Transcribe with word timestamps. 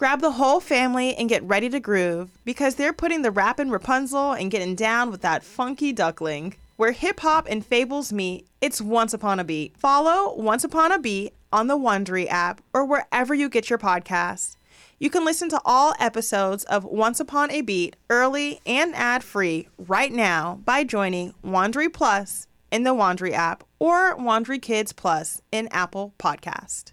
Grab 0.00 0.22
the 0.22 0.30
whole 0.30 0.60
family 0.60 1.14
and 1.14 1.28
get 1.28 1.42
ready 1.42 1.68
to 1.68 1.78
groove 1.78 2.30
because 2.46 2.76
they're 2.76 2.90
putting 2.90 3.20
the 3.20 3.30
rappin' 3.30 3.70
Rapunzel 3.70 4.32
and 4.32 4.50
getting 4.50 4.74
down 4.74 5.10
with 5.10 5.20
that 5.20 5.44
funky 5.44 5.92
duckling. 5.92 6.54
Where 6.78 6.92
hip 6.92 7.20
hop 7.20 7.46
and 7.50 7.62
fables 7.62 8.10
meet, 8.10 8.46
it's 8.62 8.80
Once 8.80 9.12
Upon 9.12 9.38
a 9.38 9.44
Beat. 9.44 9.76
Follow 9.76 10.34
Once 10.36 10.64
Upon 10.64 10.90
a 10.90 10.98
Beat 10.98 11.34
on 11.52 11.66
the 11.66 11.76
Wondery 11.76 12.26
app 12.30 12.62
or 12.72 12.86
wherever 12.86 13.34
you 13.34 13.50
get 13.50 13.68
your 13.68 13.78
podcasts. 13.78 14.56
You 14.98 15.10
can 15.10 15.22
listen 15.22 15.50
to 15.50 15.60
all 15.66 15.92
episodes 16.00 16.64
of 16.64 16.82
Once 16.86 17.20
Upon 17.20 17.50
a 17.50 17.60
Beat 17.60 17.94
early 18.08 18.62
and 18.64 18.94
ad 18.94 19.22
free 19.22 19.68
right 19.76 20.10
now 20.10 20.60
by 20.64 20.82
joining 20.82 21.34
Wondery 21.44 21.92
Plus 21.92 22.46
in 22.70 22.84
the 22.84 22.94
Wondery 22.94 23.32
app 23.32 23.64
or 23.78 24.16
Wondery 24.16 24.62
Kids 24.62 24.94
Plus 24.94 25.42
in 25.52 25.68
Apple 25.70 26.14
Podcast. 26.18 26.92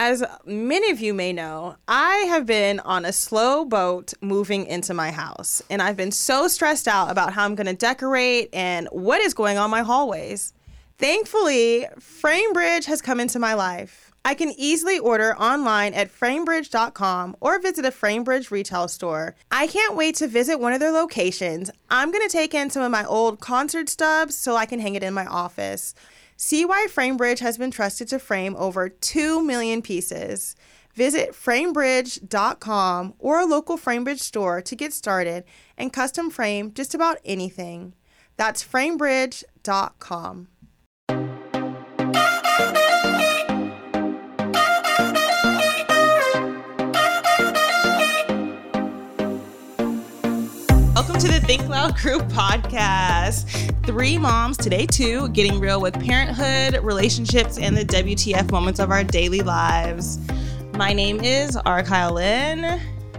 As 0.00 0.22
many 0.46 0.92
of 0.92 1.00
you 1.00 1.12
may 1.12 1.32
know, 1.32 1.74
I 1.88 2.18
have 2.28 2.46
been 2.46 2.78
on 2.80 3.04
a 3.04 3.12
slow 3.12 3.64
boat 3.64 4.14
moving 4.20 4.64
into 4.66 4.94
my 4.94 5.10
house, 5.10 5.60
and 5.68 5.82
I've 5.82 5.96
been 5.96 6.12
so 6.12 6.46
stressed 6.46 6.86
out 6.86 7.10
about 7.10 7.32
how 7.32 7.44
I'm 7.44 7.56
going 7.56 7.66
to 7.66 7.74
decorate 7.74 8.48
and 8.52 8.86
what 8.92 9.20
is 9.20 9.34
going 9.34 9.58
on 9.58 9.72
my 9.72 9.82
hallways. 9.82 10.52
Thankfully, 10.98 11.86
FrameBridge 11.98 12.84
has 12.84 13.02
come 13.02 13.18
into 13.18 13.40
my 13.40 13.54
life. 13.54 14.12
I 14.24 14.34
can 14.34 14.52
easily 14.56 15.00
order 15.00 15.36
online 15.36 15.94
at 15.94 16.12
framebridge.com 16.12 17.36
or 17.40 17.58
visit 17.58 17.84
a 17.84 17.90
FrameBridge 17.90 18.52
retail 18.52 18.86
store. 18.86 19.34
I 19.50 19.66
can't 19.66 19.96
wait 19.96 20.14
to 20.16 20.28
visit 20.28 20.60
one 20.60 20.72
of 20.72 20.78
their 20.78 20.92
locations. 20.92 21.72
I'm 21.90 22.12
going 22.12 22.26
to 22.26 22.32
take 22.32 22.54
in 22.54 22.70
some 22.70 22.82
of 22.82 22.92
my 22.92 23.04
old 23.04 23.40
concert 23.40 23.88
stubs 23.88 24.36
so 24.36 24.54
I 24.54 24.66
can 24.66 24.78
hang 24.78 24.94
it 24.94 25.02
in 25.02 25.12
my 25.12 25.26
office. 25.26 25.92
See 26.40 26.64
why 26.64 26.86
FrameBridge 26.88 27.40
has 27.40 27.58
been 27.58 27.72
trusted 27.72 28.06
to 28.08 28.20
frame 28.20 28.54
over 28.56 28.88
2 28.88 29.42
million 29.42 29.82
pieces. 29.82 30.54
Visit 30.94 31.32
framebridge.com 31.32 33.14
or 33.18 33.40
a 33.40 33.44
local 33.44 33.76
FrameBridge 33.76 34.20
store 34.20 34.62
to 34.62 34.76
get 34.76 34.92
started 34.92 35.42
and 35.76 35.92
custom 35.92 36.30
frame 36.30 36.72
just 36.72 36.94
about 36.94 37.18
anything. 37.24 37.94
That's 38.36 38.62
framebridge.com. 38.62 40.48
Think 51.48 51.66
Loud 51.66 51.96
Crew 51.96 52.18
podcast. 52.18 53.46
Three 53.86 54.18
moms 54.18 54.58
today, 54.58 54.84
too, 54.84 55.30
getting 55.30 55.58
real 55.58 55.80
with 55.80 55.94
parenthood, 55.94 56.84
relationships, 56.84 57.56
and 57.56 57.74
the 57.74 57.86
WTF 57.86 58.50
moments 58.50 58.78
of 58.78 58.90
our 58.90 59.02
daily 59.02 59.40
lives. 59.40 60.18
My 60.74 60.92
name 60.92 61.20
is 61.20 61.56
R 61.56 61.82
Kyle 61.82 62.12
Lynn. 62.12 62.78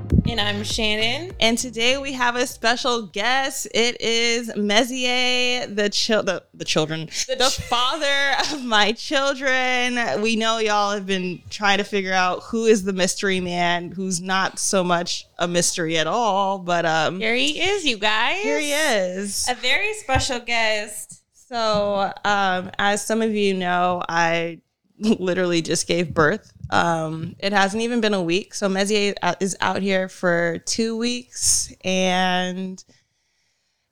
And 0.09 0.39
I'm 0.39 0.61
Shanan. 0.61 1.33
And 1.39 1.57
today 1.57 1.97
we 1.97 2.13
have 2.13 2.35
a 2.35 2.47
special 2.47 3.07
guest. 3.07 3.67
It 3.73 4.01
is 4.01 4.49
Mezie, 4.49 5.75
the, 5.75 5.89
chil- 5.89 6.23
the, 6.23 6.43
the 6.53 6.65
children, 6.65 7.07
the, 7.27 7.35
the 7.35 7.49
ch- 7.49 7.61
father 7.69 8.35
of 8.51 8.63
my 8.63 8.91
children. 8.91 9.99
We 10.21 10.35
know 10.35 10.57
y'all 10.57 10.91
have 10.91 11.05
been 11.05 11.41
trying 11.49 11.77
to 11.77 11.83
figure 11.83 12.13
out 12.13 12.43
who 12.43 12.65
is 12.65 12.83
the 12.83 12.93
mystery 12.93 13.39
man, 13.39 13.91
who's 13.91 14.19
not 14.19 14.57
so 14.57 14.83
much 14.83 15.27
a 15.37 15.47
mystery 15.47 15.97
at 15.97 16.07
all. 16.07 16.57
But 16.59 16.85
um, 16.85 17.19
here 17.19 17.35
he 17.35 17.59
is, 17.61 17.85
you 17.85 17.97
guys. 17.97 18.41
Here 18.41 18.59
he 18.59 18.73
is, 18.73 19.47
a 19.49 19.55
very 19.55 19.93
special 19.93 20.39
guest. 20.39 21.23
So, 21.33 22.11
um, 22.25 22.71
as 22.79 23.05
some 23.05 23.21
of 23.21 23.35
you 23.35 23.53
know, 23.53 24.03
I 24.07 24.61
literally 24.99 25.61
just 25.61 25.87
gave 25.87 26.13
birth 26.13 26.51
um, 26.69 27.35
it 27.39 27.51
hasn't 27.53 27.81
even 27.83 28.01
been 28.01 28.13
a 28.13 28.21
week. 28.21 28.53
So 28.53 28.69
Mezie 28.69 29.15
is 29.39 29.57
out 29.61 29.81
here 29.81 30.07
for 30.07 30.59
two 30.65 30.97
weeks. 30.97 31.73
And, 31.83 32.83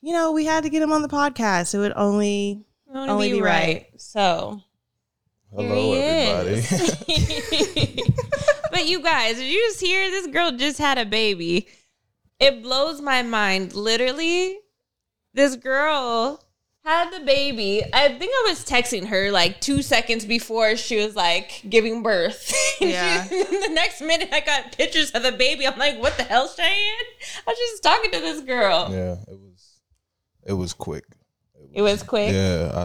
you 0.01 0.13
know, 0.13 0.31
we 0.31 0.45
had 0.45 0.63
to 0.63 0.69
get 0.69 0.81
him 0.81 0.91
on 0.91 1.01
the 1.01 1.07
podcast. 1.07 1.73
It 1.73 1.79
would 1.79 1.93
only, 1.95 2.65
only 2.93 3.29
be, 3.29 3.37
be 3.37 3.41
right. 3.41 3.51
right. 3.51 3.87
So. 3.97 4.61
Hello, 5.55 5.93
everybody. 5.93 6.61
but 8.71 8.85
you 8.85 9.01
guys, 9.01 9.37
did 9.37 9.51
you 9.51 9.59
just 9.69 9.79
hear 9.79 10.11
this 10.11 10.27
girl 10.27 10.51
just 10.51 10.77
had 10.77 10.97
a 10.97 11.05
baby? 11.05 11.67
It 12.39 12.61
blows 12.61 13.01
my 13.01 13.23
mind. 13.23 13.73
Literally, 13.73 14.59
this 15.33 15.55
girl 15.55 16.43
had 16.87 17.11
the 17.11 17.19
baby. 17.25 17.83
I 17.91 18.07
think 18.07 18.31
I 18.33 18.45
was 18.47 18.63
texting 18.63 19.07
her 19.07 19.29
like 19.29 19.59
two 19.59 19.81
seconds 19.81 20.25
before 20.25 20.77
she 20.77 20.97
was 20.97 21.15
like 21.15 21.63
giving 21.69 22.01
birth. 22.03 22.53
Yeah. 22.79 23.23
she, 23.27 23.43
the 23.43 23.71
next 23.73 24.01
minute, 24.01 24.29
I 24.31 24.39
got 24.39 24.77
pictures 24.77 25.09
of 25.11 25.23
the 25.23 25.31
baby. 25.31 25.65
I'm 25.65 25.79
like, 25.79 25.99
what 25.99 26.15
the 26.15 26.23
hell, 26.23 26.47
Cheyenne? 26.47 26.69
I 26.69 27.49
was 27.49 27.57
just 27.57 27.81
talking 27.81 28.11
to 28.11 28.19
this 28.19 28.41
girl. 28.41 28.89
Yeah, 28.91 29.13
it 29.13 29.39
was. 29.39 29.79
It 30.45 30.53
was 30.53 30.73
quick. 30.73 31.03
It 31.55 31.61
was, 31.61 31.69
it 31.73 31.81
was 31.81 32.03
quick. 32.03 32.33
Yeah. 32.33 32.71
I, 32.71 32.83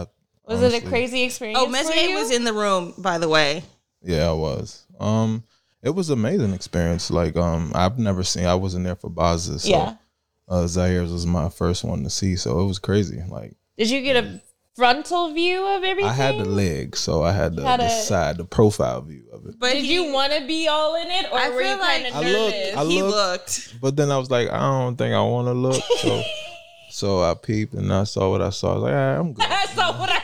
was 0.51 0.59
honestly, 0.59 0.77
it 0.79 0.83
a 0.83 0.87
crazy 0.87 1.21
experience? 1.23 1.59
Oh, 1.61 1.67
Mezie 1.67 2.15
was 2.15 2.31
in 2.31 2.43
the 2.43 2.53
room, 2.53 2.95
by 2.97 3.19
the 3.19 3.29
way. 3.29 3.63
Yeah, 4.01 4.29
I 4.29 4.33
was. 4.33 4.87
Um, 4.99 5.43
it 5.83 5.91
was 5.91 6.09
amazing 6.09 6.53
experience. 6.53 7.11
Like, 7.11 7.37
um, 7.37 7.71
I've 7.75 7.99
never 7.99 8.23
seen. 8.23 8.45
I 8.47 8.55
wasn't 8.55 8.85
there 8.85 8.95
for 8.95 9.11
Baaz, 9.11 9.59
so 9.59 9.69
yeah. 9.69 9.95
uh, 10.49 10.65
Zaire 10.65 11.03
was 11.03 11.27
my 11.27 11.49
first 11.49 11.83
one 11.83 12.03
to 12.03 12.09
see, 12.09 12.35
so 12.35 12.59
it 12.61 12.65
was 12.65 12.79
crazy. 12.79 13.21
Like, 13.29 13.55
did 13.77 13.89
you 13.89 14.01
get 14.01 14.23
a 14.23 14.41
frontal 14.75 15.33
view 15.33 15.65
of 15.65 15.83
everything? 15.83 16.09
I 16.09 16.13
had 16.13 16.37
the 16.37 16.45
leg, 16.45 16.95
so 16.95 17.23
I 17.23 17.31
had 17.31 17.55
the, 17.55 17.63
had 17.63 17.79
the 17.79 17.85
a, 17.85 17.89
side, 17.89 18.37
the 18.37 18.45
profile 18.45 19.01
view 19.01 19.23
of 19.31 19.45
it. 19.45 19.55
But 19.59 19.73
did 19.73 19.85
he, 19.85 19.93
you 19.93 20.11
want 20.11 20.33
to 20.33 20.45
be 20.45 20.67
all 20.67 20.95
in 20.95 21.09
it, 21.09 21.31
or 21.31 21.37
I 21.37 21.49
were 21.49 21.61
you 21.61 21.77
kind 21.77 22.05
of 22.05 22.13
nervous? 22.13 22.33
Looked, 22.33 22.77
I 22.77 22.85
he 22.85 23.03
looked, 23.03 23.81
but 23.81 23.95
then 23.95 24.11
I 24.11 24.17
was 24.17 24.29
like, 24.29 24.49
I 24.49 24.59
don't 24.59 24.95
think 24.95 25.13
I 25.13 25.21
want 25.21 25.47
to 25.47 25.53
look. 25.53 25.83
So, 25.99 26.23
so 26.89 27.21
I 27.21 27.33
peeped 27.35 27.73
and 27.73 27.91
I 27.91 28.03
saw 28.03 28.29
what 28.29 28.41
I 28.41 28.49
saw. 28.49 28.71
I 28.71 28.73
was 28.75 28.83
like, 28.83 28.93
right, 28.93 29.15
I'm 29.15 29.33
good. 29.33 29.45
I 29.47 29.65
saw 29.65 29.99
what 29.99 30.09
I 30.09 30.19
saw. 30.19 30.23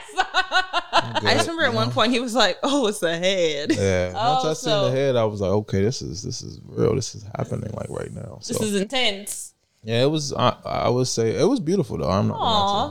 I 1.22 1.34
just 1.34 1.48
remember 1.48 1.64
at 1.64 1.72
know? 1.72 1.78
one 1.78 1.92
point 1.92 2.12
he 2.12 2.20
was 2.20 2.36
like, 2.36 2.58
"Oh, 2.64 2.88
it's 2.88 3.00
the 3.00 3.18
head." 3.18 3.72
Yeah. 3.72 4.14
Oh, 4.16 4.34
Once 4.34 4.46
I 4.46 4.54
so, 4.54 4.84
seen 4.84 4.94
the 4.94 5.00
head, 5.00 5.16
I 5.16 5.26
was 5.26 5.42
like, 5.42 5.52
"Okay, 5.52 5.82
this 5.82 6.02
is 6.02 6.22
this 6.22 6.42
is 6.42 6.60
real. 6.66 6.96
This 6.96 7.16
is 7.16 7.24
happening 7.36 7.72
like 7.74 7.90
right 7.90 8.12
now." 8.12 8.40
So, 8.42 8.54
this 8.54 8.62
is 8.62 8.80
intense. 8.80 9.49
Yeah, 9.84 10.04
it 10.04 10.12
was. 10.12 10.34
I, 10.34 10.56
I 10.66 10.90
would 10.90 11.08
say 11.08 11.32
it 11.40 11.46
was 11.46 11.60
beautiful 11.60 11.98
though. 11.98 12.10
I'm 12.10 12.28
not. 12.28 12.38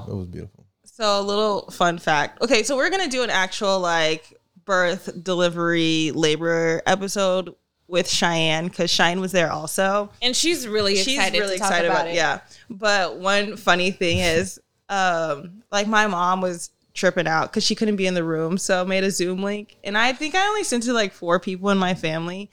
Gonna 0.07 0.13
it 0.13 0.17
was 0.17 0.27
beautiful. 0.29 0.67
So 0.85 1.21
a 1.21 1.23
little 1.23 1.71
fun 1.71 1.99
fact. 1.99 2.43
Okay, 2.43 2.63
so 2.63 2.77
we're 2.77 2.91
gonna 2.91 3.09
do 3.09 3.23
an 3.23 3.31
actual 3.31 3.79
like 3.81 4.35
birth, 4.65 5.11
delivery, 5.23 6.13
labor 6.13 6.83
episode 6.87 7.55
with 7.89 8.09
Cheyenne 8.09 8.69
because 8.69 8.91
Cheyenne 8.91 9.21
was 9.21 9.33
there 9.33 9.51
also, 9.53 10.11
and 10.23 10.35
she's 10.35 10.69
really 10.69 10.97
she's 10.97 11.17
excited 11.17 11.39
really 11.39 11.57
excited 11.57 11.87
about, 11.87 12.03
about, 12.03 12.09
it. 12.09 12.15
Yeah, 12.15 12.41
but 12.71 13.19
one 13.19 13.57
funny 13.57 13.91
thing 13.91 14.19
is, 14.19 14.61
um, 14.89 15.63
like 15.71 15.87
my 15.87 16.07
mom 16.07 16.41
was 16.41 16.71
tripping 16.95 17.27
out 17.27 17.51
because 17.51 17.65
she 17.65 17.75
couldn't 17.75 17.97
be 17.97 18.07
in 18.07 18.15
the 18.15 18.25
room, 18.25 18.59
so 18.59 18.83
I 18.83 18.85
made 18.85 19.05
a 19.05 19.11
Zoom 19.11 19.43
link, 19.43 19.77
and 19.85 19.97
I 19.97 20.13
think 20.13 20.35
I 20.35 20.47
only 20.47 20.65
sent 20.65 20.85
to 20.85 20.93
like 20.93 21.13
four 21.13 21.41
people 21.41 21.71
in 21.71 21.79
my 21.79 21.95
family. 21.95 22.51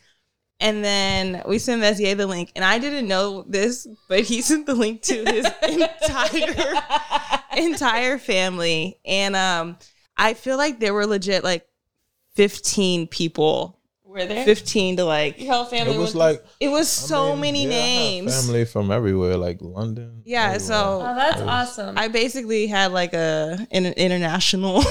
And 0.59 0.83
then 0.83 1.43
we 1.45 1.59
sent 1.59 1.81
Mezie 1.81 2.16
the 2.16 2.27
link, 2.27 2.51
and 2.55 2.63
I 2.63 2.79
didn't 2.79 3.07
know 3.07 3.43
this, 3.47 3.88
but 4.07 4.21
he 4.21 4.41
sent 4.41 4.66
the 4.66 4.73
link 4.73 5.01
to 5.03 5.23
his 5.25 5.45
entire 5.69 6.81
entire 7.57 8.18
family. 8.18 9.00
And 9.06 9.35
um, 9.35 9.77
I 10.15 10.33
feel 10.33 10.57
like 10.57 10.80
there 10.80 10.94
were 10.94 11.06
legit 11.06 11.44
like 11.44 11.68
15 12.35 13.07
people. 13.07 13.80
Were 14.15 14.25
there 14.25 14.45
15 14.45 14.95
to 14.95 15.03
like 15.03 15.41
your 15.41 15.53
whole 15.53 15.65
family? 15.65 15.94
It 15.94 15.97
was 15.97 16.15
like 16.15 16.41
it 16.62 16.69
was 16.69 16.89
so 16.89 17.33
mean, 17.33 17.41
many 17.41 17.63
yeah, 17.63 17.69
names. 17.69 18.45
Family 18.45 18.63
from 18.63 18.89
everywhere, 18.89 19.35
like 19.35 19.57
London. 19.59 20.21
Yeah, 20.23 20.53
everywhere. 20.53 20.59
so 20.62 21.01
oh, 21.03 21.15
that's 21.15 21.41
was, 21.41 21.50
awesome. 21.50 21.97
I 21.97 22.07
basically 22.07 22.67
had 22.67 22.94
like 22.94 23.13
a 23.13 23.67
an 23.71 23.88
international 23.88 24.75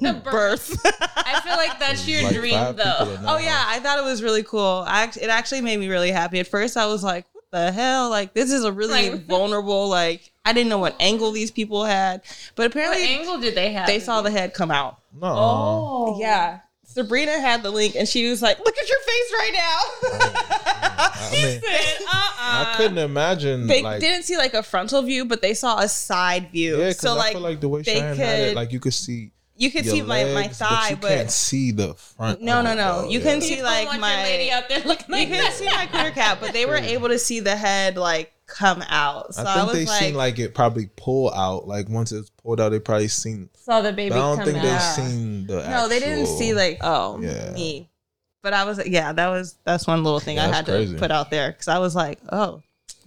birth. 0.22 0.80
I 1.16 1.40
feel 1.42 1.56
like 1.56 1.80
that's 1.80 2.06
your 2.06 2.22
like 2.22 2.36
dream, 2.36 2.76
though. 2.76 3.18
Oh 3.26 3.38
yeah, 3.38 3.64
I 3.66 3.80
thought 3.80 3.98
it 3.98 4.04
was 4.04 4.22
really 4.22 4.44
cool. 4.44 4.84
I 4.86 5.10
it 5.20 5.28
actually 5.28 5.62
made 5.62 5.80
me 5.80 5.88
really 5.88 6.12
happy. 6.12 6.38
At 6.38 6.46
first, 6.46 6.76
I 6.76 6.86
was 6.86 7.02
like, 7.02 7.26
"What 7.32 7.44
the 7.50 7.72
hell? 7.72 8.10
Like 8.10 8.32
this 8.32 8.52
is 8.52 8.62
a 8.62 8.70
really 8.70 9.10
right. 9.10 9.20
vulnerable. 9.26 9.88
Like 9.88 10.30
I 10.44 10.52
didn't 10.52 10.68
know 10.68 10.78
what 10.78 10.94
angle 11.00 11.32
these 11.32 11.50
people 11.50 11.84
had, 11.84 12.22
but 12.54 12.66
apparently, 12.66 13.02
what 13.02 13.10
angle 13.10 13.40
did 13.40 13.56
they 13.56 13.72
have? 13.72 13.88
They 13.88 13.98
saw 13.98 14.22
the 14.22 14.30
head 14.30 14.54
come 14.54 14.70
out. 14.70 15.00
No. 15.20 15.34
Oh, 15.34 16.18
yeah. 16.20 16.60
Sabrina 16.96 17.38
had 17.38 17.62
the 17.62 17.70
link 17.70 17.94
and 17.94 18.08
she 18.08 18.26
was 18.30 18.40
like, 18.40 18.58
"Look 18.58 18.74
at 18.74 18.88
your 18.88 19.00
face 19.00 19.32
right 19.34 19.52
now." 19.52 19.78
Oh, 20.02 21.10
I 21.12 21.28
mean, 21.30 21.58
uh-uh. 21.58 22.08
I 22.08 22.74
couldn't 22.78 22.96
imagine. 22.96 23.66
they 23.66 23.82
like, 23.82 24.00
didn't 24.00 24.22
see 24.22 24.38
like 24.38 24.54
a 24.54 24.62
frontal 24.62 25.02
view, 25.02 25.26
but 25.26 25.42
they 25.42 25.52
saw 25.52 25.78
a 25.78 25.88
side 25.88 26.50
view. 26.52 26.78
yeah, 26.78 26.88
because 26.88 27.00
so 27.00 27.12
I 27.12 27.16
like, 27.16 27.32
feel 27.32 27.42
like 27.42 27.60
the 27.60 27.68
way 27.68 27.82
they 27.82 27.96
Cheyenne 27.96 28.16
had 28.16 28.40
it, 28.40 28.56
like 28.56 28.72
you 28.72 28.80
could 28.80 28.94
see 28.94 29.30
you 29.56 29.70
could 29.70 29.84
your 29.84 29.94
see 29.94 30.00
my, 30.00 30.24
my 30.32 30.48
thigh, 30.48 30.92
but 30.92 31.02
but, 31.02 31.10
you 31.10 31.16
can't 31.16 31.30
see 31.30 31.70
the 31.70 31.92
front. 31.92 32.40
No, 32.40 32.62
no, 32.62 32.74
no. 32.74 33.02
though, 33.02 33.08
You 33.10 33.18
yeah. 33.18 33.24
couldn't 33.24 33.42
see 33.42 33.62
like 33.62 34.00
my 34.00 34.22
lady 34.22 34.50
out 34.50 34.70
there 34.70 34.80
looking 34.86 35.06
you 35.08 35.16
like 35.16 35.28
couldn't 35.28 35.52
see 35.52 35.66
my 35.66 35.84
clear 35.84 36.12
cap, 36.12 36.38
but 36.40 36.54
they 36.54 36.64
were 36.64 36.76
able 36.76 37.08
to 37.08 37.18
see 37.18 37.40
the 37.40 37.56
head 37.56 37.98
like 37.98 38.32
come 38.46 38.82
out. 38.88 39.34
So 39.34 39.42
I 39.42 39.52
I, 39.52 39.54
think 39.54 39.66
was 39.66 39.74
they 39.76 39.84
like, 39.86 40.02
seen 40.02 40.14
like 40.14 40.38
it 40.38 40.54
probably 40.54 40.88
pull 40.96 41.32
out. 41.32 41.66
Like 41.66 41.88
once 41.88 42.12
it's 42.12 42.30
pulled 42.30 42.60
out, 42.60 42.70
they 42.70 42.78
probably 42.80 43.08
seen. 43.08 43.48
Saw 43.54 43.80
the 43.82 43.92
baby 43.92 44.10
But 44.10 44.16
I 44.16 44.20
don't 44.20 44.36
come 44.36 44.44
think 44.46 44.58
out. 44.58 44.62
they 44.62 44.78
seen 45.02 45.46
the. 45.46 45.68
no, 45.68 45.88
they 45.88 45.98
didn't 45.98 46.26
see 46.26 46.54
like 46.54 46.78
Oh. 46.82 47.18
Yeah. 47.20 47.52
me. 47.52 47.90
But 48.42 48.52
I 48.54 48.64
was 48.64 48.86
yeah, 48.86 49.12
that 49.12 49.28
was 49.28 49.56
that's 49.64 49.86
one 49.86 50.04
little 50.04 50.20
thing 50.20 50.36
Yeah, 50.36 50.44
I 50.48 50.54
had 50.54 50.64
crazy. 50.66 50.92
to 50.94 50.98
put 50.98 51.10
out 51.10 51.30
there 51.30 51.50
because 51.50 51.66
I 51.68 51.78
was 51.78 51.96
like, 51.96 52.20
oh, 52.30 52.62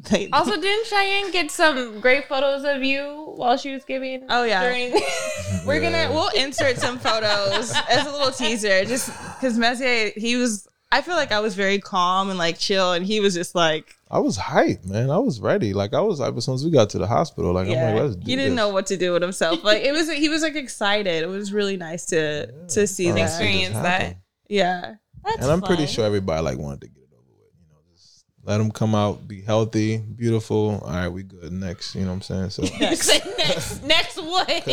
they, 0.09 0.29
Also, 0.33 0.59
didn't 0.59 0.87
Cheyenne 0.87 1.31
get 1.31 1.49
some 1.51 2.01
great 2.01 2.27
photos 2.27 2.65
of 2.65 2.83
you 2.83 3.33
while 3.35 3.55
she 3.55 3.73
was 3.73 3.85
giving? 3.85 4.25
Oh, 4.29 4.43
yeah. 4.43 4.61
During 4.63 4.91
We're 5.65 5.81
Yeah. 5.81 6.07
gonna 6.07 6.13
we'll 6.13 6.29
insert 6.29 6.77
some 6.77 6.99
photos 6.99 7.73
as 7.89 8.05
a 8.05 8.11
little 8.11 8.31
teaser, 8.33 8.83
just 8.83 9.07
because 9.35 9.57
Mezie 9.57 10.11
he 10.17 10.35
was. 10.35 10.67
I 10.91 11.01
feel 11.01 11.15
like 11.15 11.31
I 11.31 11.39
was 11.39 11.53
very 11.53 11.79
calm 11.79 12.29
and 12.29 12.39
like 12.39 12.57
chill, 12.57 12.93
and 12.93 13.05
he 13.05 13.19
was 13.19 13.35
just 13.35 13.53
like, 13.53 13.95
I 14.09 14.17
was 14.17 14.39
hyped, 14.39 14.85
man. 14.85 15.11
I 15.11 15.19
was 15.19 15.39
ready. 15.39 15.71
Like 15.71 15.93
I 15.93 16.01
was 16.01 16.19
hyped 16.19 16.35
as 16.37 16.45
soon 16.45 16.55
as 16.55 16.65
we 16.65 16.71
got 16.71 16.89
to 16.91 16.97
the 16.97 17.05
hospital. 17.05 17.53
Like 17.53 17.67
yeah, 17.67 17.89
I'm 17.89 17.95
like, 17.95 18.03
let's 18.03 18.15
do 18.15 18.25
he 18.25 18.35
didn't 18.35 18.55
this. 18.55 18.57
know 18.57 18.69
what 18.69 18.87
to 18.87 18.97
do 18.97 19.13
with 19.13 19.21
himself. 19.21 19.63
Like 19.69 19.83
it 19.83 19.91
was, 19.91 20.11
he 20.11 20.29
was 20.29 20.41
like 20.41 20.55
excited. 20.55 21.23
It 21.23 21.27
was 21.27 21.53
really 21.53 21.77
nice 21.77 22.07
to 22.07 22.47
to 22.47 22.51
see 22.51 22.71
that. 22.71 22.79
let's 22.79 22.97
see 22.97 23.11
this 23.11 23.31
Experience 23.35 23.75
that. 23.75 24.17
Yeah, 24.47 24.95
That's 25.23 25.37
And 25.37 25.51
I'm 25.51 25.61
pretty 25.61 25.85
sure 25.85 26.05
everybody 26.05 26.41
like 26.41 26.57
wanted 26.57 26.81
to 26.81 26.87
get 26.87 27.03
it 27.03 27.09
over 27.13 27.23
with. 27.37 27.53
You 27.59 27.67
know, 27.67 27.81
just 27.93 28.25
let 28.43 28.57
them 28.57 28.71
come 28.71 28.95
out, 28.95 29.27
be 29.27 29.41
healthy, 29.41 29.97
beautiful. 29.97 30.81
All 30.83 30.91
right, 30.91 31.07
we 31.07 31.21
good. 31.21 31.51
Next, 31.53 31.93
you 31.93 32.01
know 32.01 32.07
what 32.07 32.31
I'm 32.31 32.49
saying? 32.49 32.49
So. 32.49 32.63
Next, 32.79 33.83
next 33.83 34.17
what? 34.17 34.65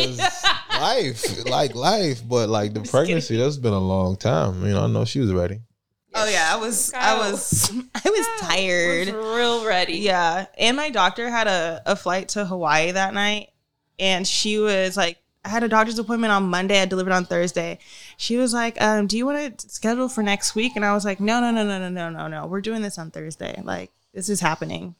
Life, 0.79 1.45
like 1.45 1.75
life, 1.75 2.27
but 2.27 2.49
like 2.49 2.73
the 2.73 2.81
pregnancy, 2.81 3.37
that's 3.37 3.57
been 3.57 3.73
a 3.73 3.79
long 3.79 4.15
time. 4.15 4.65
You 4.65 4.73
know, 4.73 4.85
I 4.85 4.87
know 4.87 5.05
she 5.05 5.19
was 5.19 5.31
ready. 5.31 5.61
Oh 6.17 6.29
yeah, 6.29 6.49
I 6.51 6.57
was 6.57 6.91
Kyle. 6.91 7.21
I 7.21 7.31
was 7.31 7.71
I 7.95 8.09
was 8.09 8.27
Kyle 8.39 8.49
tired. 8.49 9.07
Was 9.07 9.35
real 9.37 9.65
ready. 9.65 9.99
Yeah. 9.99 10.47
And 10.57 10.75
my 10.77 10.89
doctor 10.89 11.29
had 11.29 11.47
a, 11.47 11.81
a 11.85 11.95
flight 11.95 12.29
to 12.29 12.45
Hawaii 12.45 12.91
that 12.91 13.13
night 13.13 13.49
and 13.99 14.27
she 14.27 14.59
was 14.59 14.97
like 14.97 15.17
I 15.45 15.49
had 15.49 15.63
a 15.63 15.69
doctor's 15.69 15.97
appointment 15.97 16.33
on 16.33 16.43
Monday. 16.43 16.81
I 16.81 16.85
delivered 16.85 17.13
on 17.13 17.23
Thursday. 17.23 17.79
She 18.17 18.35
was 18.35 18.53
like, 18.53 18.81
um, 18.81 19.07
"Do 19.07 19.17
you 19.17 19.25
want 19.25 19.59
to 19.59 19.69
schedule 19.69 20.09
for 20.09 20.21
next 20.21 20.55
week?" 20.55 20.73
And 20.75 20.83
I 20.83 20.93
was 20.93 21.05
like, 21.05 21.21
"No, 21.21 21.39
no, 21.39 21.51
no, 21.51 21.65
no, 21.65 21.79
no, 21.79 21.89
no, 21.89 22.09
no, 22.09 22.27
no. 22.27 22.47
We're 22.47 22.59
doing 22.59 22.81
this 22.81 22.97
on 22.97 23.11
Thursday. 23.11 23.61
Like, 23.63 23.91
this 24.13 24.27
is 24.27 24.41
happening." 24.41 24.95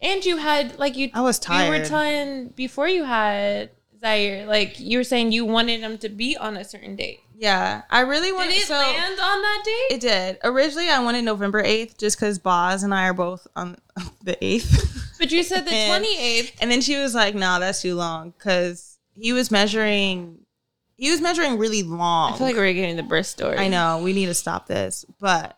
And 0.00 0.24
you 0.24 0.36
had 0.36 0.78
like 0.78 0.96
you. 0.96 1.10
I 1.12 1.22
was 1.22 1.40
tired. 1.40 1.74
You 1.74 1.80
were 1.80 1.84
telling 1.84 2.48
before 2.50 2.86
you 2.86 3.02
had 3.02 3.70
Zaire, 4.00 4.46
like 4.46 4.78
you 4.78 4.98
were 4.98 5.04
saying 5.04 5.32
you 5.32 5.44
wanted 5.44 5.82
them 5.82 5.98
to 5.98 6.08
be 6.08 6.36
on 6.36 6.56
a 6.56 6.62
certain 6.62 6.94
date. 6.94 7.20
Yeah. 7.36 7.82
I 7.90 8.00
really 8.00 8.28
Did 8.28 8.34
wanted 8.36 8.54
it 8.54 8.62
so 8.66 8.74
land 8.74 9.18
on 9.20 9.42
that 9.42 9.62
date? 9.64 9.94
it 9.96 10.00
did. 10.00 10.38
Originally 10.44 10.88
I 10.88 11.02
wanted 11.02 11.22
November 11.24 11.62
8th 11.62 11.98
just 11.98 12.16
because 12.18 12.38
Baaz 12.38 12.84
and 12.84 12.94
I 12.94 13.08
are 13.08 13.14
both 13.14 13.46
on 13.56 13.76
the 14.22 14.36
8th. 14.36 15.18
but 15.18 15.30
you 15.32 15.42
said 15.42 15.64
the 15.66 15.70
twenty 15.86 16.18
eighth. 16.18 16.56
And 16.60 16.70
then 16.70 16.80
she 16.80 16.96
was 16.96 17.14
like, 17.14 17.34
"No, 17.34 17.58
that's 17.60 17.82
too 17.82 17.94
long," 17.94 18.30
because 18.36 18.98
he 19.16 19.32
was 19.32 19.50
measuring. 19.50 20.40
He 20.96 21.10
was 21.10 21.20
measuring 21.20 21.58
really 21.58 21.82
long. 21.82 22.32
I 22.32 22.36
feel 22.36 22.46
like 22.46 22.56
we're 22.56 22.72
getting 22.72 22.96
the 22.96 23.02
birth 23.02 23.26
story. 23.26 23.56
I 23.58 23.68
know 23.68 24.00
we 24.02 24.12
need 24.12 24.26
to 24.26 24.34
stop 24.34 24.66
this, 24.68 25.04
but 25.20 25.56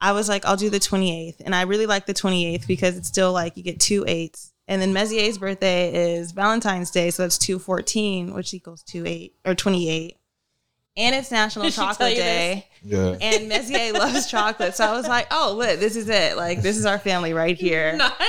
I 0.00 0.12
was 0.12 0.28
like, 0.28 0.44
I'll 0.46 0.56
do 0.56 0.70
the 0.70 0.78
28th, 0.80 1.40
and 1.44 1.54
I 1.54 1.62
really 1.62 1.84
like 1.86 2.06
the 2.06 2.14
28th 2.14 2.66
because 2.66 2.96
it's 2.96 3.08
still 3.08 3.32
like 3.32 3.56
you 3.58 3.62
get 3.62 3.78
two 3.80 4.04
eights, 4.06 4.52
and 4.68 4.80
then 4.80 4.94
Mezie's 4.94 5.36
birthday 5.38 6.14
is 6.14 6.32
Valentine's 6.32 6.90
Day, 6.90 7.10
so 7.10 7.22
that's 7.24 7.36
two 7.38 7.58
fourteen, 7.58 8.32
which 8.34 8.52
equals 8.54 8.82
two 8.82 9.04
eight 9.06 9.34
or 9.44 9.54
28, 9.54 10.16
and 11.00 11.14
it's 11.14 11.30
National 11.30 11.64
Did 11.66 11.74
Chocolate 11.74 12.10
you 12.10 12.16
this? 12.16 12.24
Day. 12.24 12.66
Yeah. 12.82 13.16
And 13.20 13.50
Mezie 13.50 13.92
loves 13.92 14.26
chocolate. 14.30 14.74
So 14.74 14.84
I 14.84 14.92
was 14.92 15.08
like, 15.08 15.26
oh, 15.30 15.54
look, 15.56 15.80
this 15.80 15.96
is 15.96 16.08
it. 16.08 16.36
Like, 16.36 16.62
this 16.62 16.76
is 16.76 16.84
our 16.86 16.98
family 16.98 17.32
right 17.32 17.56
here. 17.56 17.96
Not. 17.96 18.20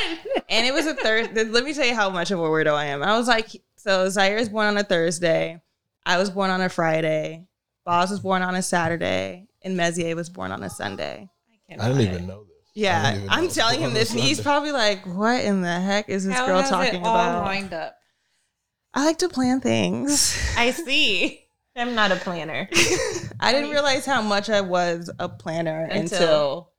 And 0.49 0.65
it 0.65 0.73
was 0.73 0.85
a 0.85 0.93
Thursday. 0.95 1.43
Let 1.43 1.63
me 1.63 1.73
tell 1.73 1.85
you 1.85 1.95
how 1.95 2.09
much 2.09 2.31
of 2.31 2.39
a 2.39 2.43
weirdo 2.43 2.73
I 2.73 2.85
am. 2.85 3.03
I 3.03 3.17
was 3.17 3.27
like, 3.27 3.49
so 3.75 4.07
Zaire 4.09 4.37
is 4.37 4.49
born 4.49 4.67
on 4.67 4.77
a 4.77 4.83
Thursday. 4.83 5.61
I 6.05 6.17
was 6.17 6.29
born 6.29 6.49
on 6.49 6.61
a 6.61 6.69
Friday. 6.69 7.45
Baaz 7.87 8.09
was 8.09 8.19
born 8.19 8.41
on 8.41 8.55
a 8.55 8.61
Saturday. 8.61 9.47
And 9.63 9.77
Mezie 9.77 10.15
was 10.15 10.29
born 10.29 10.51
on 10.51 10.63
a 10.63 10.69
Sunday. 10.69 11.29
I 11.69 11.87
didn't 11.87 12.01
even 12.01 12.27
know 12.27 12.43
this. 12.43 12.51
Yeah. 12.73 13.17
know 13.17 13.27
I'm 13.29 13.47
telling 13.49 13.79
him 13.79 13.93
this. 13.93 14.11
And 14.11 14.19
he's 14.19 14.41
probably 14.41 14.71
like, 14.71 15.05
what 15.05 15.43
in 15.43 15.61
the 15.61 15.79
heck 15.79 16.09
is 16.09 16.25
this 16.25 16.35
How 16.35 16.45
girl 16.47 16.61
has 16.61 16.69
talking 16.69 17.01
it 17.01 17.05
all 17.05 17.15
about? 17.15 17.45
lined 17.45 17.73
up? 17.73 17.95
I 18.93 19.05
like 19.05 19.19
to 19.19 19.29
plan 19.29 19.61
things. 19.61 20.37
I 20.57 20.71
see. 20.71 21.40
I'm 21.75 21.95
not 21.95 22.11
a 22.11 22.17
planner. 22.17 22.67
I 23.39 23.51
didn't 23.53 23.69
realize 23.71 24.05
how 24.05 24.21
much 24.21 24.49
I 24.49 24.61
was 24.61 25.09
a 25.19 25.29
planner 25.29 25.83
until, 25.85 26.01
Until- 26.21 26.71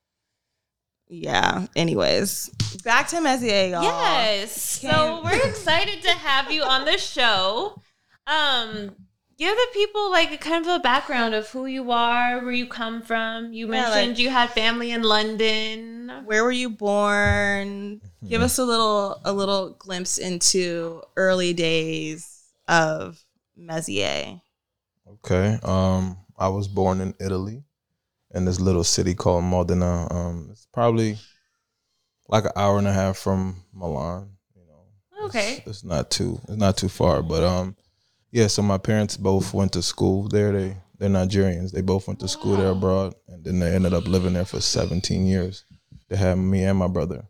yeah. 1.08 1.66
Anyways, 1.76 2.48
back 2.84 3.08
to 3.08 3.16
Mezie, 3.16 3.70
y'all. 3.70 3.82
Yes. 3.82 4.80
So 4.80 5.20
we're 5.24 5.48
excited 5.48 6.02
to 6.02 6.10
have 6.10 6.50
you 6.50 6.62
on 6.62 6.84
the 6.84 6.98
show. 6.98 7.80
Um, 8.26 8.94
give 9.38 9.56
the 9.56 9.66
people 9.72 10.10
like 10.10 10.30
a 10.32 10.36
kind 10.38 10.64
of 10.66 10.72
a 10.74 10.78
background 10.80 11.34
of 11.34 11.48
who 11.48 11.66
you 11.66 11.90
are, 11.90 12.40
where 12.40 12.52
you 12.52 12.66
come 12.66 13.02
from. 13.02 13.52
You 13.52 13.66
Yeah, 13.66 13.70
mentioned 13.82 14.08
like- 14.12 14.18
you 14.18 14.30
had 14.30 14.50
family 14.50 14.90
in 14.92 15.02
London. 15.02 16.10
Where 16.24 16.44
were 16.44 16.52
you 16.52 16.70
born? 16.70 18.00
Give 18.28 18.38
Mm-hmm. 18.38 18.44
us 18.44 18.58
a 18.58 18.64
little 18.64 19.20
a 19.24 19.32
little 19.32 19.70
glimpse 19.78 20.18
into 20.18 21.02
early 21.16 21.52
days 21.54 22.42
of 22.68 23.18
Mezie. 23.58 24.40
Okay. 25.08 25.58
Um, 25.62 26.16
I 26.38 26.48
was 26.48 26.68
born 26.68 27.00
in 27.00 27.14
Italy, 27.20 27.62
in 28.34 28.44
this 28.44 28.60
little 28.60 28.84
city 28.84 29.14
called 29.14 29.44
Modena. 29.44 30.12
Um, 30.12 30.48
it's 30.50 30.66
probably 30.72 31.18
like 32.28 32.44
an 32.44 32.52
hour 32.56 32.78
and 32.78 32.86
a 32.86 32.92
half 32.92 33.16
from 33.16 33.56
Milan. 33.72 34.30
You 34.54 34.62
know. 34.66 35.26
Okay. 35.26 35.56
It's, 35.58 35.66
it's 35.66 35.84
not 35.84 36.10
too. 36.10 36.40
It's 36.48 36.56
not 36.56 36.76
too 36.76 36.88
far, 36.88 37.22
but 37.22 37.42
um, 37.42 37.76
yeah. 38.30 38.46
So 38.46 38.62
my 38.62 38.78
parents 38.78 39.16
both 39.16 39.54
went 39.54 39.72
to 39.74 39.82
school 39.82 40.28
there. 40.28 40.52
They 40.52 40.76
they're 40.98 41.10
Nigerians. 41.10 41.72
They 41.72 41.82
both 41.82 42.06
went 42.06 42.20
to 42.20 42.28
school 42.28 42.56
there 42.56 42.70
abroad, 42.70 43.14
and 43.28 43.44
then 43.44 43.58
they 43.58 43.74
ended 43.74 43.92
up 43.92 44.06
living 44.06 44.34
there 44.34 44.44
for 44.44 44.60
17 44.60 45.26
years. 45.26 45.64
They 46.08 46.16
had 46.16 46.36
me 46.38 46.62
and 46.64 46.78
my 46.78 46.86
brother. 46.86 47.24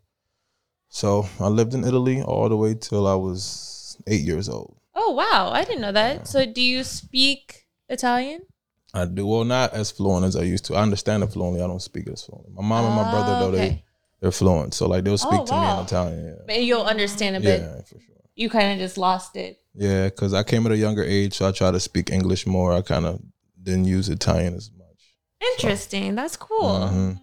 So 0.89 1.27
I 1.39 1.47
lived 1.47 1.73
in 1.73 1.83
Italy 1.83 2.21
all 2.21 2.49
the 2.49 2.57
way 2.57 2.75
till 2.75 3.07
I 3.07 3.15
was 3.15 3.97
eight 4.05 4.21
years 4.21 4.47
old. 4.47 4.77
Oh 4.93 5.11
wow, 5.11 5.49
I 5.51 5.63
didn't 5.63 5.81
know 5.81 5.91
that. 5.91 6.27
So 6.27 6.45
do 6.45 6.61
you 6.61 6.83
speak 6.83 7.62
Italian? 7.93 8.41
I 8.93 9.05
do 9.05 9.25
well, 9.25 9.43
not 9.43 9.73
as 9.73 9.89
fluent 9.91 10.25
as 10.25 10.35
I 10.35 10.43
used 10.43 10.65
to. 10.65 10.75
I 10.75 10.81
understand 10.83 11.23
it 11.23 11.31
fluently. 11.31 11.61
I 11.63 11.67
don't 11.67 11.81
speak 11.81 12.05
it 12.07 12.13
as 12.13 12.23
fluently. 12.23 12.51
My 12.53 12.61
mom 12.61 12.85
and 12.85 12.95
my 12.95 13.09
brother 13.11 13.39
though 13.39 13.51
they 13.51 13.65
Okay. 13.67 13.83
they're 14.19 14.31
fluent, 14.31 14.73
so 14.73 14.87
like 14.87 15.03
they'll 15.03 15.17
speak 15.17 15.39
Oh, 15.41 15.45
to 15.45 15.53
me 15.61 15.71
in 15.71 15.85
Italian. 15.85 16.25
Yeah, 16.25 16.43
Maybe 16.47 16.65
you'll 16.65 16.83
understand 16.83 17.35
a 17.37 17.39
bit. 17.39 17.61
yeah, 17.61 17.81
for 17.81 17.99
sure. 17.99 18.15
You 18.35 18.49
kind 18.49 18.71
of 18.73 18.77
just 18.79 18.97
lost 18.97 19.35
it. 19.35 19.59
Yeah, 19.75 20.05
because 20.09 20.33
I 20.33 20.43
came 20.43 20.65
at 20.67 20.71
a 20.71 20.77
younger 20.77 21.03
age, 21.03 21.33
so 21.33 21.47
I 21.47 21.51
try 21.51 21.71
to 21.71 21.79
speak 21.79 22.11
English 22.11 22.45
more. 22.45 22.73
I 22.73 22.81
kind 22.81 23.05
of 23.05 23.19
didn't 23.61 23.85
use 23.85 24.09
Italian 24.09 24.53
as 24.55 24.69
much. 24.77 24.99
Interesting. 25.53 26.13
That's 26.15 26.35
cool. 26.37 26.79
Mhm. 26.91 27.19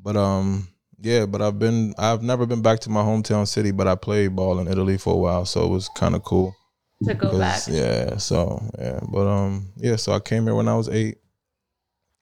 But 0.00 0.16
um, 0.16 0.68
yeah, 1.00 1.26
but 1.26 1.42
I've 1.42 1.58
been 1.58 1.94
I've 1.98 2.22
never 2.22 2.46
been 2.46 2.62
back 2.62 2.78
to 2.80 2.90
my 2.90 3.02
hometown 3.02 3.46
city, 3.48 3.72
but 3.72 3.88
I 3.88 3.94
played 3.96 4.36
ball 4.36 4.60
in 4.60 4.68
Italy 4.68 4.96
for 4.98 5.14
a 5.14 5.16
while, 5.16 5.44
so 5.44 5.64
it 5.64 5.68
was 5.70 5.88
kind 5.96 6.14
of 6.14 6.22
cool. 6.22 6.54
To 7.04 7.14
go 7.14 7.30
'Cause, 7.30 7.38
back. 7.38 7.62
Yeah, 7.68 8.16
so 8.16 8.60
yeah, 8.78 9.00
but 9.08 9.26
um, 9.28 9.72
yeah, 9.76 9.96
so 9.96 10.12
I 10.12 10.20
came 10.20 10.44
here 10.44 10.54
when 10.54 10.68
I 10.68 10.74
was 10.74 10.88
eight, 10.88 11.18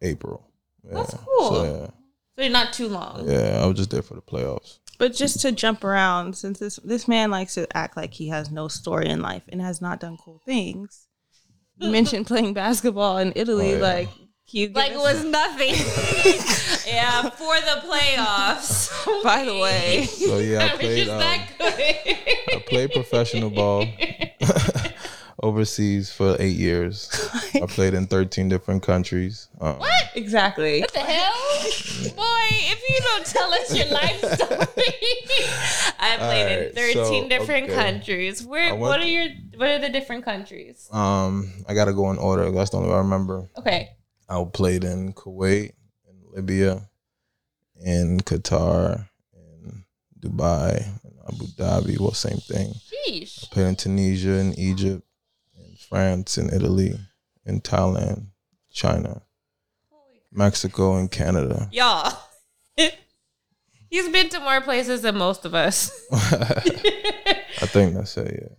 April. 0.00 0.46
Yeah. 0.84 0.94
That's 0.94 1.14
cool. 1.14 1.50
So 1.50 1.92
so 2.38 2.48
not 2.48 2.72
too 2.72 2.88
long. 2.88 3.28
yeah, 3.28 3.56
yeah, 3.56 3.62
I 3.62 3.66
was 3.66 3.76
just 3.76 3.90
there 3.90 4.02
for 4.02 4.14
the 4.14 4.22
playoffs. 4.22 4.78
But 4.98 5.14
just 5.14 5.40
to 5.40 5.52
jump 5.52 5.84
around, 5.84 6.36
since 6.36 6.58
this 6.58 6.76
this 6.84 7.08
man 7.08 7.30
likes 7.30 7.54
to 7.54 7.66
act 7.76 7.96
like 7.96 8.14
he 8.14 8.28
has 8.28 8.50
no 8.50 8.68
story 8.68 9.08
in 9.08 9.20
life 9.20 9.42
and 9.48 9.60
has 9.60 9.80
not 9.82 10.00
done 10.00 10.16
cool 10.22 10.40
things. 10.44 11.08
You 11.78 11.90
mentioned 11.90 12.26
playing 12.32 12.54
basketball 12.54 13.18
in 13.18 13.32
Italy. 13.36 13.74
Oh, 13.74 13.76
yeah. 13.76 13.82
Like, 13.82 14.08
Can 14.08 14.26
you 14.60 14.68
Like 14.68 14.92
it 14.92 14.98
was 14.98 15.24
nothing. 15.24 15.74
yeah, 16.86 17.22
for 17.30 17.56
the 17.56 17.82
playoffs. 17.86 19.22
By 19.22 19.44
the 19.44 19.58
way. 19.58 20.06
So 20.06 20.38
yeah, 20.38 20.60
I 20.60 20.64
I 20.72 20.76
played. 20.76 21.06
just 21.06 21.10
Um, 21.10 21.18
that 21.18 21.48
good. 21.58 22.56
I 22.56 22.64
played 22.66 22.92
professional 22.92 23.50
ball 23.50 23.86
overseas 25.42 26.10
for 26.10 26.36
eight 26.38 26.56
years. 26.56 27.10
I 27.54 27.60
played 27.68 27.94
in 27.94 28.06
13 28.06 28.48
different 28.48 28.82
countries. 28.82 29.48
Um, 29.60 29.78
What? 29.78 30.10
exactly? 30.14 30.80
What 30.80 30.92
the 30.92 31.00
hell? 31.00 31.62
Boy, 32.16 32.48
if 32.50 32.82
you 32.88 32.98
don't 33.02 33.26
tell 33.26 33.52
us 33.52 33.74
your 33.76 33.86
life 33.88 34.18
story. 34.34 34.58
I 35.98 36.16
played 36.18 36.68
in 36.68 36.74
13 36.74 36.94
so, 36.94 37.28
different 37.28 37.70
okay. 37.70 37.74
countries. 37.74 38.42
Where 38.44 38.70
went 38.74 38.80
what 38.80 39.00
are 39.00 39.06
your 39.06 39.26
what 39.56 39.68
are 39.68 39.78
the 39.78 39.88
different 39.90 40.24
countries? 40.24 40.88
Um, 40.92 41.52
I 41.68 41.74
gotta 41.74 41.92
go 41.92 42.10
in 42.10 42.18
order. 42.18 42.50
That's 42.50 42.70
the 42.70 42.78
only 42.78 42.88
one 42.88 42.98
I 42.98 43.02
remember. 43.02 43.48
Okay. 43.58 43.90
I 44.28 44.44
played 44.52 44.84
in 44.84 45.12
Kuwait, 45.12 45.72
in 46.08 46.16
Libya, 46.34 46.88
in 47.84 48.18
Qatar, 48.20 49.08
in 49.34 49.84
Dubai, 50.18 50.84
in 51.04 51.12
Abu 51.28 51.46
Dhabi. 51.46 51.98
Well, 52.00 52.12
same 52.12 52.38
thing. 52.38 52.72
Sheesh. 53.08 53.50
played 53.50 53.66
in 53.68 53.76
Tunisia, 53.76 54.32
in 54.38 54.52
Egypt, 54.58 55.02
in 55.02 55.02
France, 55.88 56.36
and 56.36 56.52
Italy, 56.52 56.98
in 57.44 57.60
Thailand, 57.60 58.26
China, 58.72 59.22
Mexico, 60.32 60.96
and 60.96 61.10
Canada. 61.10 61.68
Y'all. 61.72 62.12
He's 63.90 64.08
been 64.08 64.28
to 64.30 64.40
more 64.40 64.60
places 64.60 65.02
than 65.02 65.16
most 65.16 65.44
of 65.44 65.54
us. 65.54 65.90
I 66.12 67.66
think 67.66 67.94
that's 67.94 68.16
it. 68.16 68.40
Yeah. 68.42 68.54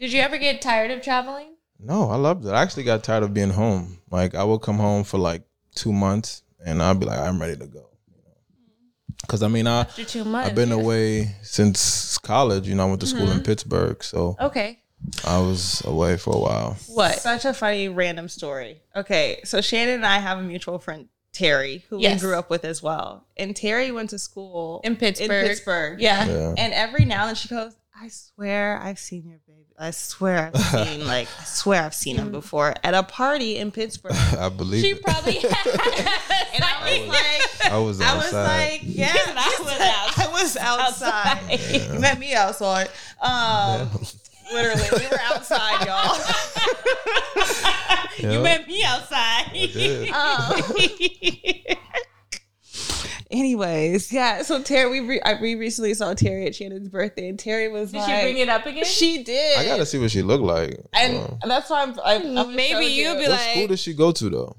Did 0.00 0.12
you 0.12 0.20
ever 0.20 0.38
get 0.38 0.60
tired 0.60 0.90
of 0.90 1.02
traveling? 1.02 1.54
No, 1.78 2.10
I 2.10 2.16
loved 2.16 2.44
it. 2.44 2.50
I 2.50 2.60
actually 2.60 2.82
got 2.82 3.04
tired 3.04 3.22
of 3.22 3.32
being 3.32 3.50
home. 3.50 3.98
Like 4.10 4.34
I 4.34 4.44
would 4.44 4.60
come 4.60 4.78
home 4.78 5.04
for 5.04 5.18
like 5.18 5.42
two 5.74 5.92
months, 5.92 6.42
and 6.64 6.82
I'd 6.82 7.00
be 7.00 7.06
like, 7.06 7.18
I'm 7.18 7.40
ready 7.40 7.56
to 7.56 7.66
go. 7.66 7.88
Mm. 8.10 9.14
Because 9.22 9.42
I 9.42 9.48
mean, 9.48 9.66
I 9.66 9.82
After 9.82 10.04
two 10.04 10.24
months. 10.24 10.50
I've 10.50 10.56
been 10.56 10.70
yeah. 10.70 10.74
away 10.74 11.36
since 11.42 12.18
college. 12.18 12.68
You 12.68 12.74
know, 12.74 12.86
I 12.86 12.88
went 12.88 13.00
to 13.00 13.06
school 13.06 13.22
in 13.22 13.28
mm-hmm. 13.28 13.42
Pittsburgh, 13.42 14.02
so 14.02 14.36
Okay. 14.40 14.80
I 15.24 15.38
was 15.38 15.82
away 15.84 16.16
for 16.16 16.34
a 16.34 16.38
while. 16.38 16.76
What? 16.88 17.14
Such 17.18 17.44
a 17.44 17.52
funny 17.54 17.88
random 17.88 18.28
story. 18.28 18.80
Okay, 18.94 19.40
so 19.44 19.58
Shanan 19.58 19.96
and 19.96 20.06
I 20.06 20.18
have 20.18 20.38
a 20.38 20.42
mutual 20.42 20.78
friend, 20.78 21.08
Terry, 21.32 21.84
who 21.90 21.98
Yes. 22.00 22.20
we 22.22 22.28
grew 22.28 22.38
up 22.38 22.50
with 22.50 22.64
as 22.64 22.82
well. 22.82 23.26
And 23.36 23.54
Terry 23.54 23.90
went 23.90 24.10
to 24.10 24.18
school 24.18 24.80
In 24.84 24.96
Pittsburgh. 24.96 25.30
In 25.30 25.48
Pittsburgh. 25.48 26.00
Yeah. 26.00 26.26
Yeah. 26.26 26.54
And 26.56 26.72
every 26.72 27.04
now 27.04 27.20
and 27.22 27.28
then 27.28 27.34
she 27.36 27.48
goes, 27.48 27.74
I 28.00 28.08
swear 28.08 28.78
I've 28.82 28.98
seen 28.98 29.26
your 29.28 29.38
baby. 29.46 29.58
I 29.78 29.90
swear 29.92 30.50
I've 30.54 30.60
seen 30.88 31.06
like 31.06 31.28
I 31.40 31.44
swear 31.44 31.82
I've 31.82 31.94
seen 31.94 32.16
him 32.16 32.30
before 32.32 32.74
at 32.84 32.92
a 32.94 33.02
party 33.02 33.56
in 33.56 33.70
Pittsburgh. 33.70 34.12
I 34.38 34.48
believe 34.50 34.82
She 34.82 34.90
it. 34.90 35.02
probably 35.02 35.38
has. 35.38 36.16
And 36.52 36.64
I 36.64 36.82
was 36.98 37.08
like, 37.08 37.72
I 37.72 37.78
was 37.78 38.00
I 38.00 38.16
was 38.16 38.24
outside. 38.26 38.70
like, 38.72 38.80
yeah, 38.84 39.14
I 39.16 39.56
was 39.60 39.70
out- 39.80 40.18
I 40.18 40.32
was 40.32 40.56
outside. 40.56 41.38
outside. 41.52 41.92
You 41.94 41.98
met 42.00 42.18
me 42.18 42.34
outside. 42.34 42.88
Um, 43.20 43.88
literally, 44.52 44.88
we 44.92 45.06
were 45.08 45.20
outside, 45.22 45.86
y'all. 45.86 46.16
Yeah. 48.18 48.32
You 48.32 48.40
met 48.42 48.66
me 48.68 48.82
outside. 48.84 49.46
I 49.50 49.70
did. 49.72 50.10
Um, 50.10 51.76
anyways, 53.30 54.12
yeah. 54.12 54.42
So 54.42 54.62
Terry, 54.62 54.90
we 54.90 55.00
re- 55.08 55.20
I, 55.24 55.40
we 55.40 55.54
recently 55.54 55.94
saw 55.94 56.12
Terry 56.14 56.46
at 56.46 56.54
Shanan's 56.54 56.88
birthday, 56.88 57.28
and 57.28 57.38
Terry 57.38 57.68
was 57.68 57.92
Did 57.92 57.98
like, 57.98 58.06
she 58.16 58.22
bring 58.22 58.38
it 58.38 58.48
up 58.48 58.66
again? 58.66 58.84
She 58.84 59.22
did. 59.22 59.58
I 59.58 59.64
gotta 59.64 59.86
see 59.86 59.98
what 59.98 60.10
she 60.10 60.22
looked 60.22 60.44
like. 60.44 60.78
and 60.92 61.16
Uh, 61.42 61.46
that's 61.46 61.70
why 61.70 61.82
I'm. 61.82 61.98
I, 62.00 62.16
I'm 62.16 62.54
Maybe 62.54 62.72
show 62.72 62.80
you'll 62.80 63.12
you. 63.14 63.20
be 63.20 63.22
what 63.22 63.30
like- 63.30 63.50
school 63.52 63.66
does 63.68 63.80
she 63.80 63.94
go 63.94 64.12
to 64.12 64.28
though? 64.30 64.56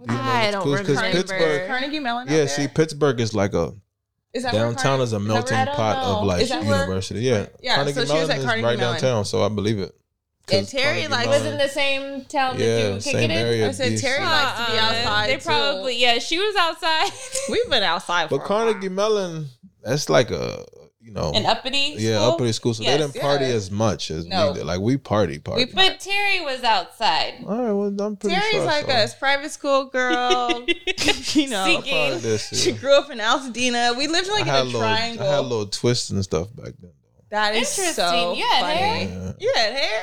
You 0.00 0.06
know 0.06 0.14
I 0.14 0.50
don't 0.52 0.60
school- 0.62 0.76
'cause 0.76 0.88
remember. 0.90 1.12
Pittsburgh, 1.12 1.66
Carnegie 1.68 1.98
Mellon. 2.00 2.28
yeah. 2.30 2.46
See, 2.46 2.68
Pittsburgh 2.68 3.20
is 3.20 3.34
like 3.34 3.52
a 3.52 3.72
is 4.34 4.42
that 4.42 4.52
downtown 4.52 4.76
Carnegie- 4.82 5.02
is 5.04 5.12
a 5.14 5.20
melting 5.20 5.56
where- 5.56 5.66
pot 5.66 5.96
know. 6.06 6.18
of 6.18 6.24
like 6.24 6.42
Is 6.42 6.50
where- 6.50 6.62
university. 6.62 7.20
Yeah, 7.20 7.46
Yeah, 7.60 7.74
Carnegie 7.76 7.94
so 7.94 8.00
she 8.00 8.12
was 8.12 8.12
Mellon 8.12 8.30
at 8.30 8.38
is 8.38 8.44
Carnegie 8.44 8.64
right 8.64 8.78
Mellon. 8.78 8.94
downtown, 9.00 9.24
so 9.24 9.42
I 9.44 9.48
believe 9.48 9.78
it. 9.78 9.94
And 10.50 10.66
Terry, 10.66 11.02
Carnegie 11.02 11.08
like, 11.08 11.26
was 11.28 11.44
in 11.44 11.58
the 11.58 11.68
same 11.68 12.24
town 12.24 12.56
that 12.56 12.64
Yeah, 12.64 12.88
you 12.88 12.92
kick 12.94 13.02
same 13.02 13.16
it 13.16 13.24
in? 13.24 13.30
area. 13.32 13.68
I 13.68 13.72
said 13.72 13.92
DC. 13.92 14.00
Terry 14.00 14.24
likes 14.24 14.58
to 14.66 14.72
be 14.72 14.78
Uh-uh. 14.78 14.84
outside. 14.86 15.28
They 15.30 15.36
too. 15.36 15.40
probably 15.44 15.96
yeah. 16.00 16.18
She 16.20 16.38
was 16.38 16.56
outside. 16.56 17.10
We've 17.50 17.68
been 17.68 17.82
outside. 17.82 18.30
But 18.30 18.38
for 18.38 18.44
a 18.44 18.46
Carnegie 18.46 18.88
while. 18.88 19.10
Mellon, 19.10 19.48
that's 19.82 20.08
like 20.08 20.30
a 20.30 20.64
you 21.08 21.14
know, 21.14 21.32
An 21.34 21.46
uppity. 21.46 21.94
yeah, 21.98 22.16
school? 22.18 22.30
uppity 22.32 22.52
school. 22.52 22.74
So 22.74 22.82
Yes. 22.82 22.92
they 22.92 22.98
didn't 23.06 23.20
party 23.20 23.46
Yeah. 23.46 23.52
as 23.54 23.70
much 23.70 24.10
as 24.10 24.26
No. 24.26 24.48
we 24.52 24.58
did. 24.58 24.66
Like 24.66 24.80
we 24.80 24.96
party, 24.98 25.38
party. 25.38 25.64
We 25.64 25.72
But 25.72 26.00
Terry 26.00 26.40
was 26.44 26.62
outside. 26.62 27.34
All 27.46 27.56
right, 27.56 27.72
well, 27.72 28.06
I'm 28.06 28.16
pretty 28.16 28.36
Terry's 28.36 28.52
sure. 28.52 28.64
like 28.64 28.86
so. 28.86 28.92
us, 28.92 29.14
private 29.14 29.50
school 29.50 29.86
girl. 29.86 30.50
you 30.66 31.48
know, 31.48 31.64
Seeking. 31.64 32.10
Probably 32.10 32.18
this 32.20 32.48
she 32.62 32.72
grew 32.72 32.92
up 32.98 33.10
in 33.10 33.18
Altadena. 33.18 33.96
We 33.96 34.06
lived 34.06 34.28
like 34.28 34.46
I 34.46 34.56
in 34.60 34.62
a 34.62 34.64
little, 34.64 34.80
triangle. 34.80 35.26
I 35.26 35.30
had 35.30 35.38
little 35.40 35.66
twists 35.66 36.10
and 36.10 36.22
stuff 36.22 36.48
back 36.54 36.74
then. 36.80 36.90
That 37.30 37.54
is 37.54 37.78
Interesting. 37.78 38.04
so 38.06 38.32
You 38.34 38.44
had 38.46 38.60
funny. 38.60 38.76
hair? 38.76 39.08
Yeah. 39.08 39.32
You 39.38 39.52
had 39.54 39.72
hair. 39.74 40.02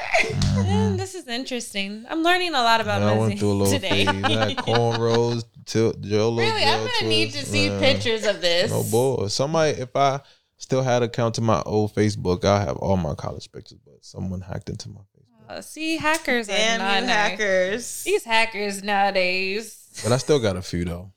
Mm, 0.63 0.97
this 0.97 1.15
is 1.15 1.27
interesting. 1.27 2.05
I'm 2.07 2.21
learning 2.21 2.49
a 2.49 2.61
lot 2.61 2.81
about 2.81 3.01
Yeah, 3.01 3.09
I 3.11 3.17
went 3.17 3.39
through 3.39 3.51
a 3.51 3.53
little 3.53 3.73
today. 3.73 4.05
phase. 4.05 4.23
I 4.23 4.29
had 4.49 4.57
cornrows, 4.57 5.43
tilt, 5.65 5.99
gel, 6.01 6.31
little 6.31 6.37
really, 6.53 6.63
I'm 6.63 6.85
gonna 6.85 7.09
need 7.09 7.31
to 7.33 7.43
see 7.43 7.69
man. 7.69 7.79
pictures 7.79 8.25
of 8.25 8.41
this. 8.41 8.69
No 8.71 8.83
bull. 8.83 9.27
Somebody, 9.29 9.71
if 9.81 9.95
I 9.95 10.19
still 10.57 10.81
had 10.83 11.03
account 11.03 11.35
to 11.35 11.41
my 11.41 11.61
old 11.65 11.93
Facebook, 11.93 12.43
I 12.45 12.61
have 12.61 12.77
all 12.77 12.97
my 12.97 13.13
college 13.15 13.51
pictures. 13.51 13.79
But 13.85 14.03
someone 14.05 14.41
hacked 14.41 14.69
into 14.69 14.89
my 14.89 15.01
Facebook. 15.01 15.49
Uh, 15.57 15.61
see, 15.61 15.97
hackers 15.97 16.47
Damn 16.47 16.81
are 16.81 16.83
not 16.83 16.95
you 17.01 17.01
nice. 17.07 17.09
hackers. 17.15 18.03
These 18.03 18.23
hackers 18.23 18.83
nowadays. 18.83 20.01
But 20.03 20.11
I 20.11 20.17
still 20.17 20.39
got 20.39 20.55
a 20.57 20.61
few 20.61 20.85
though. 20.85 21.11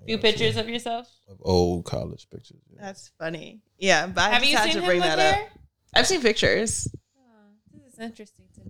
A 0.00 0.04
Few 0.06 0.18
pictures 0.18 0.56
of 0.56 0.68
yourself. 0.68 1.08
of 1.28 1.36
old 1.42 1.84
college 1.84 2.26
pictures. 2.30 2.60
yeah. 2.74 2.80
That's 2.80 3.10
funny. 3.18 3.60
Yeah, 3.78 4.06
but 4.08 4.22
I 4.22 4.30
Have 4.30 4.40
just 4.42 4.50
you 4.50 4.56
had 4.58 4.72
seen 4.72 4.80
to 4.82 4.86
bring 4.86 5.00
that 5.00 5.18
hair? 5.18 5.42
up. 5.44 5.48
I've 5.94 6.06
seen 6.06 6.20
pictures. 6.22 6.88
Oh, 7.16 7.78
this 7.84 7.92
is 7.94 7.98
interesting 8.00 8.46
to 8.54 8.60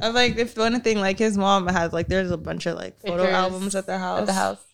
I'm 0.00 0.14
like, 0.14 0.36
if 0.38 0.56
one 0.56 0.80
thing, 0.82 0.98
like 0.98 1.18
his 1.18 1.36
mom 1.36 1.66
has, 1.68 1.92
like, 1.92 2.06
there's 2.08 2.30
a 2.30 2.36
bunch 2.36 2.66
of 2.66 2.76
like 2.76 2.98
photo 3.00 3.16
Pictures 3.24 3.34
albums 3.34 3.74
at 3.74 3.86
their 3.86 3.98
house, 3.98 4.20
At 4.20 4.26
the 4.26 4.32
house. 4.32 4.64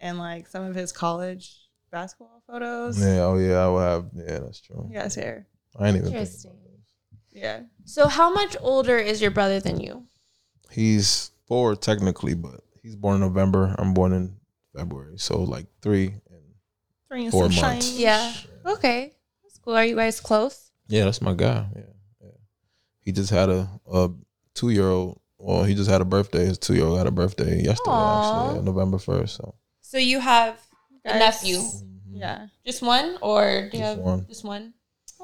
And 0.00 0.18
like 0.18 0.46
some 0.46 0.64
of 0.64 0.74
his 0.74 0.92
college 0.92 1.56
basketball 1.90 2.42
photos. 2.46 2.98
Yeah, 2.98 3.24
oh 3.24 3.38
yeah, 3.38 3.58
I 3.58 3.68
will 3.68 3.80
have. 3.80 4.06
Yeah, 4.14 4.38
that's 4.40 4.60
true. 4.60 4.86
He 4.88 4.94
has 4.96 5.14
hair. 5.14 5.46
I 5.78 5.88
ain't 5.88 5.96
even 5.96 6.08
Interesting. 6.08 6.52
Yeah. 7.32 7.60
So, 7.84 8.08
how 8.08 8.32
much 8.32 8.56
older 8.60 8.96
is 8.96 9.20
your 9.20 9.30
brother 9.30 9.60
than 9.60 9.78
you? 9.80 10.04
He's 10.70 11.30
four 11.46 11.76
technically, 11.76 12.34
but 12.34 12.60
he's 12.82 12.96
born 12.96 13.16
in 13.16 13.20
November. 13.20 13.74
I'm 13.78 13.92
born 13.94 14.12
in 14.12 14.36
February, 14.74 15.18
so 15.18 15.42
like 15.42 15.66
three. 15.82 16.06
And 16.30 16.42
Bringing 17.08 17.30
Four 17.30 17.50
some 17.52 17.70
months. 17.70 17.90
shine. 17.90 18.00
Yeah. 18.00 18.32
Okay. 18.64 19.12
That's 19.44 19.58
cool. 19.58 19.74
Are 19.76 19.84
you 19.84 19.96
guys 19.96 20.20
close? 20.20 20.70
yeah, 20.88 21.04
that's 21.04 21.20
my 21.22 21.34
guy. 21.34 21.66
Yeah, 21.74 21.82
yeah. 22.22 22.30
He 23.00 23.12
just 23.12 23.30
had 23.30 23.48
a, 23.50 23.68
a 23.92 24.10
two 24.54 24.70
year 24.70 24.88
old. 24.88 25.20
Well, 25.38 25.64
he 25.64 25.74
just 25.74 25.90
had 25.90 26.00
a 26.00 26.04
birthday. 26.04 26.46
His 26.46 26.58
two 26.58 26.74
year 26.74 26.86
old 26.86 26.98
had 26.98 27.06
a 27.06 27.10
birthday 27.12 27.62
yesterday, 27.62 27.90
Aw. 27.90 28.46
actually, 28.46 28.56
yeah, 28.56 28.64
November 28.64 28.98
first. 28.98 29.36
So 29.36 29.54
So 29.88 29.98
you 29.98 30.18
have 30.18 30.60
a 31.04 31.10
Guys. 31.10 31.18
nephew, 31.20 31.62
Yeah. 32.10 32.48
just 32.66 32.82
one, 32.82 33.18
or 33.22 33.68
do 33.70 33.76
you 33.78 33.82
Just 33.82 33.82
have 33.84 33.98
one. 33.98 34.26
just 34.26 34.44
one? 34.44 34.74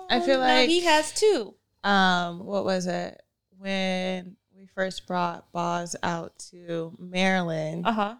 I 0.08 0.20
feel 0.20 0.36
Oh, 0.36 0.40
like- 0.40 0.68
he 0.68 0.80
has 0.82 1.10
two. 1.12 1.54
Um, 1.82 2.44
what 2.44 2.64
was 2.64 2.86
it? 2.86 3.20
When 3.58 4.36
we 4.56 4.66
first 4.66 5.06
brought 5.08 5.52
Baaz 5.52 5.96
out 6.04 6.38
to 6.50 6.94
Maryland, 6.98 7.86
Uh 7.88 7.92
huh. 7.92 8.14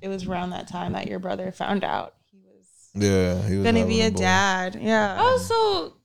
it 0.00 0.08
was 0.08 0.26
around 0.26 0.50
that 0.50 0.66
time 0.66 0.94
that 0.94 1.06
your 1.06 1.20
brother 1.20 1.52
found 1.52 1.84
out 1.84 2.14
he 2.32 2.40
was 2.40 2.66
yeah, 2.94 3.40
he 3.48 3.56
was 3.56 3.64
gonna 3.64 3.86
be 3.86 4.02
a 4.02 4.10
boy. 4.10 4.18
dad. 4.18 4.78
Yeah. 4.80 5.16
Oh, 5.20 5.38
so 5.38 5.97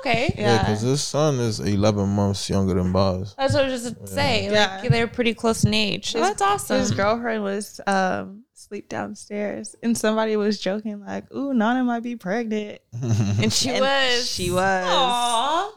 okay. 0.00 0.34
Yeah, 0.36 0.42
Yeah. 0.54 0.58
because 0.62 0.80
his 0.82 1.02
son 1.02 1.38
is 1.40 1.60
11 1.60 2.08
months 2.08 2.48
younger 2.50 2.74
than 2.74 2.92
Baaz. 2.92 3.34
That's 3.36 3.54
what 3.54 3.64
I 3.64 3.68
was 3.70 3.82
just 3.82 4.08
say. 4.08 4.44
Yeah. 4.50 4.78
Like 4.82 4.90
they're 4.90 5.06
pretty 5.08 5.34
close 5.34 5.64
in 5.64 5.74
age. 5.74 6.14
Oh, 6.14 6.20
His- 6.20 6.28
that's 6.28 6.42
awesome. 6.42 6.78
His 6.80 6.90
girlfriend 6.92 7.42
was 7.42 7.80
um 7.86 8.44
sleep 8.54 8.88
downstairs, 8.88 9.74
and 9.82 9.96
somebody 9.96 10.36
was 10.36 10.58
joking 10.60 11.00
like, 11.04 11.32
"Ooh, 11.32 11.54
Nana 11.54 11.84
might 11.84 12.02
be 12.02 12.16
pregnant," 12.16 12.80
and 12.92 13.52
she 13.52 13.70
And 13.70 13.80
was. 13.80 14.28
She 14.28 14.50
was. 14.50 14.86
Aww. 14.86 15.70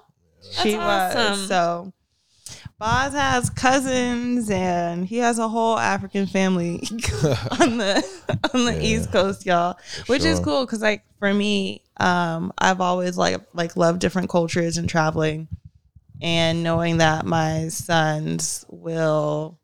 she 0.64 0.74
That's 0.74 1.16
was. 1.16 1.26
awesome. 1.26 1.48
So. 1.48 1.94
Baaz 2.82 3.12
has 3.12 3.50
cousins 3.52 4.50
and 4.50 5.06
he 5.06 5.18
has 5.18 5.38
a 5.38 5.48
whole 5.48 5.78
African 5.78 6.26
family 6.26 6.80
on 7.60 7.78
the 7.78 8.04
on 8.54 8.66
the 8.66 8.74
Yeah. 8.74 8.80
East 8.82 9.12
Coast, 9.12 9.46
y'all. 9.46 9.78
Which 10.08 10.24
is 10.24 10.40
cool 10.40 10.66
because 10.66 10.82
like 10.82 11.04
for 11.20 11.32
me, 11.34 11.84
um, 11.98 12.52
I've 12.58 12.82
always 12.82 13.18
like 13.18 13.40
like 13.54 13.78
loved 13.78 14.00
different 14.00 14.30
cultures 14.30 14.78
and 14.78 14.90
traveling 14.90 15.48
and 16.22 16.64
knowing 16.64 16.98
that 16.98 17.26
my 17.26 17.68
sons 17.68 18.66
will 18.70 19.60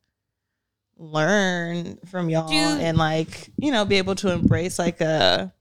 learn 0.97 1.97
from 2.05 2.29
y'all 2.29 2.47
Do- 2.49 2.55
and 2.55 2.97
like, 2.97 3.49
you 3.57 3.71
know, 3.71 3.83
be 3.85 3.97
able 3.97 4.15
to 4.15 4.31
embrace 4.31 4.77
like 4.77 5.01
a 5.01 5.51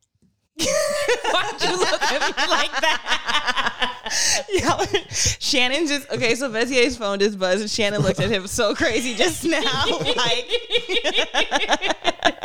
Why'd 1.32 1.62
you 1.62 1.76
look 1.78 2.02
at 2.02 2.20
me 2.36 2.48
like 2.50 2.72
that? 2.80 3.92
Yeah, 4.48 4.76
Shanan 5.10 5.88
just 5.88 6.08
okay. 6.12 6.36
So 6.36 6.48
Mezie's 6.48 6.96
phone 6.96 7.18
just 7.18 7.38
buzzed, 7.40 7.60
and 7.62 7.68
Shanan 7.68 8.04
looked 8.04 8.20
at 8.20 8.30
him 8.30 8.46
so 8.46 8.72
crazy 8.72 9.14
just 9.16 9.44
now. 9.44 9.84
Like, 9.98 10.48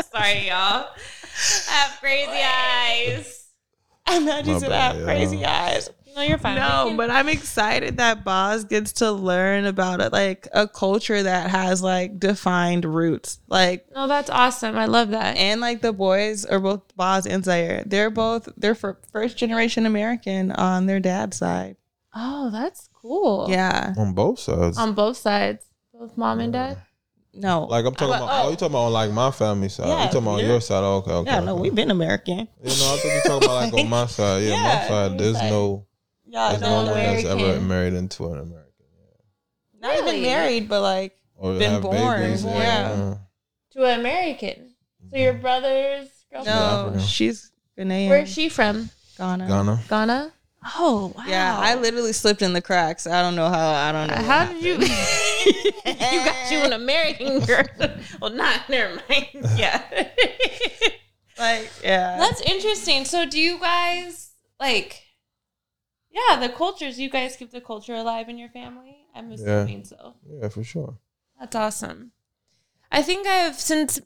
Sorry, 0.11 0.47
y'all. 0.47 0.87
I 0.89 1.69
have 1.69 1.99
crazy 1.99 2.41
eyes. 2.41 3.47
I 4.07 4.17
imagine 4.17 4.53
My 4.53 4.59
said 4.59 4.71
I 4.71 4.75
bad, 4.75 4.95
have 4.95 5.05
crazy 5.05 5.45
eyes. 5.45 5.89
No, 6.15 6.21
you're 6.23 6.37
fine. 6.37 6.55
No, 6.55 6.85
can- 6.87 6.97
but 6.97 7.09
I'm 7.09 7.29
excited 7.29 7.97
that 7.97 8.25
Baaz 8.25 8.67
gets 8.67 8.91
to 8.93 9.11
learn 9.11 9.65
about 9.65 10.01
it, 10.01 10.11
like 10.11 10.47
a 10.53 10.67
culture 10.67 11.23
that 11.23 11.49
has 11.49 11.81
like 11.81 12.19
defined 12.19 12.83
roots, 12.85 13.39
like. 13.47 13.85
no, 13.95 14.07
that's 14.07 14.29
awesome. 14.29 14.75
I 14.77 14.85
love 14.85 15.09
that. 15.11 15.37
And 15.37 15.61
like 15.61 15.81
the 15.81 15.93
boys 15.93 16.45
are 16.45 16.59
both 16.59 16.81
Baaz 16.97 17.25
and 17.25 17.43
Zaire. 17.45 17.83
They're 17.85 18.09
both 18.09 18.49
they're 18.57 18.75
for 18.75 18.99
first 19.11 19.37
generation 19.37 19.85
American 19.85 20.51
on 20.51 20.85
their 20.85 20.99
dad's 20.99 21.37
side. 21.37 21.77
Oh, 22.13 22.49
that's 22.51 22.89
cool. 22.93 23.47
Yeah. 23.49 23.93
on 23.97 24.13
both 24.13 24.39
sides. 24.39 24.77
On 24.77 24.93
both 24.93 25.15
sides, 25.17 25.63
both 25.93 26.17
mom 26.17 26.39
and 26.41 26.51
dad. 26.51 26.77
No. 27.33 27.63
like 27.63 27.85
I'm 27.85 27.93
talking 27.93 28.09
But- 28.09 28.23
about. 28.23 28.45
Oh, 28.45 28.49
you 28.49 28.55
talking 28.57 28.73
about 28.73 28.87
on 28.87 28.91
like 28.93 29.11
my 29.11 29.31
family 29.31 29.69
side? 29.69 29.87
Yeah, 29.87 29.99
you 29.99 30.05
talking 30.07 30.21
about 30.23 30.31
on 30.31 30.39
yeah. 30.39 30.45
your 30.47 30.59
side? 30.61 30.83
Oh, 30.83 30.95
okay, 30.97 31.11
okay. 31.13 31.31
yeah, 31.31 31.39
no, 31.39 31.53
okay. 31.53 31.61
we've 31.61 31.73
been 31.75 31.89
American. 31.89 32.39
You 32.39 32.45
know, 32.65 32.69
I 32.69 32.97
thought 32.97 33.05
you 33.05 33.21
talking 33.25 33.47
about 33.47 33.55
like 33.63 33.73
on 33.73 33.89
my 33.89 34.05
side. 34.07 34.43
Yeah, 34.43 34.49
Yeah, 34.49 34.63
my 34.81 34.87
side. 34.89 35.17
There's 35.17 35.37
side. 35.37 35.49
no, 35.49 35.85
Yeah, 36.31 36.49
there's 36.49 36.61
no 36.61 36.85
no 36.85 36.91
one 36.91 36.99
that's 37.01 37.25
ever 37.25 37.59
married 37.59 37.93
into 37.93 38.25
an 38.27 38.39
American 38.39 38.85
Yeah. 38.97 39.81
not 39.81 39.91
Really? 39.91 40.17
even 40.19 40.29
married, 40.31 40.69
but 40.69 40.81
like 40.81 41.17
or 41.35 41.59
Been 41.59 41.81
born, 41.81 42.21
babies. 42.21 42.45
yeah. 42.45 43.15
To 43.71 43.83
an 43.83 43.99
American. 43.99 44.75
So 45.09 45.17
your 45.17 45.33
mm-hmm. 45.33 45.41
brother's 45.41 46.09
girlfriend. 46.31 46.95
no, 46.95 47.01
she's 47.01 47.51
Ghanaian. 47.77 48.09
Where's 48.09 48.29
she 48.29 48.47
from? 48.47 48.89
Ghana? 49.17 49.47
Ghana. 49.47 49.79
Ghana. 49.89 50.33
Oh 50.77 51.11
wow. 51.17 51.23
Yeah, 51.27 51.57
I 51.57 51.75
literally 51.75 52.13
slipped 52.13 52.41
in 52.41 52.53
the 52.53 52.61
cracks. 52.61 53.07
I 53.07 53.21
don't 53.21 53.35
know 53.35 53.49
how. 53.49 53.71
I 53.71 53.91
don't 53.91 54.07
know. 54.07 54.23
How 54.23 54.45
did 54.45 54.63
you? 54.63 54.73
you 55.85 56.23
got 56.23 56.51
you 56.51 56.59
an 56.59 56.73
American 56.73 57.39
girl. 57.39 57.65
well, 58.21 58.31
not. 58.31 58.69
Never 58.69 59.01
mind. 59.09 59.27
Yeah. 59.57 59.81
like? 61.37 61.71
Yeah. 61.83 62.17
That's 62.17 62.41
interesting. 62.41 63.05
So, 63.05 63.25
do 63.25 63.39
you 63.39 63.59
guys 63.59 64.31
like? 64.59 65.01
Yeah, 66.11 66.39
the 66.39 66.49
cultures. 66.49 66.99
You 66.99 67.09
guys 67.09 67.35
keep 67.35 67.51
the 67.51 67.61
culture 67.61 67.95
alive 67.95 68.27
in 68.29 68.37
your 68.37 68.49
family. 68.49 68.97
I'm 69.15 69.31
assuming 69.31 69.85
so. 69.85 70.15
Yeah, 70.29 70.49
for 70.49 70.63
sure. 70.63 70.97
That's 71.39 71.55
awesome. 71.55 72.11
I 72.91 73.01
think 73.01 73.25
I've 73.27 73.55
since 73.59 73.99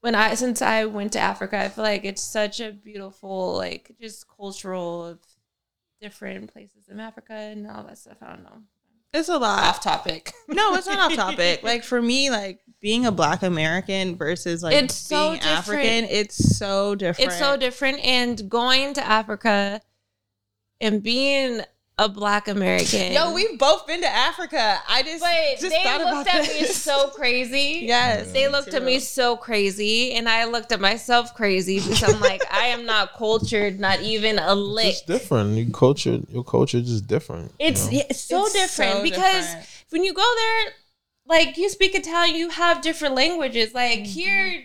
when 0.00 0.14
I 0.14 0.34
since 0.34 0.60
I 0.62 0.84
went 0.84 1.12
to 1.12 1.20
Africa, 1.20 1.58
I 1.58 1.68
feel 1.68 1.84
like 1.84 2.04
it's 2.04 2.22
such 2.22 2.60
a 2.60 2.72
beautiful 2.72 3.56
like 3.56 3.92
just 4.00 4.26
cultural 4.28 5.06
of 5.06 5.18
different 6.00 6.52
places 6.52 6.88
in 6.88 7.00
Africa 7.00 7.32
and 7.32 7.68
all 7.68 7.84
that 7.84 7.98
stuff. 7.98 8.18
I 8.22 8.28
don't 8.30 8.44
know. 8.44 8.62
it's 9.12 9.28
a 9.28 9.38
lot. 9.38 9.64
Off 9.64 9.82
topic. 9.82 10.32
No, 10.48 10.74
it's 10.74 10.86
not 10.86 10.98
off 10.98 11.14
topic. 11.14 11.60
Like 11.62 11.84
for 11.84 12.00
me, 12.00 12.30
like 12.30 12.60
being 12.80 13.06
a 13.06 13.12
Black 13.12 13.42
American 13.42 14.16
versus 14.16 14.62
like 14.62 14.74
It's 14.74 15.08
being 15.08 15.34
different. 15.34 15.46
African, 15.58 16.04
it's 16.04 16.56
so 16.56 16.94
different. 16.94 17.30
It's 17.30 17.38
so 17.38 17.56
different. 17.56 18.00
And 18.04 18.48
going 18.48 18.94
to 18.94 19.06
Africa 19.06 19.80
and 20.80 21.02
being 21.02 21.62
a 21.98 22.08
Black 22.08 22.46
American. 22.46 23.12
Yo, 23.12 23.32
we've 23.32 23.58
both 23.58 23.86
been 23.86 24.00
to 24.00 24.08
Africa. 24.08 24.78
I 24.88 25.02
just, 25.02 25.20
but 25.20 25.60
just 25.60 25.74
they 25.74 25.82
thought 25.82 26.00
looked 26.00 26.28
about 26.28 26.48
at 26.48 26.54
me 26.54 26.66
so 26.66 27.08
crazy. 27.08 27.80
yes, 27.84 28.30
They 28.30 28.48
looked 28.48 28.72
at 28.72 28.84
me 28.84 29.00
so 29.00 29.36
crazy, 29.36 30.12
and 30.12 30.28
I 30.28 30.44
looked 30.44 30.70
at 30.70 30.80
myself 30.80 31.34
crazy 31.34 31.80
because 31.80 32.02
I'm 32.04 32.20
like, 32.20 32.42
I 32.52 32.66
am 32.66 32.86
not 32.86 33.14
cultured, 33.14 33.80
not 33.80 34.00
even 34.00 34.38
a 34.38 34.54
lick. 34.54 34.86
It's 34.86 35.02
different. 35.02 35.56
You 35.56 35.72
culture, 35.72 36.20
your 36.28 36.44
culture, 36.44 36.78
is 36.78 36.88
just 36.88 37.06
different. 37.08 37.52
you 37.58 37.66
It's 37.66 37.90
know? 37.90 38.00
it's 38.08 38.20
so 38.20 38.44
It's 38.44 38.52
different 38.52 38.98
so 38.98 39.02
because 39.02 39.46
different. 39.46 39.84
when 39.90 40.04
you 40.04 40.14
go 40.14 40.34
there, 40.36 40.72
like 41.26 41.56
you 41.56 41.68
speak 41.68 41.96
Italian, 41.96 42.36
you 42.36 42.50
have 42.50 42.80
different 42.80 43.16
languages. 43.16 43.74
Like 43.74 44.00
mm-hmm. 44.00 44.04
here, 44.04 44.64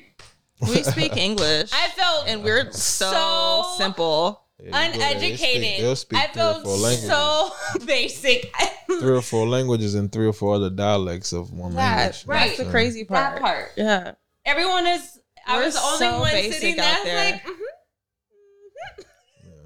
we 0.62 0.84
speak 0.84 1.18
English, 1.18 1.72
I 1.74 1.88
felt 1.90 2.28
and 2.28 2.44
we're 2.44 2.72
so, 2.72 3.12
so 3.12 3.76
simple. 3.78 4.43
Yeah, 4.66 4.88
you 4.88 4.94
go 4.94 5.00
there, 5.00 5.20
they 5.20 5.36
speak- 5.36 5.50
uneducated. 5.50 5.84
They'll 5.86 5.96
speak 5.96 6.20
I 6.20 6.28
three 6.28 6.34
felt 6.42 6.66
so 6.98 7.52
basic. 7.86 8.54
three 9.00 9.12
or 9.18 9.22
four 9.22 9.48
languages 9.48 9.96
and 9.96 10.12
three 10.12 10.28
or 10.28 10.34
four 10.34 10.56
other 10.56 10.70
dialects 10.70 11.34
of 11.34 11.52
one 11.52 11.74
That, 11.76 11.98
language. 11.98 12.24
right. 12.28 12.48
That's 12.48 12.60
the 12.64 12.72
crazy 12.72 13.04
part. 13.04 13.34
that 13.36 13.42
part. 13.42 13.72
Yeah. 13.76 14.12
Everyone 14.46 14.88
is. 14.88 15.20
I 15.46 15.58
We're 15.58 15.66
was 15.66 15.74
the 15.76 15.82
only 15.82 15.98
so 15.98 16.20
one 16.20 16.32
basic 16.32 16.54
sitting 16.54 16.80
out 16.80 17.04
there. 17.04 17.14
there. 17.16 17.32
Like, 17.34 17.44
mhm. 17.46 17.50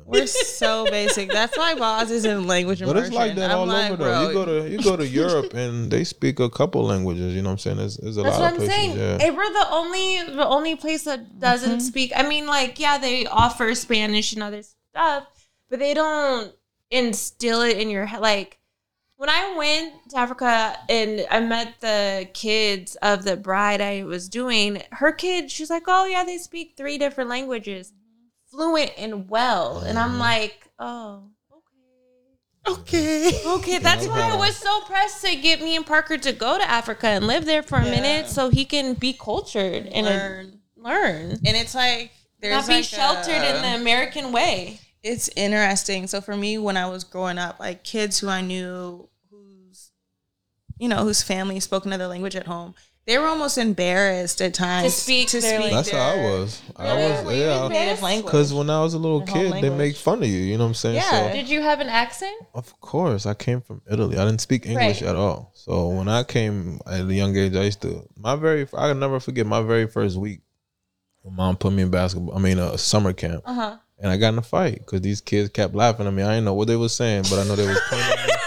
We're 0.05 0.25
so 0.25 0.85
basic. 0.89 1.29
That's 1.29 1.57
why 1.57 1.75
Baaz 1.75 2.11
is 2.11 2.23
in 2.23 2.47
language 2.47 2.79
But 2.79 2.95
it's 2.95 3.11
like 3.11 3.35
that 3.35 3.51
I'm 3.51 3.57
all 3.57 3.65
like, 3.65 3.91
over 3.91 3.97
bro, 3.97 4.05
though. 4.07 4.27
You 4.29 4.33
go 4.33 4.45
to 4.45 4.69
you 4.69 4.81
go 4.81 4.95
to 4.95 5.05
Europe 5.05 5.53
and 5.53 5.91
they 5.91 6.05
speak 6.05 6.39
a 6.39 6.49
couple 6.49 6.81
languages. 6.85 7.33
You 7.35 7.41
know 7.41 7.49
what 7.49 7.53
I'm 7.53 7.57
saying? 7.59 7.77
There's, 7.77 7.97
there's 7.97 8.15
a 8.15 8.21
That's 8.23 8.39
lot 8.39 8.53
what 8.53 8.53
of 8.53 8.61
I'm 8.61 8.67
places. 8.67 8.73
saying. 8.95 9.19
Yeah. 9.19 9.29
We're 9.31 9.51
the 9.51 9.67
only 9.69 10.23
the 10.37 10.47
only 10.47 10.75
place 10.77 11.03
that 11.03 11.39
doesn't 11.39 11.69
Mm-hmm. 11.71 11.79
speak. 11.79 12.13
I 12.15 12.23
mean, 12.25 12.47
like, 12.47 12.79
yeah, 12.79 12.97
they 12.97 13.25
offer 13.27 13.75
Spanish 13.75 14.31
and 14.31 14.41
other 14.41 14.63
stuff, 14.97 15.49
but 15.69 15.79
they 15.79 15.93
don't 15.93 16.53
instill 16.91 17.61
it 17.61 17.77
in 17.77 17.89
your 17.89 18.05
head. 18.05 18.21
Like 18.21 18.59
when 19.17 19.29
I 19.29 19.55
went 19.57 19.93
to 20.11 20.17
Africa 20.17 20.77
and 20.89 21.25
I 21.29 21.39
met 21.39 21.79
the 21.81 22.29
kids 22.33 22.95
of 23.01 23.23
the 23.23 23.37
bride 23.37 23.81
I 23.81 24.03
was 24.03 24.29
doing, 24.29 24.81
her 24.91 25.11
kid, 25.11 25.51
she's 25.51 25.69
like, 25.69 25.83
"Oh 25.87 26.05
yeah, 26.05 26.23
they 26.23 26.37
speak 26.37 26.73
three 26.77 26.97
different 26.97 27.29
languages, 27.29 27.93
fluent 28.49 28.91
and 28.97 29.29
well," 29.29 29.79
and 29.79 29.97
Mm-hmm. 29.97 30.11
I'm 30.13 30.19
like, 30.19 30.67
"Oh." 30.79 31.23
okay. 31.51 31.57
Okay, 32.69 33.31
Okay. 33.45 33.77
that's 33.81 34.05
no 34.05 34.11
why 34.11 34.31
I 34.33 34.35
was 34.35 34.55
so 34.55 34.81
pressed 34.81 35.23
to 35.25 35.35
get 35.35 35.61
me 35.61 35.75
and 35.75 35.85
Parker 35.85 36.17
to 36.17 36.33
go 36.33 36.57
to 36.57 36.69
Africa 36.69 37.07
and 37.07 37.25
live 37.27 37.45
there 37.45 37.63
for 37.63 37.77
a 37.79 37.85
Yeah. 37.85 37.91
minute 37.91 38.27
so 38.27 38.49
he 38.49 38.65
can 38.65 38.93
be 38.93 39.13
cultured 39.13 39.87
and 39.87 40.05
Learn. 40.05 40.59
learn. 40.75 41.31
And 41.45 41.55
it's 41.57 41.73
like 41.73 42.11
there's 42.41 42.53
Not 42.53 42.67
be 42.67 42.73
like 42.75 42.83
sheltered 42.85 43.41
a- 43.41 43.55
in 43.55 43.61
the 43.61 43.81
American 43.81 44.31
way. 44.33 44.79
It's 45.03 45.29
interesting. 45.35 46.07
So 46.07 46.21
for 46.21 46.35
me, 46.35 46.57
when 46.57 46.77
I 46.77 46.87
was 46.89 47.03
growing 47.03 47.37
up, 47.37 47.59
like 47.59 47.83
kids 47.83 48.19
who 48.19 48.27
I 48.29 48.41
knew 48.41 49.07
whose, 49.29 49.91
you 50.77 50.87
know, 50.89 51.03
whose 51.03 51.23
family 51.23 51.59
spoke 51.59 51.85
another 51.85 52.07
language 52.07 52.35
at 52.35 52.47
home, 52.47 52.75
they 53.05 53.17
were 53.17 53.25
almost 53.27 53.57
embarrassed 53.57 54.41
at 54.41 54.53
times 54.53 54.93
to 54.93 54.99
speak 55.01 55.29
To 55.29 55.39
language. 55.39 55.71
That's 55.71 55.89
how 55.91 56.09
I 56.09 56.15
was. 56.17 56.61
I 56.75 56.93
was 56.93 57.25
Were 57.25 57.33
yeah. 57.33 57.67
native 57.69 58.01
language. 58.01 58.25
Because 58.25 58.53
when 58.53 58.69
I 58.69 58.81
was 58.81 58.95
a 58.95 58.97
little 58.97 59.21
Their 59.21 59.33
home 59.33 59.53
kid, 59.53 59.63
they 59.63 59.69
make 59.69 59.95
fun 59.95 60.21
of 60.21 60.27
you. 60.27 60.39
You 60.39 60.57
know 60.57 60.65
what 60.65 60.69
I'm 60.69 60.73
saying? 60.73 60.95
Yeah. 60.95 61.27
So 61.29 61.33
Did 61.33 61.47
you 61.47 61.61
have 61.61 61.79
an 61.79 61.87
accent? 61.87 62.35
Of 62.53 62.77
course, 62.81 63.25
I 63.25 63.33
came 63.33 63.61
from 63.61 63.81
Italy. 63.89 64.17
I 64.17 64.25
didn't 64.25 64.41
speak 64.41 64.65
English 64.65 65.01
Right. 65.01 65.09
at 65.09 65.15
all. 65.15 65.51
So 65.53 65.87
when 65.87 66.09
I 66.09 66.23
came 66.23 66.81
at 66.85 66.99
a 67.05 67.13
young 67.13 67.33
age, 67.37 67.55
I 67.55 67.63
used 67.63 67.81
to 67.83 68.05
my 68.17 68.35
very 68.35 68.67
I 68.73 68.89
can 68.89 68.99
never 68.99 69.21
forget 69.21 69.45
my 69.45 69.61
very 69.61 69.87
first 69.87 70.17
week. 70.17 70.41
My 71.23 71.31
mom 71.31 71.55
put 71.55 71.71
me 71.71 71.83
in 71.83 71.89
basketball. 71.89 72.35
I 72.35 72.39
mean, 72.39 72.59
a 72.59 72.77
summer 72.77 73.13
camp, 73.13 73.41
Uh 73.45 73.53
huh. 73.53 73.77
And 73.99 74.11
I 74.11 74.17
got 74.17 74.33
in 74.33 74.39
a 74.39 74.43
fight 74.43 74.79
because 74.79 75.01
these 75.01 75.21
kids 75.21 75.49
kept 75.49 75.73
laughing 75.75 76.07
at 76.07 76.13
me. 76.13 76.23
I 76.23 76.33
didn't 76.35 76.45
know 76.45 76.53
what 76.53 76.67
they 76.67 76.75
was 76.75 76.95
saying, 76.95 77.23
but 77.23 77.39
I 77.39 77.43
know 77.45 77.55
they 77.55 77.67
was 77.67 77.79
pointing 77.89 78.11
at 78.11 78.27
me. 78.27 78.33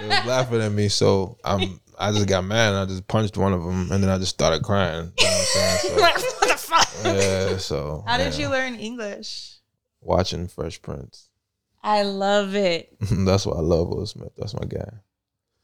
They 0.00 0.08
was 0.08 0.26
laughing 0.26 0.60
at 0.60 0.72
me, 0.72 0.88
so 0.88 1.38
I'm 1.44 1.80
I 1.98 2.10
just 2.10 2.26
got 2.26 2.44
mad 2.44 2.70
and 2.70 2.78
I 2.78 2.84
just 2.84 3.06
punched 3.06 3.36
one 3.36 3.52
of 3.52 3.62
them, 3.62 3.92
and 3.92 4.02
then 4.02 4.10
I 4.10 4.18
just 4.18 4.34
started 4.34 4.62
crying. 4.64 5.12
You 5.18 5.24
know 5.24 5.30
what 5.30 5.56
I'm 5.56 5.78
saying? 5.78 5.94
what 6.00 6.14
the 6.40 6.56
fuck? 6.58 6.88
Yeah, 7.04 7.56
so 7.58 8.02
How 8.06 8.18
did 8.18 8.34
yeah. 8.34 8.40
you 8.40 8.48
learn 8.50 8.74
English? 8.74 9.52
watching 10.00 10.48
Fresh 10.48 10.82
Prince? 10.82 11.28
I 11.82 12.02
love 12.02 12.54
it. 12.54 12.96
That's 13.00 13.46
why 13.46 13.56
I 13.56 13.60
love 13.60 13.88
Will 13.88 14.06
Smith. 14.06 14.32
That's 14.36 14.54
my 14.54 14.66
guy. 14.66 14.88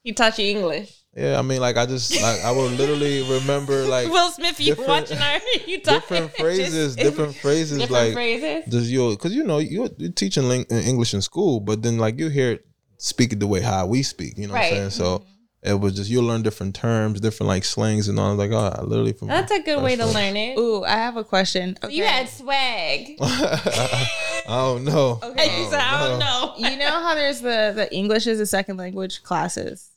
He 0.03 0.13
taught 0.13 0.37
you 0.39 0.45
English. 0.45 0.97
Yeah, 1.15 1.37
I 1.37 1.41
mean, 1.41 1.59
like 1.59 1.75
I 1.75 1.85
just 1.85 2.21
like 2.21 2.39
I 2.41 2.51
would 2.51 2.71
literally 2.71 3.21
remember 3.29 3.85
like 3.95 4.09
Will 4.09 4.31
Smith, 4.31 4.59
you 4.59 4.67
different- 4.75 4.87
watching 4.87 5.17
our 5.17 5.39
you 5.67 5.79
taught 5.83 6.01
different 6.01 6.31
phrases, 6.37 6.95
different 6.95 7.35
phrases, 7.35 7.79
different 7.79 7.91
like 7.91 8.13
phrases. 8.13 8.65
does 8.71 8.91
you 8.91 9.09
because 9.11 9.35
you 9.35 9.43
know 9.43 9.57
you're, 9.57 9.89
you're 9.97 10.11
teaching 10.11 10.47
ling- 10.47 10.65
uh, 10.71 10.75
English 10.75 11.13
in 11.13 11.21
school, 11.21 11.59
but 11.59 11.81
then 11.83 11.97
like 11.97 12.17
you 12.17 12.29
hear 12.29 12.53
it 12.53 12.65
speak 12.97 13.33
it 13.33 13.39
the 13.39 13.47
way 13.47 13.59
how 13.61 13.85
we 13.85 14.03
speak. 14.03 14.37
You 14.37 14.47
know 14.47 14.53
Right. 14.53 14.71
what 14.71 14.81
I'm 14.83 14.89
saying? 14.89 14.89
So 14.91 15.19
mm-hmm. 15.19 15.69
it 15.71 15.79
was 15.81 15.95
just 15.95 16.09
you'll 16.09 16.23
learn 16.23 16.43
different 16.43 16.75
terms, 16.75 17.19
different 17.19 17.49
like 17.49 17.65
slangs 17.65 18.07
and 18.07 18.17
all. 18.17 18.27
I 18.27 18.33
was 18.33 18.39
like, 18.39 18.51
oh, 18.51 18.79
I 18.79 18.81
literally 18.83 19.11
from. 19.11 19.27
That's 19.27 19.51
a 19.51 19.61
good 19.61 19.83
way 19.83 19.97
to 19.97 20.05
learn 20.05 20.37
it. 20.37 20.57
Ooh, 20.57 20.85
I 20.85 20.91
have 20.95 21.17
a 21.17 21.25
question. 21.25 21.77
You 21.89 22.05
had 22.05 22.29
swag. 22.29 23.17
I 23.19 24.07
don't 24.47 24.85
know. 24.85 25.19
Okay. 25.21 25.59
You 25.61 25.69
said, 25.69 25.79
I 25.81 26.07
don't 26.07 26.19
know. 26.19 26.53
you 26.57 26.77
know 26.77 27.01
how 27.01 27.15
there's 27.15 27.41
the 27.41 27.73
the 27.75 27.93
English 27.93 28.27
as 28.27 28.39
a 28.39 28.45
second 28.45 28.77
language 28.77 29.23
classes. 29.23 29.90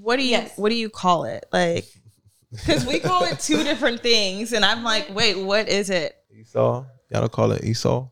What 0.00 0.16
do 0.16 0.22
you 0.24 0.30
Yes. 0.30 0.56
what 0.56 0.68
do 0.70 0.74
you 0.76 0.88
call 0.90 1.24
it? 1.24 1.46
Like 1.52 1.84
because 2.52 2.86
we 2.86 2.98
call 2.98 3.24
it 3.24 3.40
two 3.40 3.62
different 3.62 4.00
things, 4.02 4.52
and 4.52 4.64
I'm 4.64 4.82
like, 4.82 5.14
wait, 5.14 5.36
what 5.38 5.68
is 5.68 5.90
it? 5.90 6.16
ESOL. 6.34 6.86
Y'all 7.10 7.20
don't 7.20 7.32
call 7.32 7.52
it 7.52 7.62
ESOL. 7.62 8.10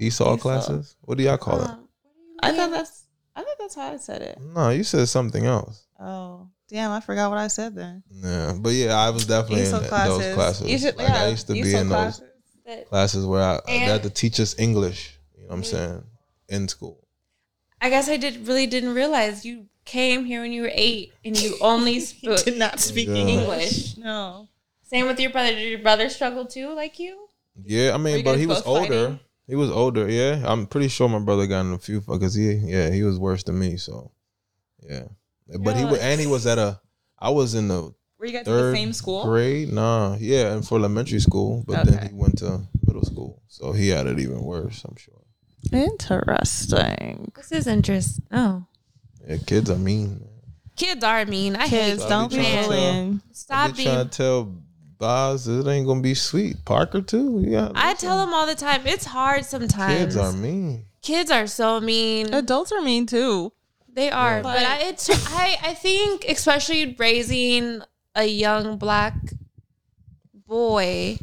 ESOL, 0.00 0.38
classes. 0.40 0.96
What 1.02 1.18
do 1.18 1.24
y'all 1.24 1.36
call 1.38 1.60
it? 1.60 1.68
Um, 1.70 1.88
I 2.42 2.52
thought 2.52 2.70
that's 2.70 3.04
I 3.34 3.42
thought 3.42 3.56
that's 3.58 3.74
how 3.74 3.92
I 3.92 3.96
said 3.96 4.22
it. 4.22 4.38
No, 4.40 4.70
you 4.70 4.84
said 4.84 5.08
something 5.08 5.44
else. 5.44 5.86
Oh, 6.00 6.48
damn, 6.68 6.92
I 6.92 7.00
forgot 7.00 7.30
what 7.30 7.38
I 7.38 7.48
said 7.48 7.74
then. 7.74 8.02
Yeah, 8.10 8.54
but 8.58 8.70
yeah, 8.70 8.94
I 8.96 9.10
was 9.10 9.26
definitely 9.26 9.64
ESOL 9.64 9.82
in 9.82 9.88
classes. 9.88 10.18
those 10.18 10.34
classes. 10.34 10.70
You 10.70 10.78
should- 10.78 10.96
like 10.96 11.08
yeah, 11.08 11.22
I 11.24 11.28
used 11.28 11.46
to 11.48 11.52
be 11.54 11.74
in 11.74 11.88
classes. 11.88 12.22
those 12.64 12.84
classes 12.88 13.26
where 13.26 13.42
I, 13.42 13.60
they 13.66 13.78
had 13.78 14.02
to 14.04 14.10
teach 14.10 14.38
us 14.40 14.54
English. 14.58 15.18
You 15.36 15.42
know 15.42 15.48
what 15.48 15.56
I'm 15.56 15.64
saying? 15.64 16.04
In 16.48 16.68
school. 16.68 17.04
I 17.80 17.90
guess 17.90 18.08
I 18.08 18.16
did 18.16 18.46
really 18.46 18.66
didn't 18.66 18.94
realize 18.94 19.44
you 19.44 19.66
came 19.84 20.24
here 20.24 20.42
when 20.42 20.52
you 20.52 20.62
were 20.62 20.70
eight 20.72 21.12
and 21.24 21.40
you 21.40 21.56
only 21.60 22.00
spoke 22.10 22.44
Did 22.44 22.58
not 22.58 22.80
speak 22.80 23.08
Yeah. 23.08 23.14
English. 23.26 23.96
No. 23.96 24.48
Same 24.82 25.06
with 25.06 25.20
your 25.20 25.30
brother. 25.30 25.50
Did 25.52 25.68
your 25.70 25.78
brother 25.80 26.08
struggle 26.08 26.44
too, 26.46 26.74
like 26.74 26.98
you? 26.98 27.28
Yeah, 27.62 27.90
I 27.90 27.92
Were 27.92 27.98
mean, 27.98 28.18
you 28.18 28.24
but 28.24 28.32
guys 28.32 28.40
he 28.40 28.46
was 28.46 28.58
both 28.62 28.66
older. 28.66 28.88
fighting? 29.04 29.20
He 29.46 29.54
was 29.54 29.70
older. 29.70 30.08
Yeah, 30.10 30.42
I'm 30.46 30.66
pretty 30.66 30.88
sure 30.88 31.08
my 31.08 31.18
brother 31.20 31.46
got 31.46 31.60
in 31.62 31.72
a 31.72 31.78
few 31.78 32.00
because 32.00 32.34
he, 32.34 32.52
yeah, 32.52 32.90
he 32.90 33.02
was 33.02 33.18
worse 33.18 33.42
than 33.42 33.58
me. 33.58 33.76
So, 33.76 34.10
yeah, 34.88 35.04
but 35.60 35.74
he 35.76 35.82
Yeah. 35.82 35.90
was, 35.90 36.00
and 36.00 36.20
he 36.20 36.26
was 36.26 36.46
at 36.46 36.58
a. 36.58 36.80
I 37.18 37.30
was 37.30 37.54
in 37.54 37.68
the 37.68 37.92
Were 38.18 38.26
you 38.26 38.32
guys 38.32 38.44
third 38.44 38.66
in 38.68 38.72
the 38.72 38.78
same 38.78 38.92
school? 38.92 39.24
grade. 39.24 39.72
Nah, 39.72 40.16
yeah, 40.20 40.52
and 40.52 40.66
for 40.66 40.78
elementary 40.78 41.20
school, 41.20 41.64
but 41.66 41.86
then 41.86 42.08
he 42.08 42.14
went 42.14 42.38
to 42.38 42.60
middle 42.86 43.02
school, 43.04 43.42
so 43.48 43.72
he 43.72 43.88
had 43.88 44.06
it 44.06 44.18
even 44.20 44.42
worse. 44.42 44.84
I'm 44.84 44.96
sure. 44.96 45.14
Interesting. 45.72 47.32
This 47.36 47.52
is 47.52 47.66
interesting. 47.66 48.24
Oh, 48.32 48.64
Yeah, 49.26 49.36
kids 49.46 49.70
are 49.70 49.76
mean. 49.78 50.24
kids 50.76 51.02
are 51.04 51.24
mean. 51.26 51.56
I 51.56 51.68
Kids, 51.68 52.02
hate. 52.02 52.08
don't 52.08 52.30
be 52.30 52.36
trying 52.36 52.62
to 52.62 52.68
bullying. 52.68 53.22
Stop 53.32 53.76
be 53.76 53.84
trying 53.84 54.08
to 54.08 54.16
tell 54.16 54.54
Baaz 54.98 55.46
it 55.48 55.68
ain't 55.70 55.86
gonna 55.86 56.00
be 56.00 56.14
sweet. 56.14 56.64
Parker 56.64 57.00
too. 57.02 57.42
Yeah, 57.46 57.70
I 57.74 57.94
tell 57.94 58.18
them 58.18 58.34
all 58.34 58.46
the 58.46 58.54
time. 58.54 58.86
It's 58.86 59.04
hard 59.04 59.44
sometimes. 59.44 59.98
kids 59.98 60.16
are 60.16 60.32
mean. 60.32 60.84
Kids 61.02 61.30
are 61.30 61.46
so 61.46 61.80
mean. 61.80 62.32
Adults 62.34 62.72
are 62.72 62.82
mean 62.82 63.06
too. 63.06 63.52
They 63.92 64.10
are, 64.10 64.36
Yeah. 64.36 64.42
but 64.42 64.58
I, 64.58 64.78
it's 64.88 65.08
I 65.32 65.56
I 65.62 65.74
think 65.74 66.24
especially 66.28 66.94
raising 66.98 67.80
a 68.14 68.24
young 68.24 68.76
black 68.78 69.14
boy 70.46 71.18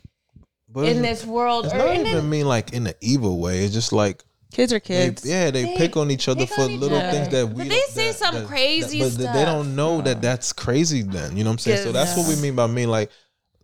But 0.70 0.86
in 0.88 1.04
it's, 1.04 1.22
this 1.22 1.26
world, 1.26 1.66
it's 1.66 1.74
or 1.74 1.78
not 1.78 1.96
in 1.96 2.02
even 2.02 2.16
the, 2.16 2.22
mean 2.24 2.48
like 2.48 2.74
in 2.74 2.88
an 2.88 2.94
evil 3.02 3.40
way. 3.40 3.64
It's 3.66 3.74
just 3.74 3.92
like 3.94 4.24
Kids 4.56 4.72
are 4.72 4.80
They, 4.80 5.08
kids. 5.10 5.26
yeah, 5.26 5.52
they, 5.52 5.64
They 5.66 5.76
pick 5.76 5.98
on 5.98 6.10
each 6.12 6.30
other 6.30 6.46
for 6.48 6.62
little 6.64 6.98
other. 6.98 7.12
things 7.12 7.28
that 7.30 7.48
we. 7.50 7.56
But 7.56 7.64
they 7.70 7.76
don't- 7.76 7.90
say 7.92 8.08
that- 8.08 8.16
some 8.16 8.36
that- 8.36 8.48
crazy 8.48 9.00
but 9.00 9.12
stuff. 9.12 9.34
they 9.36 9.44
don't 9.44 9.76
know 9.76 10.00
that 10.02 10.22
that's 10.22 10.54
crazy. 10.54 11.02
Then 11.02 11.36
you 11.36 11.44
know 11.44 11.50
what 11.50 11.56
I'm 11.56 11.60
saying. 11.60 11.84
So 11.84 11.92
that's 11.92 12.16
what 12.16 12.26
we 12.30 12.38
mean 12.42 12.56
by 12.56 12.68
mean. 12.68 12.90
Like, 12.90 13.12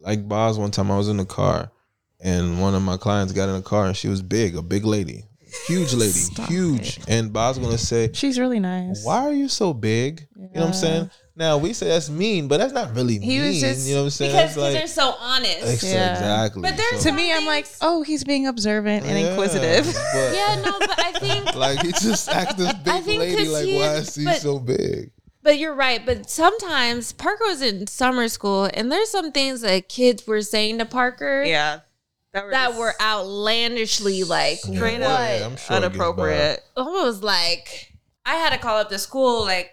like 0.02 0.28
Baaz. 0.28 0.58
One 0.58 0.70
time 0.72 0.92
I 0.92 0.98
was 0.98 1.08
in 1.08 1.16
the 1.16 1.26
car, 1.26 1.72
and 2.20 2.60
one 2.62 2.76
of 2.76 2.82
my 2.82 2.98
clients 2.98 3.32
got 3.32 3.48
in 3.48 3.56
the 3.56 3.62
car, 3.62 3.86
and 3.88 3.96
she 3.96 4.10
was 4.10 4.22
big, 4.22 4.58
a 4.58 4.62
big 4.62 4.84
lady, 4.84 5.24
huge 5.68 5.94
lady, 5.94 6.12
Stop 6.12 6.50
huge. 6.50 7.00
And 7.08 7.32
Baaz 7.32 7.62
gonna 7.62 7.78
say, 7.78 8.10
She's 8.14 8.38
really 8.38 8.60
nice. 8.60 9.06
"Why 9.06 9.20
are 9.26 9.32
you 9.34 9.48
so 9.48 9.74
big?" 9.74 10.28
You 10.36 10.42
know 10.42 10.50
what 10.62 10.68
I'm 10.68 10.74
saying? 10.74 11.10
Now 11.36 11.58
we 11.58 11.72
say 11.74 11.88
that's 11.88 12.10
mean, 12.10 12.48
but 12.48 12.58
that's 12.60 12.74
not 12.74 12.94
really 12.96 13.18
He 13.20 13.38
mean. 13.40 13.48
was 13.48 13.60
just- 13.62 13.88
you 13.88 13.94
know 13.96 14.02
what 14.02 14.06
I'm 14.06 14.10
saying? 14.12 14.32
because 14.32 14.46
It's 14.50 14.56
kids 14.56 14.74
like- 14.76 14.84
are 14.84 14.88
so 14.88 15.16
honest. 15.20 15.64
Ex- 15.66 15.84
Yeah. 15.84 16.12
exactly. 16.12 16.62
But 16.62 16.78
there's 16.78 17.02
So- 17.04 17.10
To 17.10 17.16
me, 17.16 17.32
I'm 17.34 17.46
like, 17.46 17.68
oh, 17.82 18.04
he's 18.04 18.24
being 18.24 18.48
observant 18.48 19.06
and 19.06 19.18
Yeah, 19.20 19.30
inquisitive. 19.30 19.86
but- 20.14 20.34
yeah, 20.36 20.62
no, 20.64 20.78
but 20.80 21.00
I 21.00 21.12
think 21.20 21.56
Like 21.56 21.82
he 21.84 21.92
just 21.94 22.28
act 22.30 22.58
this 22.58 22.74
big 22.74 23.04
think 23.04 23.20
lady 23.20 23.38
'cause 23.38 23.48
like 23.50 23.66
he 23.66 23.76
why 23.78 23.94
is- 23.96 24.08
is 24.10 24.16
he 24.16 24.26
but- 24.26 24.42
so 24.42 24.60
big? 24.60 25.12
But 25.44 25.58
you're 25.58 25.74
right. 25.74 26.06
But 26.06 26.30
sometimes 26.30 27.14
Parker 27.14 27.46
was 27.46 27.64
in 27.64 27.88
summer 27.88 28.28
school, 28.28 28.70
and 28.74 28.92
there's 28.92 29.10
some 29.10 29.32
things 29.32 29.62
that 29.62 29.90
kids 29.90 30.28
were 30.28 30.44
saying 30.44 30.78
to 30.78 30.86
Parker 30.86 31.44
yeah. 31.44 31.80
that 32.34 32.76
were 32.76 32.94
outlandishly 33.02 34.24
like 34.24 34.60
Straight 34.60 35.00
what? 35.00 35.10
up 35.10 35.20
I'm 35.20 35.42
sure 35.42 35.48
it 35.48 35.58
gets 35.58 35.72
inappropriate. 35.72 36.64
Almost 36.78 37.24
like 37.24 37.92
I 38.26 38.36
had 38.36 38.52
to 38.52 38.60
call 38.60 38.78
up 38.78 38.90
the 38.90 39.00
school. 39.00 39.42
Like, 39.42 39.72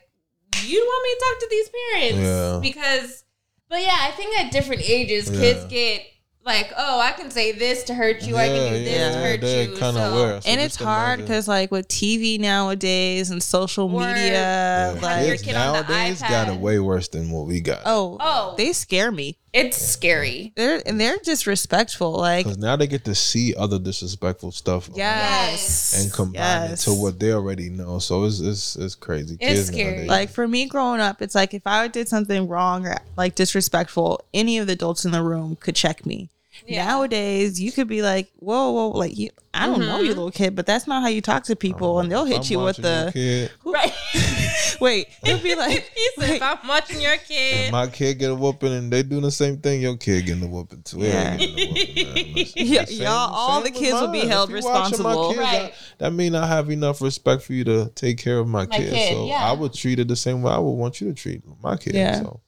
you 0.65 0.81
want 0.81 1.03
me 1.05 1.15
to 1.15 1.25
talk 1.25 1.41
to 1.41 1.49
these 1.51 1.71
parents 1.71 2.19
Yeah. 2.19 2.59
because. 2.63 3.25
But 3.71 3.83
yeah, 3.83 3.97
I 4.01 4.13
think 4.13 4.35
at 4.39 4.51
different 4.51 4.83
ages, 4.89 5.29
Yeah. 5.31 5.41
kids 5.41 5.65
get 5.67 6.03
like, 6.45 6.73
oh, 6.79 6.99
I 6.99 7.13
can 7.13 7.31
say 7.31 7.53
this 7.53 7.85
to 7.85 7.95
hurt 7.95 8.23
you. 8.27 8.35
I 8.35 8.47
can 8.47 8.73
do 8.73 8.79
this 8.83 8.91
yeah, 8.91 9.11
to 9.13 9.19
hurt 9.19 9.41
they're 9.43 9.63
you. 9.65 9.69
kinda 9.77 9.93
so- 9.93 10.15
aware. 10.15 10.41
So 10.41 10.49
and 10.49 10.59
it's 10.59 10.77
hard 10.77 11.21
because, 11.21 11.47
like, 11.47 11.71
with 11.71 11.87
TV 11.89 12.39
nowadays 12.39 13.31
and 13.31 13.43
social 13.43 13.95
Or- 13.95 14.01
media, 14.07 14.95
Yeah, 14.95 14.99
like, 15.03 15.27
your 15.27 15.37
kids 15.37 15.43
kid 15.43 15.57
on 15.57 15.75
the 15.75 15.83
nowadays 15.83 16.23
got 16.23 16.49
it 16.49 16.59
way 16.59 16.79
worse 16.79 17.09
than 17.09 17.31
what 17.31 17.47
we 17.47 17.61
got. 17.61 17.83
oh, 17.85 18.17
Oh. 18.19 18.55
they 18.57 18.73
scare 18.73 19.13
me. 19.13 19.37
It's 19.53 19.79
scary. 19.79 20.53
They're 20.57 20.83
and 20.85 21.01
they're 21.01 21.17
disrespectful. 21.25 22.13
Like, 22.13 22.45
Because 22.45 22.59
now 22.59 22.77
they 22.77 22.87
get 22.87 23.05
to 23.07 23.15
see 23.15 23.55
other 23.55 23.79
disrespectful 23.79 24.53
stuff 24.53 24.91
yes, 24.95 26.03
and 26.03 26.13
combine 26.13 26.35
yes. 26.71 26.87
it 26.87 26.91
to 26.91 26.97
what 27.01 27.19
they 27.19 27.33
already 27.33 27.71
know. 27.71 27.99
So 27.99 28.25
it's 28.25 28.41
it's, 28.41 28.77
it's 28.77 28.95
crazy. 28.95 29.37
It's 29.41 29.55
Kids 29.61 29.67
scary. 29.69 29.91
nowadays- 29.93 30.09
Like 30.09 30.31
for 30.31 30.47
me 30.47 30.67
growing 30.67 31.01
up, 31.01 31.23
it's 31.23 31.35
like 31.35 31.55
if 31.55 31.67
I 31.67 31.89
did 31.89 32.09
something 32.09 32.47
wrong 32.49 32.87
or 32.87 32.97
like 33.17 33.35
disrespectful, 33.35 34.25
any 34.35 34.59
of 34.59 34.67
the 34.67 34.75
adults 34.75 35.05
in 35.05 35.13
the 35.13 35.23
room 35.23 35.57
could 35.57 35.75
check 35.75 36.05
me. 36.05 36.29
Yeah. 36.67 36.87
Nowadays, 36.87 37.61
you 37.61 37.73
could 37.73 37.89
be 37.89 38.03
like, 38.03 38.31
"Whoa, 38.37 38.71
whoa!" 38.73 38.89
Like 38.91 39.17
you, 39.17 39.31
I 39.55 39.67
don't 39.67 39.81
know 39.81 39.99
you, 39.99 40.11
mm-hmm. 40.11 40.19
little 40.19 40.31
kid, 40.31 40.55
but 40.57 40.67
that's 40.67 40.87
not 40.87 41.03
how 41.03 41.09
you 41.09 41.21
talk 41.21 41.45
to 41.45 41.57
people, 41.57 42.01
and 42.01 42.11
they'll 42.11 42.25
hit 42.25 42.39
I'm 42.47 42.53
you 42.53 42.59
with 42.61 42.77
the. 42.77 43.11
kid, 43.13 43.51
Right. 43.65 43.93
Wait, 44.81 45.09
he'll 45.25 45.39
be 45.43 45.55
like, 45.57 45.91
he 45.97 46.09
said, 46.19 46.31
if 46.37 46.43
I'm 46.43 46.59
watching 46.69 47.01
your 47.01 47.17
kid. 47.17 47.67
if 47.67 47.73
my 47.73 47.87
kid 47.89 48.19
get 48.19 48.31
a 48.31 48.35
whooping 48.35 48.73
and 48.73 48.93
they 48.93 49.03
doing 49.03 49.23
the 49.23 49.31
same 49.31 49.59
thing, 49.59 49.81
your 49.81 49.97
kid 49.97 50.27
getting 50.27 50.41
the 50.41 50.47
whooping 50.47 50.83
too. 50.83 50.99
Yeah. 50.99 51.33
ain't 51.37 51.41
whooping, 51.41 51.75
man. 52.15 52.15
Listen, 52.35 52.67
Yeah, 52.67 52.85
same- 52.85 53.03
y'all- 53.03 53.33
all 53.33 53.55
same 53.63 53.65
the 53.65 53.71
with 53.71 53.79
kids 53.81 54.01
will 54.01 54.09
be 54.13 54.21
held 54.21 54.51
If 54.51 54.57
you 54.63 54.71
watching 54.71 55.03
my 55.03 55.11
responsible. 55.11 55.29
kids, 55.31 55.39
Right. 55.41 55.73
that, 55.73 55.75
that 55.99 56.11
mean 56.13 56.35
I 56.37 56.47
have 56.47 56.71
enough 56.71 57.03
respect 57.03 57.43
for 57.43 57.55
you 57.55 57.65
to 57.65 57.91
take 57.97 58.19
care 58.19 58.39
of 58.39 58.47
my, 58.47 58.67
My 58.67 58.77
kid. 58.77 58.93
kid, 58.93 59.15
So 59.15 59.27
yeah. 59.27 59.43
I 59.49 59.53
would 59.53 59.73
treat 59.75 59.99
it 59.99 60.07
the 60.07 60.17
same 60.17 60.43
way 60.43 60.53
I 60.53 60.59
would 60.59 60.71
want 60.71 61.01
you 61.01 61.09
to 61.09 61.15
treat 61.15 61.43
my 61.61 61.77
kid. 61.77 61.95
Yeah. 61.95 62.21
So 62.21 62.41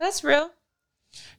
That's 0.00 0.24
real. 0.24 0.50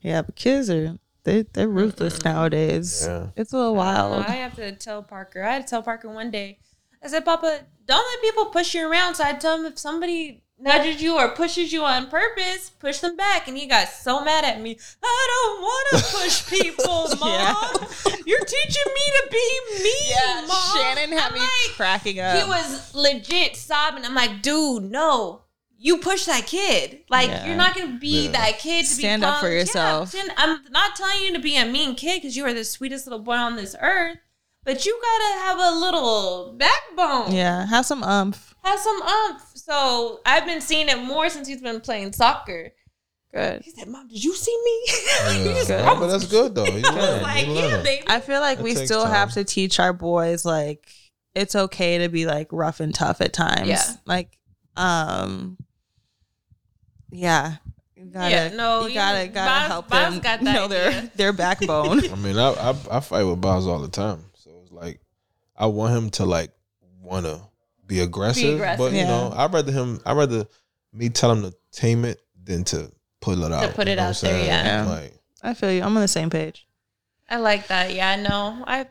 "Yeah, 0.02 0.22
but 0.22 0.36
kids 0.36 0.70
are 0.70 0.98
they 1.30 1.44
they're 1.54 1.68
ruthless 1.68 2.24
nowadays. 2.24 3.04
Yeah. 3.06 3.28
It's 3.36 3.54
a 3.54 3.58
little 3.58 3.76
wild." 3.76 4.26
I 4.26 4.32
have 4.32 4.56
to 4.56 4.72
tell 4.74 5.04
Parker. 5.04 5.44
I 5.44 5.54
had 5.54 5.68
to 5.68 5.70
tell 5.70 5.84
Parker 5.84 6.10
one 6.10 6.32
day. 6.32 6.60
I 7.04 7.08
said, 7.08 7.24
Papa, 7.24 7.62
don't 7.86 8.06
let 8.14 8.22
people 8.22 8.48
push 8.48 8.74
you 8.76 8.90
around. 8.90 9.16
So 9.16 9.24
I 9.24 9.34
tell 9.34 9.58
him 9.58 9.66
if 9.66 9.80
somebody 9.80 10.44
nudges 10.60 11.02
you 11.02 11.18
or 11.18 11.30
pushes 11.30 11.72
you 11.72 11.86
on 11.86 12.10
purpose, 12.10 12.70
push 12.72 13.00
them 13.00 13.16
back. 13.16 13.48
And 13.48 13.58
he 13.58 13.68
got 13.68 13.88
so 13.88 14.22
mad 14.24 14.44
at 14.44 14.60
me. 14.60 14.78
I 15.02 15.28
don't 15.32 15.62
want 15.62 16.04
to 16.04 16.12
push 16.18 16.50
people, 16.50 17.08
Mom. 17.20 17.30
Yeah. 17.30 18.16
You're 18.26 18.46
teaching 18.46 18.90
me 18.94 19.06
to 19.16 19.28
be 19.32 19.60
mean, 19.84 20.48
Mom. 20.48 20.50
Shanan 20.50 21.18
had 21.18 21.32
I'm 21.32 21.34
me 21.36 21.40
like, 21.40 21.76
cracking 21.78 22.20
up. 22.20 22.38
He 22.38 22.44
was 22.44 22.94
legit 22.94 23.56
sobbing. 23.56 24.04
I'm 24.04 24.16
like, 24.16 24.42
dude, 24.42 24.84
no. 24.84 25.44
You 25.82 25.98
push 26.00 26.26
that 26.26 26.46
kid. 26.46 27.00
Like 27.10 27.30
Yeah. 27.30 27.48
you're 27.48 27.56
not 27.56 27.74
gonna 27.76 27.98
be 28.00 28.26
Yeah. 28.26 28.32
that 28.32 28.60
kid 28.60 28.82
to 28.86 28.92
Stand 28.92 29.22
be 29.22 29.26
up 29.28 29.36
for 29.36 29.42
called- 29.48 29.54
Yeah, 29.54 29.60
yourself. 29.60 30.10
stand- 30.10 30.34
I'm 30.36 30.60
not 30.72 30.96
telling 30.98 31.22
you 31.22 31.34
to 31.34 31.40
be 31.40 31.56
a 31.56 31.66
mean 31.66 31.96
kid 31.96 32.22
because 32.22 32.36
you 32.36 32.46
are 32.46 32.54
the 32.54 32.66
sweetest 32.66 33.06
little 33.08 33.20
boy 33.24 33.36
on 33.36 33.56
this 33.56 33.76
earth. 33.82 34.18
But 34.66 34.86
you 34.86 35.00
gotta 35.02 35.40
have 35.46 35.58
a 35.60 35.72
little 35.80 36.54
backbone. 36.58 37.32
yeah, 37.34 37.66
have 37.68 37.86
some 37.86 38.04
umph. 38.04 38.54
Have 38.64 38.80
some 38.80 39.02
umph. 39.02 39.42
So 39.56 40.20
I've 40.26 40.46
been 40.46 40.60
seeing 40.60 40.90
it 40.90 41.00
more 41.02 41.30
since 41.30 41.48
he's 41.48 41.62
been 41.62 41.80
playing 41.80 42.12
soccer. 42.12 42.72
Good. 43.34 43.62
He 43.64 43.72
said, 43.72 43.88
Mom, 43.88 44.08
did 44.10 44.22
you 44.24 44.36
see 44.36 44.58
me? 44.66 44.84
yeah. 45.08 45.32
You 45.38 45.54
just 45.54 45.70
Yeah, 45.70 45.96
but 45.98 46.08
that's 46.08 46.26
good 46.28 46.56
though. 46.56 46.66
You 46.66 46.82
I 46.86 46.90
learn. 46.92 47.22
like, 47.22 47.48
You 47.48 47.54
yeah, 47.54 47.62
learn. 47.68 47.84
baby. 47.84 48.04
I 48.08 48.20
feel 48.20 48.42
like 48.42 48.60
It 48.60 48.64
we 48.64 48.74
takes 48.74 48.88
still 48.88 49.06
have 49.06 49.32
to 49.36 49.44
teach 49.46 49.80
our 49.80 49.94
boys 49.94 50.44
like 50.44 50.86
it's 51.36 51.56
okay 51.56 52.00
to 52.00 52.10
be 52.10 52.26
like 52.26 52.48
rough 52.52 52.82
and 52.82 52.94
tough 52.94 53.22
at 53.22 53.32
times. 53.32 53.68
Yeah. 53.70 53.84
Like, 54.06 54.38
um, 54.76 55.58
yeah. 57.12 57.56
You 57.96 58.06
gotta, 58.06 58.30
Yeah, 58.32 58.48
no, 58.50 58.84
you 58.84 58.90
you- 58.90 58.94
gotta, 58.96 59.28
gotta 59.28 59.50
Bob's- 59.50 59.68
help 59.68 59.90
Bob's 59.90 60.14
them 60.16 60.24
got 60.24 60.40
that 60.44 60.54
know 60.56 60.68
their 60.68 60.88
idea. 60.90 61.12
their 61.16 61.34
backbone. 61.34 62.10
I 62.12 62.16
mean, 62.16 62.38
I, 62.38 62.50
I 62.54 62.70
I 62.92 63.00
fight 63.02 63.24
with 63.24 63.42
Baaz 63.42 63.66
all 63.68 63.80
the 63.80 63.88
time. 63.90 64.24
So 64.36 64.52
it's 64.64 64.72
like 64.72 65.00
I 65.58 65.66
want 65.66 65.94
him 65.96 66.10
to 66.12 66.26
like 66.26 66.52
want 67.02 67.26
to 67.26 67.42
be 67.86 68.00
aggressive, 68.00 68.56
aggressive. 68.56 68.78
but 68.80 68.92
you 68.94 69.00
Yeah. 69.00 69.08
know, 69.08 69.34
I'd 69.36 69.54
rather 69.54 69.72
him. 69.72 70.00
I'd 70.06 70.16
rather 70.16 70.46
me 70.94 71.10
tell 71.10 71.32
him 71.32 71.42
to 71.44 71.54
tame 71.72 72.06
it 72.06 72.22
than 72.42 72.64
to 72.66 72.92
pull 73.22 73.44
it 73.44 73.52
out. 73.52 73.62
To 73.64 73.68
put 73.74 73.88
it 73.88 73.96
know 73.98 74.04
what 74.04 74.10
out 74.16 74.22
there, 74.22 74.32
saying? 74.34 74.46
yeah. 74.48 74.86
Like, 74.88 75.14
I 75.44 75.54
feel 75.54 75.72
you. 75.72 75.82
I'm 75.82 75.96
on 75.96 76.02
the 76.02 76.08
same 76.08 76.30
page. 76.30 76.68
I 77.30 77.38
like 77.38 77.68
that. 77.68 77.94
Yeah, 77.94 78.16
no. 78.16 78.64
I 78.66 78.88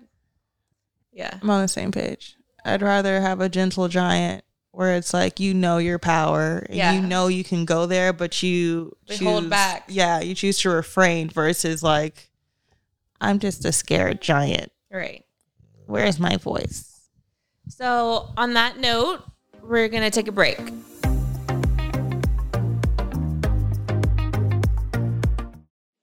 yeah. 1.13 1.39
I'm 1.41 1.49
on 1.51 1.63
the 1.63 1.69
same 1.69 1.93
page. 1.93 2.37
I'd 2.65 2.83
rather 2.83 3.21
have 3.21 3.41
a 3.41 3.49
gentle 3.49 3.89
giant 3.89 4.45
where 4.79 4.95
it's 4.95 5.13
like 5.13 5.41
you 5.41 5.53
know 5.55 5.79
your 5.79 5.99
power 5.99 6.59
and 6.69 6.77
Yeah. 6.77 6.93
you 6.93 7.01
know 7.03 7.27
you 7.27 7.43
can 7.43 7.65
go 7.65 7.87
there, 7.87 8.13
but 8.13 8.45
you 8.45 8.97
They 9.09 9.17
choose, 9.17 9.27
hold 9.27 9.51
back. 9.51 9.87
Yeah, 9.89 10.21
you 10.21 10.37
choose 10.37 10.57
to 10.61 10.71
refrain 10.71 11.29
versus 11.31 11.83
like 11.83 12.31
I'm 13.21 13.41
just 13.41 13.65
a 13.65 13.73
scared 13.73 14.23
giant. 14.23 14.71
Right. 14.89 15.25
Where's 15.87 16.21
my 16.21 16.37
voice? 16.37 17.01
So, 17.69 18.33
on 18.37 18.55
that 18.55 18.79
note, 18.79 19.25
we're 19.65 19.89
going 19.89 20.05
to 20.05 20.11
take 20.11 20.29
a 20.29 20.33
break. 20.33 20.61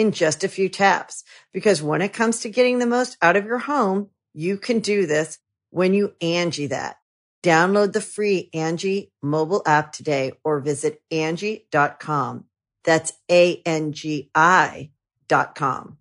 in 0.00 0.12
just 0.12 0.42
a 0.42 0.48
few 0.48 0.70
taps. 0.70 1.24
Because 1.52 1.82
when 1.82 2.00
it 2.00 2.14
comes 2.14 2.40
to 2.40 2.48
getting 2.48 2.78
the 2.78 2.86
most 2.86 3.18
out 3.20 3.36
of 3.36 3.44
your 3.44 3.58
home, 3.58 4.08
you 4.32 4.56
can 4.56 4.80
do 4.80 5.04
this 5.06 5.38
when 5.68 5.92
you 5.92 6.14
Angie 6.22 6.68
that. 6.68 6.96
Download 7.42 7.92
the 7.92 8.00
free 8.00 8.48
Angie 8.54 9.12
mobile 9.22 9.62
app 9.66 9.92
today 9.92 10.32
or 10.42 10.60
visit 10.60 11.02
Angie.com. 11.10 12.46
That's 12.82 13.12
A-N-G-I 13.30 14.90
dot 15.28 15.54
com. 15.54 15.98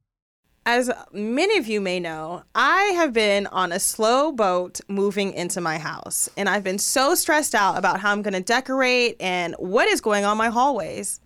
As 0.65 0.89
many 1.11 1.57
of 1.57 1.67
you 1.67 1.81
may 1.81 1.99
know, 1.99 2.43
I 2.55 2.83
have 2.95 3.11
been 3.11 3.47
on 3.47 3.71
a 3.73 3.79
slow 3.79 4.31
boat 4.31 4.79
moving 4.87 5.33
into 5.33 5.59
my 5.59 5.77
house, 5.77 6.29
and 6.37 6.47
I've 6.47 6.63
been 6.63 6.77
so 6.77 7.15
stressed 7.15 7.55
out 7.55 7.77
about 7.77 7.99
how 7.99 8.11
I'm 8.11 8.21
going 8.21 8.33
to 8.33 8.41
decorate 8.41 9.17
and 9.19 9.55
what 9.57 9.87
is 9.87 9.99
going 9.99 10.23
on 10.23 10.37
my 10.37 10.49
hallways. 10.49 11.19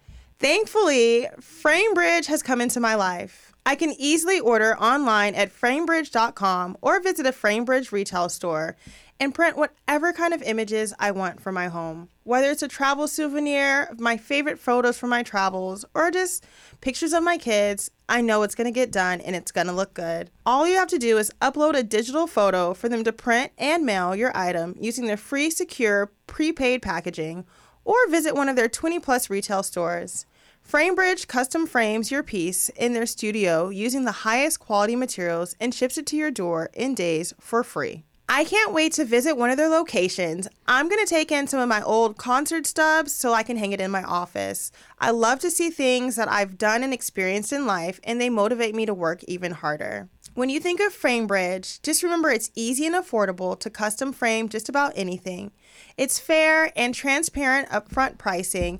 Thankfully, 0.44 1.30
FrameBridge 1.40 2.26
has 2.26 2.44
come 2.44 2.60
into 2.60 2.82
my 2.82 2.96
life. 2.96 3.54
I 3.66 3.76
can 3.76 3.94
easily 3.98 4.42
order 4.42 4.78
online 4.78 5.36
at 5.36 5.58
framebridge.com 5.58 6.78
or 6.82 7.00
visit 7.00 7.26
a 7.26 7.32
FrameBridge 7.32 7.94
retail 7.94 8.28
store 8.28 8.76
and 9.22 9.34
print 9.34 9.56
whatever 9.56 10.12
kind 10.12 10.34
of 10.34 10.42
images 10.42 10.94
I 11.00 11.12
want 11.12 11.40
for 11.40 11.54
my 11.54 11.68
home. 11.68 12.10
Whether 12.24 12.52
it's 12.52 12.62
a 12.62 12.68
travel 12.68 13.08
souvenir, 13.08 13.88
my 13.98 14.18
favorite 14.18 14.60
photos 14.60 14.98
from 14.98 15.12
my 15.12 15.24
travels, 15.24 15.86
or 15.94 16.12
just 16.12 16.46
pictures 16.82 17.14
of 17.14 17.24
my 17.24 17.38
kids, 17.38 17.90
I 18.10 18.20
know 18.20 18.44
it's 18.44 18.54
going 18.54 18.66
to 18.66 18.72
get 18.72 18.92
done 18.92 19.22
and 19.22 19.38
it's 19.38 19.54
going 19.54 19.68
to 19.68 19.74
look 19.74 19.94
good. 19.94 20.30
All 20.46 20.68
you 20.68 20.76
have 20.76 20.90
to 20.90 21.00
do 21.00 21.18
is 21.18 21.32
upload 21.42 21.76
a 21.76 21.84
digital 21.84 22.28
photo 22.28 22.74
for 22.74 22.90
them 22.90 23.06
to 23.06 23.14
print 23.14 23.54
and 23.58 23.86
mail 23.86 24.14
your 24.14 24.36
item 24.36 24.76
using 24.78 25.08
their 25.08 25.16
free, 25.16 25.50
secure, 25.50 26.12
prepaid 26.28 26.82
packaging, 26.82 27.46
or 27.86 28.10
visit 28.10 28.36
one 28.36 28.50
of 28.50 28.58
their 28.58 28.68
20 28.68 29.00
plus 29.00 29.30
retail 29.30 29.64
stores. 29.64 30.26
FrameBridge 30.68 31.28
custom 31.28 31.68
frames 31.68 32.10
your 32.10 32.24
piece 32.24 32.70
in 32.70 32.94
their 32.94 33.06
studio 33.06 33.70
using 33.70 34.06
the 34.06 34.24
highest 34.24 34.60
quality 34.60 34.96
materials 34.96 35.56
and 35.60 35.74
ships 35.74 35.98
it 35.98 36.08
to 36.08 36.16
your 36.16 36.32
door 36.32 36.70
in 36.74 36.96
days 36.96 37.34
for 37.40 37.64
free. 37.64 38.04
I 38.30 38.46
can't 38.46 38.74
wait 38.74 38.94
to 38.94 39.06
visit 39.06 39.38
one 39.38 39.52
of 39.52 39.58
their 39.58 39.70
locations. 39.70 40.48
I'm 40.66 40.90
going 40.90 41.06
to 41.06 41.10
take 41.10 41.32
in 41.32 41.46
some 41.46 41.60
of 41.60 41.68
my 41.68 41.84
old 41.84 42.18
concert 42.18 42.66
stubs 42.66 43.12
so 43.14 43.34
I 43.34 43.44
can 43.44 43.58
hang 43.58 43.74
it 43.74 43.82
in 43.82 43.92
my 43.92 44.02
office. 44.02 44.72
I 45.00 45.12
love 45.12 45.40
to 45.42 45.52
see 45.52 45.70
things 45.70 46.16
that 46.16 46.32
I've 46.32 46.58
done 46.58 46.82
and 46.82 46.94
experienced 46.94 47.54
in 47.54 47.68
life, 47.68 48.00
and 48.04 48.20
they 48.20 48.30
motivate 48.30 48.74
me 48.74 48.86
to 48.86 48.94
work 48.94 49.24
even 49.26 49.52
harder. 49.52 50.10
When 50.34 50.50
you 50.50 50.60
think 50.60 50.80
of 50.80 50.98
FrameBridge, 50.98 51.84
just 51.84 52.02
remember 52.02 52.32
it's 52.32 52.50
easy 52.56 52.88
and 52.88 52.96
affordable 52.96 53.60
to 53.60 53.70
custom 53.70 54.12
frame 54.12 54.50
just 54.50 54.68
about 54.68 54.94
anything. 54.96 55.52
It's 55.96 56.18
fair 56.18 56.72
and 56.76 56.96
transparent 56.96 57.70
upfront 57.70 58.18
pricing 58.18 58.80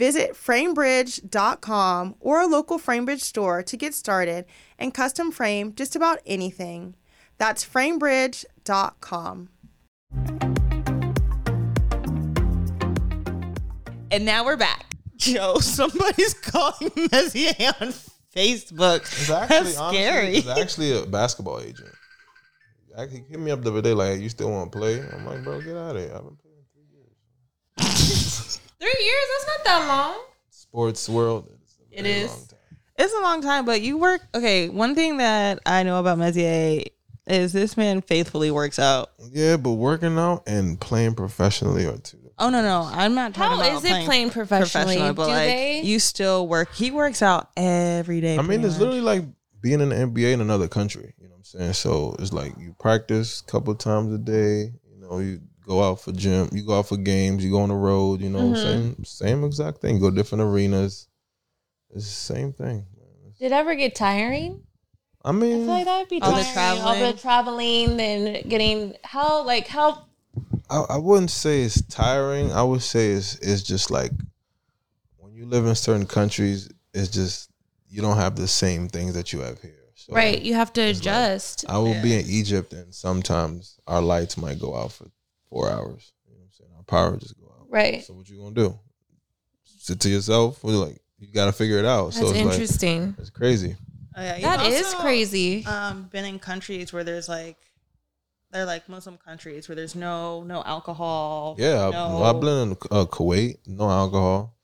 Visit 0.00 0.30
framebridge.com 0.32 2.14
or 2.20 2.40
a 2.40 2.46
local 2.46 2.78
FrameBridge 2.78 3.20
store 3.20 3.62
to 3.64 3.76
get 3.76 3.92
started 3.92 4.46
and 4.78 4.94
custom 4.94 5.30
frame 5.30 5.74
just 5.74 5.94
about 5.94 6.20
anything. 6.24 6.94
That's 7.36 7.62
framebridge.com. 7.66 9.50
And 14.10 14.24
now 14.24 14.42
we're 14.42 14.56
back. 14.56 14.94
Yo, 15.18 15.58
somebody's 15.58 16.32
calling 16.32 16.88
Mezie 17.12 17.52
on 17.82 17.92
Facebook. 18.34 19.00
It's 19.00 19.28
actually 19.28 19.58
That's 19.58 19.76
honestly, 19.76 19.98
scary. 19.98 20.36
It's 20.36 20.48
actually 20.48 20.98
a 20.98 21.04
basketball 21.04 21.60
agent. 21.60 21.92
He 23.10 23.18
hit 23.28 23.38
me 23.38 23.50
up 23.50 23.60
the 23.60 23.70
other 23.70 23.82
day 23.82 23.92
like, 23.92 24.18
"You 24.18 24.30
still 24.30 24.50
want 24.50 24.72
to 24.72 24.78
play?" 24.78 24.98
I'm 24.98 25.26
like, 25.26 25.44
"Bro, 25.44 25.60
get 25.60 25.76
out 25.76 25.94
of 25.94 26.02
here. 26.02 26.14
I've 26.14 26.24
been 26.24 26.38
playing 26.38 26.64
three 26.72 26.88
years." 27.84 28.46
Three 28.80 29.04
years? 29.04 29.24
That's 29.32 29.46
not 29.46 29.64
that 29.64 29.88
long. 29.88 30.24
Sports 30.50 31.08
world. 31.08 31.48
It's 31.62 31.76
a 31.78 31.98
It 31.98 32.02
very 32.02 32.14
is. 32.22 32.30
long 32.30 32.38
time. 32.46 32.58
It's 32.98 33.14
a 33.14 33.20
long 33.20 33.42
time, 33.42 33.64
but 33.64 33.80
you 33.82 33.96
work. 33.98 34.20
Okay, 34.34 34.68
one 34.68 34.94
thing 34.94 35.18
that 35.18 35.60
I 35.66 35.82
know 35.84 36.00
about 36.00 36.18
Mezie 36.18 36.86
is 37.26 37.52
this 37.52 37.76
man 37.76 38.00
faithfully 38.02 38.50
works 38.50 38.78
out. 38.78 39.10
Yeah, 39.30 39.56
but 39.56 39.72
working 39.72 40.18
out 40.18 40.42
and 40.46 40.78
playing 40.80 41.14
professionally 41.14 41.86
are 41.86 41.96
two. 41.98 42.18
Oh 42.38 42.48
no, 42.50 42.62
no, 42.62 42.88
I'm 42.90 43.14
not 43.14 43.34
talking 43.34 43.58
How 43.58 43.62
about 43.70 43.84
is 43.84 43.90
it 43.90 44.04
playing 44.06 44.30
professionally? 44.30 44.96
but 45.12 45.14
Do 45.26 45.30
like 45.30 45.46
they? 45.48 45.80
you 45.82 45.98
still 45.98 46.46
work. 46.48 46.74
He 46.74 46.90
works 46.90 47.20
out 47.22 47.50
every 47.56 48.20
day. 48.22 48.34
I 48.34 48.38
mean, 48.38 48.46
pretty 48.46 48.64
it's 48.64 48.72
much. 48.74 48.80
literally 48.80 49.00
like 49.02 49.24
being 49.60 49.80
in 49.80 49.90
the 49.90 49.94
NBA 49.94 50.32
in 50.32 50.40
another 50.40 50.66
country. 50.68 51.14
You 51.18 51.24
know 51.26 51.32
what 51.32 51.38
I'm 51.38 51.44
saying? 51.44 51.72
So 51.74 52.16
it's 52.18 52.32
like 52.32 52.54
you 52.58 52.74
practice 52.78 53.42
a 53.46 53.50
couple 53.50 53.74
times 53.74 54.12
a 54.14 54.18
day. 54.18 54.72
You 54.90 55.00
know, 55.00 55.18
you 55.18 55.40
go 55.66 55.82
out 55.82 56.00
for 56.00 56.12
gym, 56.12 56.48
you 56.52 56.62
go 56.62 56.78
out 56.78 56.88
for 56.88 56.96
games, 56.96 57.44
you 57.44 57.50
go 57.50 57.60
on 57.62 57.68
the 57.68 57.74
road. 57.74 58.20
You 58.20 58.30
know, 58.30 58.52
Mhm. 58.52 58.56
same 58.62 59.04
same 59.04 59.44
exact 59.44 59.80
thing. 59.80 59.98
Go 60.00 60.10
different 60.10 60.42
arenas. 60.42 61.06
It's 61.94 62.04
the 62.04 62.10
same 62.34 62.52
thing. 62.52 62.86
Did 63.38 63.46
it 63.46 63.52
ever 63.52 63.74
get 63.74 63.94
tiring? 63.94 64.62
I 65.24 65.32
mean, 65.32 65.52
I 65.52 65.56
mean, 65.56 65.64
feel 65.66 65.74
like 65.74 65.84
that 65.86 65.98
would 66.00 66.08
be 66.08 66.20
All 66.22 66.32
the 66.36 66.42
tiring. 66.42 66.80
All 66.82 66.98
the 66.98 67.12
traveling 67.18 68.00
and 68.00 68.48
getting 68.50 68.94
how 69.04 69.44
like 69.44 69.66
how 69.66 70.04
I, 70.70 70.76
I 70.90 70.96
wouldn't 70.98 71.30
say 71.30 71.62
it's 71.62 71.82
tiring. 71.82 72.52
I 72.52 72.62
would 72.62 72.82
say 72.82 73.10
it's 73.12 73.34
it's 73.36 73.62
just 73.62 73.90
like 73.90 74.12
when 75.18 75.34
you 75.34 75.46
live 75.46 75.66
in 75.66 75.74
certain 75.74 76.06
countries, 76.06 76.68
it's 76.94 77.10
just 77.10 77.50
you 77.88 78.00
don't 78.02 78.16
have 78.16 78.36
the 78.36 78.48
same 78.48 78.88
things 78.88 79.14
that 79.14 79.32
you 79.32 79.40
have 79.40 79.60
here. 79.60 79.74
So 79.94 80.14
right 80.14 80.40
you 80.40 80.54
have 80.54 80.72
to 80.74 80.80
it's 80.82 80.98
like- 81.00 81.02
adjust. 81.02 81.64
I 81.68 81.78
will 81.78 82.00
be 82.02 82.14
in 82.18 82.24
Egypt 82.26 82.72
and 82.72 82.94
sometimes 82.94 83.78
our 83.86 84.00
lights 84.00 84.36
might 84.36 84.58
go 84.58 84.74
out 84.76 84.92
for 84.92 85.06
four 85.50 85.68
hours. 85.70 86.12
You 86.26 86.32
know 86.34 86.38
what 86.40 86.44
I'm 86.46 86.52
saying? 86.52 86.70
Our 86.76 86.82
power 86.84 87.16
just 87.18 87.38
go 87.38 87.46
out. 87.58 87.66
right. 87.68 88.02
So 88.04 88.14
what 88.14 88.28
you 88.28 88.38
gonna 88.38 88.54
do? 88.54 88.78
Sit 89.64 90.00
to 90.00 90.08
yourself? 90.08 90.64
Or 90.64 90.70
like 90.70 90.98
you 91.18 91.28
gotta 91.32 91.52
figure 91.52 91.78
it 91.78 91.84
out. 91.84 92.06
That's 92.06 92.16
so 92.18 92.30
it's 92.30 92.38
like 92.38 92.52
interesting. 92.52 93.14
it's 93.18 93.30
crazy. 93.30 93.76
Oh, 94.16 94.22
yeah, 94.22 94.32
you've 94.34 94.42
That 94.42 94.66
is 94.66 94.94
crazy. 94.94 95.64
Um, 95.66 96.08
been 96.10 96.24
in 96.24 96.38
countries 96.38 96.92
where 96.92 97.04
there's 97.04 97.28
like, 97.28 97.56
they're 98.50 98.64
like 98.66 98.88
Muslim 98.88 99.16
countries 99.18 99.68
where 99.68 99.76
there's 99.76 99.94
no 99.94 100.42
no 100.42 100.62
alcohol. 100.64 101.54
Yeah, 101.58 101.86
I- 101.88 101.90
no, 101.90 102.22
I've 102.24 102.40
been 102.40 102.70
in 102.70 102.76
uh, 102.90 103.04
Kuwait, 103.06 103.58
no 103.66 103.88
alcohol. 103.88 104.56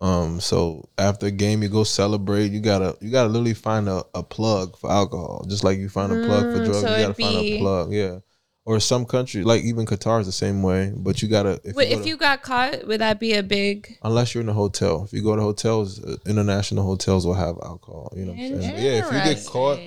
Um, 0.00 0.40
so 0.40 0.88
after 0.96 1.26
a 1.26 1.30
game, 1.32 1.62
you 1.62 1.68
go 1.68 1.82
celebrate. 1.84 2.52
You 2.52 2.60
gotta 2.60 2.96
you 3.00 3.10
gotta 3.10 3.28
literally 3.28 3.52
find 3.54 3.88
a, 3.88 4.04
a 4.14 4.22
plug 4.22 4.78
for 4.78 4.90
alcohol, 4.90 5.44
just 5.48 5.64
like 5.64 5.78
you 5.78 5.88
find 5.88 6.12
a 6.12 6.24
plug 6.24 6.52
for 6.52 6.58
Mm, 6.60 6.64
drugs. 6.64 6.80
so 6.80 6.94
you 6.96 7.02
gotta 7.02 7.14
find 7.14 7.40
be- 7.42 7.56
a 7.56 7.58
plug, 7.58 7.92
yeah. 7.92 8.18
Or 8.68 8.80
some 8.80 9.06
country, 9.06 9.42
like 9.44 9.62
even 9.62 9.86
Qatar 9.86 10.20
is 10.20 10.26
the 10.26 10.38
same 10.44 10.62
way. 10.62 10.92
But 10.94 11.22
you 11.22 11.28
gotta 11.28 11.58
if, 11.64 11.74
Wait, 11.74 11.88
you, 11.88 11.94
go 11.94 11.98
if 12.00 12.02
to- 12.02 12.08
you 12.10 12.16
got 12.18 12.42
caught, 12.42 12.86
would 12.86 13.00
that 13.00 13.18
be 13.18 13.32
a 13.32 13.42
big? 13.42 13.96
unless 14.02 14.34
you're 14.34 14.42
in 14.42 14.48
a 14.50 14.52
hotel. 14.52 15.04
If 15.04 15.12
you 15.14 15.22
go 15.22 15.34
to 15.34 15.40
hotels, 15.40 16.04
uh, 16.04 16.16
international 16.26 16.84
hotels 16.84 17.26
will 17.26 17.32
have 17.46 17.56
alcohol. 17.62 18.12
You 18.14 18.26
know 18.26 18.32
what 18.32 18.40
I'm 18.40 18.60
saying? 18.60 18.84
Yeah, 18.84 18.96
if 19.02 19.06
you 19.06 19.34
get 19.34 19.46
caught 19.46 19.80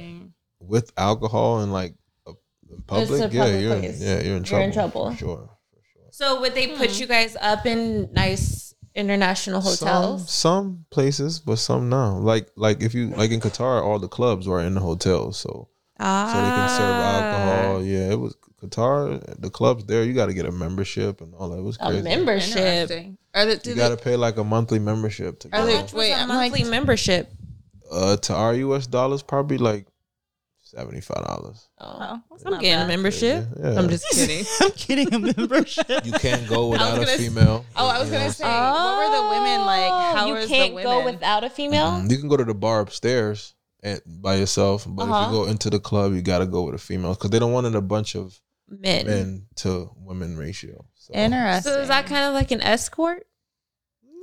with 0.59 0.91
alcohol 0.97 1.61
in 1.61 1.71
like 1.71 1.93
a, 2.25 2.31
in 2.71 2.81
public, 2.87 3.21
a 3.21 3.29
yeah, 3.31 3.43
public 3.43 3.61
you're 3.61 3.73
in, 3.75 3.79
place. 3.81 4.01
yeah, 4.01 4.21
you're 4.23 4.37
in 4.37 4.43
trouble. 4.43 4.61
You're 4.61 4.67
in 4.67 4.73
trouble. 4.73 5.11
For 5.11 5.17
sure. 5.17 5.49
So 6.09 6.41
would 6.41 6.55
they 6.55 6.67
put 6.75 6.99
you 6.99 7.05
guys 7.05 7.37
up 7.39 7.67
in 7.67 8.11
nice 8.13 8.73
international 8.95 9.61
hotels? 9.61 10.27
Some, 10.27 10.27
some 10.27 10.85
places, 10.89 11.39
but 11.39 11.57
some 11.59 11.87
no. 11.87 12.17
Like 12.17 12.49
like 12.55 12.81
if 12.81 12.95
you 12.95 13.09
like 13.09 13.29
in 13.29 13.41
Qatar, 13.41 13.83
all 13.83 13.99
the 13.99 14.07
clubs 14.07 14.47
were 14.47 14.59
in 14.59 14.73
the 14.73 14.81
hotels, 14.81 15.37
so 15.37 15.69
ah, 15.99 16.31
so 16.33 16.37
they 16.41 16.53
can 16.57 16.69
serve 16.79 16.95
alcohol. 17.13 17.83
Yeah, 17.83 18.11
it 18.13 18.19
was 18.19 18.35
Qatar. 18.61 19.41
The 19.41 19.49
clubs 19.49 19.85
there, 19.85 20.03
you 20.03 20.13
got 20.13 20.27
to 20.27 20.33
get 20.33 20.45
a 20.45 20.51
membership 20.51 21.21
and 21.21 21.33
all 21.35 21.49
that. 21.49 21.57
It 21.57 21.63
was 21.63 21.77
A 21.81 22.01
membership. 22.01 22.89
Are 23.33 23.45
the, 23.45 23.57
do 23.57 23.69
You 23.71 23.75
got 23.75 23.89
to 23.89 23.97
pay 23.97 24.15
like 24.15 24.37
a 24.37 24.43
monthly 24.43 24.79
membership 24.79 25.39
to 25.39 25.47
Are 25.49 25.61
go. 25.61 25.65
they- 25.65 25.75
How 25.75 25.81
much 25.81 25.93
was 25.93 25.99
Wait, 25.99 26.11
a 26.11 26.15
I'm 26.15 26.29
like- 26.29 26.51
monthly 26.51 26.69
membership? 26.69 27.31
Uh, 27.91 28.15
to 28.17 28.33
our 28.33 28.53
U.S. 28.53 28.87
dollars, 28.87 29.21
probably 29.21 29.57
like 29.57 29.85
seventy 30.61 31.01
five 31.01 31.25
dollars. 31.25 31.67
Oh, 31.79 32.21
that's 32.29 32.45
I'm 32.45 32.53
not 32.53 32.61
getting 32.61 32.85
a 32.85 32.87
membership. 32.87 33.45
Yeah. 33.59 33.77
I'm 33.77 33.89
just 33.89 34.05
kidding. 34.11 34.45
I'm 34.61 34.71
kidding 34.71 35.13
a 35.13 35.19
membership. 35.19 35.89
You 36.05 36.13
can't 36.13 36.47
go 36.47 36.69
without 36.69 36.93
a 36.93 37.05
gonna 37.05 37.17
female. 37.17 37.65
Oh, 37.75 37.87
I 37.87 37.99
was 37.99 38.09
gonna 38.09 38.25
what 38.27 38.33
say, 38.35 38.45
what 38.45 38.97
were 38.97 39.15
the 39.17 39.29
women 39.41 39.65
like? 39.65 40.15
How 40.15 40.27
you 40.27 40.35
was 40.35 40.47
can't 40.47 40.73
the 40.75 40.83
go 40.83 41.03
without 41.03 41.43
a 41.43 41.49
female. 41.49 41.87
I'm 41.87 41.95
saying? 41.95 42.07
Mhm. 42.07 42.11
You 42.11 42.17
can 42.19 42.29
go 42.29 42.37
to 42.37 42.45
the 42.45 42.53
bar 42.53 42.79
upstairs 42.79 43.55
and 43.83 43.99
by 44.05 44.35
yourself, 44.35 44.85
but 44.87 45.03
Uh-huh. 45.09 45.25
if 45.25 45.31
you 45.33 45.37
go 45.43 45.49
into 45.51 45.69
the 45.69 45.79
club, 45.81 46.13
you 46.13 46.21
gotta 46.21 46.45
go 46.45 46.61
with 46.63 46.75
a 46.75 46.77
female 46.79 47.13
because 47.15 47.31
they 47.31 47.39
don't 47.39 47.51
want 47.51 47.67
it 47.67 47.75
a 47.75 47.81
bunch 47.81 48.15
of 48.15 48.39
Men. 48.71 49.05
men 49.05 49.45
to 49.57 49.91
women 49.97 50.37
ratio. 50.37 50.85
So. 50.95 51.13
Interesting. 51.13 51.73
So 51.73 51.81
is 51.81 51.89
that 51.89 52.05
kind 52.05 52.23
of 52.25 52.33
like 52.33 52.51
an 52.51 52.61
escort? 52.61 53.25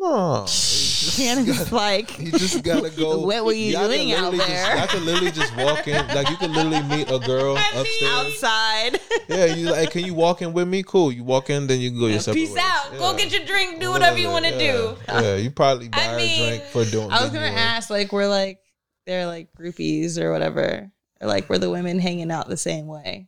No, 0.01 0.45
Shanan's 0.47 1.73
like, 1.73 2.19
You 2.21 2.31
just 2.31 2.63
gotta 2.63 2.89
go. 2.91 3.19
What 3.27 3.45
were 3.45 3.53
you 3.53 3.73
Y'all 3.73 3.89
can 3.89 3.91
doing 3.91 4.13
out 4.13 4.33
literally 4.33 4.39
just- 4.39 4.49
there? 4.49 4.77
Y'all 4.77 4.87
can 4.87 5.05
literally 5.05 5.31
just 5.33 5.57
walk 5.57 5.89
in. 5.89 6.07
Like 6.09 6.31
you 6.31 6.37
can 6.37 6.53
literally 6.53 6.83
meet 6.85 7.11
a 7.11 7.19
girl 7.19 7.57
upstairs. 7.75 8.13
outside. 8.13 9.01
Yeah, 9.29 9.47
you 9.47 9.71
like, 9.71 9.91
can 9.91 10.05
you 10.05 10.15
walk 10.15 10.41
in 10.41 10.53
with 10.53 10.69
me? 10.69 10.85
Cool. 10.85 11.11
You 11.11 11.25
walk 11.25 11.51
in, 11.51 11.67
then 11.67 11.81
you 11.81 11.91
can 11.91 11.99
go 11.99 12.07
your 12.07 12.21
separate 12.21 12.41
Peace 12.43 12.51
ways. 12.55 12.63
out. 12.65 12.93
Go 12.97 13.17
get 13.17 13.33
your 13.33 13.45
drink. 13.45 13.81
Do 13.81 13.91
whatever 13.91 14.19
you 14.19 14.29
want 14.29 14.45
to 14.45 14.53
Yeah. 14.53 14.73
do. 14.73 14.97
Yeah, 15.09 15.35
you 15.37 15.51
probably 15.51 15.89
buy 15.89 15.99
I 15.99 16.05
her 16.05 16.17
mean, 16.17 16.43
a 16.45 16.47
drink 16.49 16.63
for 16.71 16.85
doing. 16.85 17.11
I 17.11 17.21
was 17.23 17.31
gonna 17.31 17.47
doing- 17.49 17.55
ask, 17.59 17.91
like, 17.91 18.13
we're 18.13 18.29
like, 18.29 18.61
they're 19.05 19.27
like 19.27 19.49
groupies 19.59 20.17
or 20.17 20.31
whatever, 20.31 20.91
or 21.21 21.27
like, 21.27 21.49
were 21.49 21.59
the 21.59 21.71
women 21.71 21.99
hanging 21.99 22.31
out 22.31 22.49
the 22.49 22.57
same 22.57 22.87
way? 22.87 23.27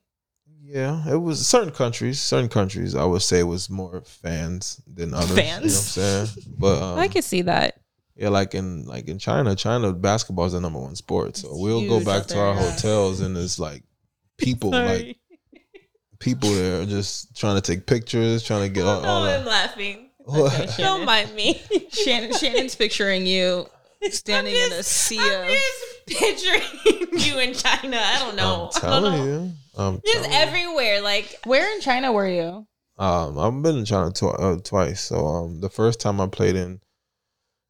Yeah, 0.73 1.03
it 1.11 1.17
was 1.17 1.45
certain 1.47 1.73
countries. 1.73 2.21
Certain 2.21 2.49
countries, 2.49 2.95
I 2.95 3.05
would 3.05 3.23
say, 3.23 3.43
was 3.43 3.69
more 3.69 4.03
fans 4.03 4.81
than 4.87 5.13
others. 5.15 5.31
You 5.31 5.37
know 5.43 5.51
what 5.55 5.63
I'm 5.65 5.69
saying? 5.69 6.27
But 6.59 6.83
um, 6.83 6.99
I 6.99 7.09
can 7.09 7.23
see 7.23 7.43
that. 7.43 7.81
yeah, 8.15 8.29
like 8.29 8.55
in 8.55 8.85
like 8.87 9.09
in 9.09 9.19
China, 9.19 9.57
China 9.57 9.93
basketball 9.93 10.45
is 10.47 10.53
the 10.53 10.61
number 10.61 10.79
one 10.79 10.95
sport. 10.95 11.37
So 11.37 11.49
we'll 11.53 11.89
go 11.89 12.05
back 12.05 12.27
to 12.29 12.39
our 12.39 12.55
hotels 12.55 13.21
and 13.21 13.37
it's 13.37 13.59
like 13.59 13.83
people 14.37 14.71
like 14.71 15.17
people 16.21 16.51
there 16.55 16.85
just 16.87 17.37
trying 17.37 17.57
to 17.57 17.63
take 17.63 17.87
pictures, 17.87 18.45
trying 18.45 18.63
to 18.69 18.73
get 18.73 18.85
all, 18.85 19.05
all 19.05 19.25
Oh, 19.25 19.29
I'm 19.29 19.45
laughing. 19.45 20.07
What? 20.23 20.75
Don't 20.79 21.05
mind 21.05 21.35
me. 21.35 21.61
Shanan, 21.91 22.31
Shanan's 22.31 22.77
picturing 22.77 23.27
you 23.27 23.67
standing 24.11 24.55
in 24.55 24.71
a 24.73 24.83
sea 24.85 25.19
I'm 25.19 25.43
of. 25.43 25.49
just 25.49 26.07
picturing 26.07 27.09
you 27.19 27.39
in 27.41 27.55
China. 27.55 27.97
I 28.01 28.19
don't 28.21 28.37
know. 28.37 28.71
I'm 28.73 28.85
I 28.85 28.91
don't 28.91 29.03
telling 29.03 29.19
know. 29.19 29.25
you. 29.25 29.53
I'm 29.77 30.01
Just 30.05 30.25
telling 30.25 30.33
everywhere. 30.33 31.01
Like 31.01 31.39
Where 31.45 31.73
in 31.75 31.81
China 31.81 32.13
were 32.13 32.29
you? 32.29 32.67
Um, 32.99 33.39
I've 33.39 33.63
been 33.63 33.79
in 33.79 33.85
China 33.85 34.11
tw- 34.11 34.25
uh, 34.39 34.57
twice. 34.63 35.01
So 35.01 35.25
um, 35.27 35.61
the 35.61 35.71
first 35.71 36.01
time 36.01 36.21
I 36.21 36.27
played 36.27 36.57
in 36.57 36.81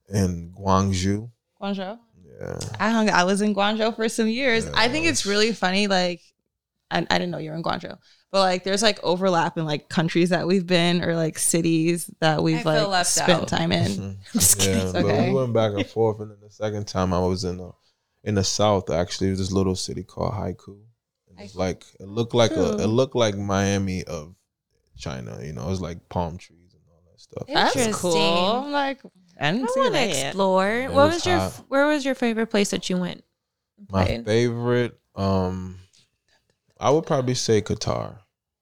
in 0.09 0.53
Guangzhou. 0.59 1.31
Guangzhou. 1.61 1.99
Yeah. 2.41 2.59
I 2.81 2.91
hung. 2.91 3.11
I 3.11 3.25
was 3.25 3.41
in 3.43 3.55
Guangzhou 3.55 3.95
for 3.95 4.09
some 4.09 4.29
years. 4.29 4.65
Yeah, 4.65 4.73
I 4.75 4.89
think 4.89 5.07
it's 5.07 5.27
really 5.27 5.53
funny. 5.53 5.87
Like, 5.87 6.21
I, 6.91 6.99
I 7.11 7.19
didn't 7.19 7.31
know 7.31 7.39
you 7.39 7.51
were 7.51 7.57
in 7.57 7.63
Guangzhou, 7.63 7.97
but 8.33 8.41
like, 8.41 8.65
there's 8.65 8.83
like 8.83 8.99
overlap 9.05 9.57
in 9.59 9.67
like 9.67 9.89
countries 9.89 10.31
that 10.31 10.47
we've 10.47 10.67
been 10.67 11.05
or 11.05 11.15
like 11.15 11.39
cities 11.39 12.11
that 12.21 12.43
we've 12.43 12.63
feel 12.63 12.73
like 12.73 12.89
left 12.89 13.11
spent 13.11 13.43
out. 13.43 13.49
time 13.49 13.71
in. 13.73 13.91
Mhm. 13.93 14.17
just 14.33 14.59
Yeah, 14.59 14.75
kidding. 14.75 14.93
but 14.93 15.05
Okay. 15.05 15.29
we 15.29 15.35
went 15.35 15.53
back 15.53 15.73
and 15.75 15.87
forth, 15.87 16.19
and 16.21 16.31
then 16.31 16.39
the 16.43 16.51
second 16.51 16.87
time 16.89 17.13
I 17.13 17.21
was 17.21 17.45
in 17.45 17.61
uh 17.61 17.71
in 18.25 18.35
the 18.35 18.45
south. 18.45 18.91
Actually, 18.91 19.29
it 19.29 19.33
was 19.33 19.39
this 19.41 19.53
little 19.53 19.77
city 19.77 20.03
called 20.03 20.33
Haikou. 20.33 20.79
And 21.41 21.47
It's 21.49 21.57
like 21.57 21.85
it 21.99 22.09
looked 22.09 22.35
like 22.35 22.53
a 22.53 22.83
it 22.83 22.87
looked 22.87 23.17
like 23.17 23.37
Miami 23.37 24.05
of 24.05 24.35
China. 24.99 25.39
You 25.43 25.53
know, 25.55 25.67
it 25.67 25.71
was 25.71 25.81
like 25.81 26.09
palm 26.09 26.37
trees 26.37 26.75
and 26.75 26.83
all 26.93 27.03
that 27.11 27.21
stuff. 27.21 27.47
That's 27.49 28.01
cool. 28.01 28.69
Like, 28.71 29.01
I 29.41 29.49
I 29.49 29.53
didn't 29.53 29.71
see 29.71 29.81
want 29.81 29.95
to 29.95 30.27
explore. 30.27 30.69
it 30.71 30.87
what 30.89 30.95
was 30.95 31.15
was, 31.15 31.27
your 31.27 31.39
hot. 31.39 31.65
Where 31.69 31.87
was 31.87 32.05
your 32.05 32.15
favorite 32.15 32.49
place 32.49 32.71
that 32.71 32.91
you 32.91 32.99
went? 32.99 33.25
My 33.91 34.05
Played? 34.05 34.27
favorite, 34.27 35.01
um, 35.17 35.77
I 36.79 36.91
would 36.91 37.07
probably 37.07 37.35
say 37.35 37.63
Qatar. 37.63 38.19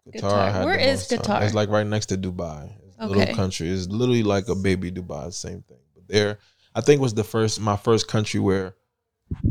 Qatar. 0.09 0.23
Qatar. 0.23 0.33
I 0.33 0.51
had 0.51 0.65
Where 0.65 0.79
the 0.79 0.85
is 0.85 1.11
most 1.11 1.25
time. 1.25 1.43
Qatar? 1.43 1.45
It's 1.45 1.55
like 1.55 1.69
right 1.69 1.87
next 1.87 2.07
to 2.07 2.17
Dubai. 2.17 2.71
It's 2.87 2.97
a 2.99 3.05
Okay. 3.05 3.15
little 3.19 3.35
country. 3.35 3.69
It's 3.69 3.89
literally 3.89 4.23
like 4.23 4.49
a 4.49 4.55
baby 4.55 4.91
Dubai. 4.93 5.33
Same 5.33 5.63
thing. 5.63 5.79
But 5.95 6.07
there, 6.09 6.39
I 6.75 6.81
think 6.81 7.01
was 7.01 7.15
the 7.15 7.25
first 7.25 7.61
my 7.61 7.77
first 7.77 8.07
country 8.09 8.39
where 8.41 8.75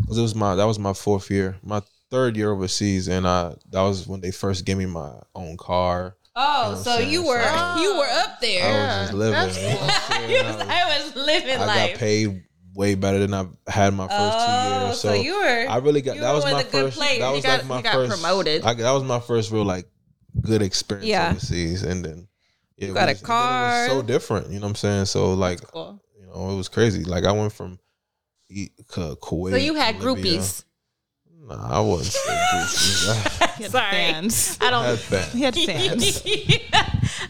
'cause 0.07 0.17
it 0.17 0.21
was 0.21 0.33
my 0.35 0.55
that 0.55 0.63
was 0.65 0.79
my 0.79 0.93
fourth 0.93 1.29
year, 1.29 1.57
my 1.61 1.81
third 2.09 2.35
year 2.37 2.51
overseas, 2.51 3.07
and 3.07 3.27
I 3.27 3.53
that 3.71 3.81
was 3.81 4.07
when 4.07 4.21
they 4.21 4.31
first 4.31 4.65
gave 4.65 4.77
me 4.77 4.85
my 4.85 5.13
own 5.35 5.57
car. 5.57 6.15
Oh, 6.39 6.69
You 6.69 6.75
know 6.75 6.81
so 6.83 6.91
what 6.97 7.07
you 7.07 7.25
were 7.25 7.41
So- 7.43 7.81
you 7.81 7.97
were 7.97 8.05
up 8.05 8.37
I 8.37 8.37
there. 8.41 8.71
was 8.73 9.01
just 9.09 9.13
living. 9.13 9.33
that's 9.33 9.57
you 9.57 9.63
know 9.69 9.79
I'm 9.81 9.89
saying? 10.11 10.29
You 10.29 10.37
I 10.37 10.43
was- 10.43 10.55
was- 10.57 10.67
I 10.67 10.99
was 10.99 11.15
living 11.25 11.57
I 11.61 11.65
life. 11.65 11.91
got 11.91 11.99
paid 11.99 12.43
way 12.75 12.93
better 12.93 13.17
than 13.17 13.33
I've 13.33 13.49
had 13.67 13.93
my 13.95 14.07
first 14.07 14.37
two 14.37 14.45
Oh, 14.53 14.85
years. 14.85 14.99
so 15.01 15.13
you 15.13 15.33
were. 15.35 15.65
I 15.67 15.77
really 15.77 16.01
got 16.01 16.17
that 16.17 16.31
was 16.33 16.43
my 16.45 16.51
of 16.51 16.57
the 16.57 16.63
good 16.71 16.93
first. 16.93 16.99
That 17.19 17.31
was 17.31 17.43
got- 17.43 17.65
like 17.65 17.83
my 17.83 17.91
first 17.91 18.11
promoted. 18.21 18.63
I, 18.63 18.73
that 18.75 18.91
was 18.91 19.03
my 19.03 19.19
first 19.19 19.51
real 19.51 19.65
like 19.65 19.87
good 20.41 20.61
experience 20.61 21.07
Yeah. 21.07 21.31
overseas, 21.31 21.81
and 21.81 22.05
then 22.05 22.27
yeah, 22.77 22.89
You 22.89 22.93
got 22.93 23.09
a 23.09 23.13
was- 23.13 23.21
and 23.21 23.23
then 23.23 23.23
It 23.23 23.25
car. 23.25 23.79
was 23.79 23.87
so 23.89 24.01
different, 24.03 24.47
you 24.51 24.59
know 24.59 24.65
what 24.65 24.69
I'm 24.69 24.75
saying? 24.75 25.05
So 25.05 25.33
like, 25.33 25.61
Cool. 25.71 25.99
you 26.19 26.27
know, 26.27 26.51
it 26.51 26.55
was 26.55 26.67
crazy. 26.67 27.03
Like 27.03 27.23
I 27.25 27.31
went 27.31 27.51
from 27.51 27.79
Kuwait. 28.51 29.51
so 29.51 29.55
you 29.57 29.73
had 29.73 29.99
to 29.99 30.13
Libya. 30.13 30.37
groupies. 30.39 30.63
Nah, 31.47 31.77
I 31.77 31.79
wouldn't 31.79 32.05
say 32.07 32.29
groupies. 32.29 33.69
Sorry. 33.69 33.89
fans. 33.91 34.57
I 34.59 34.67
I 34.67 34.71
don't. 34.71 34.83
had 34.85 34.99
fans. 34.99 35.31
He 35.33 35.41
had 35.41 35.55
fans. 35.55 36.21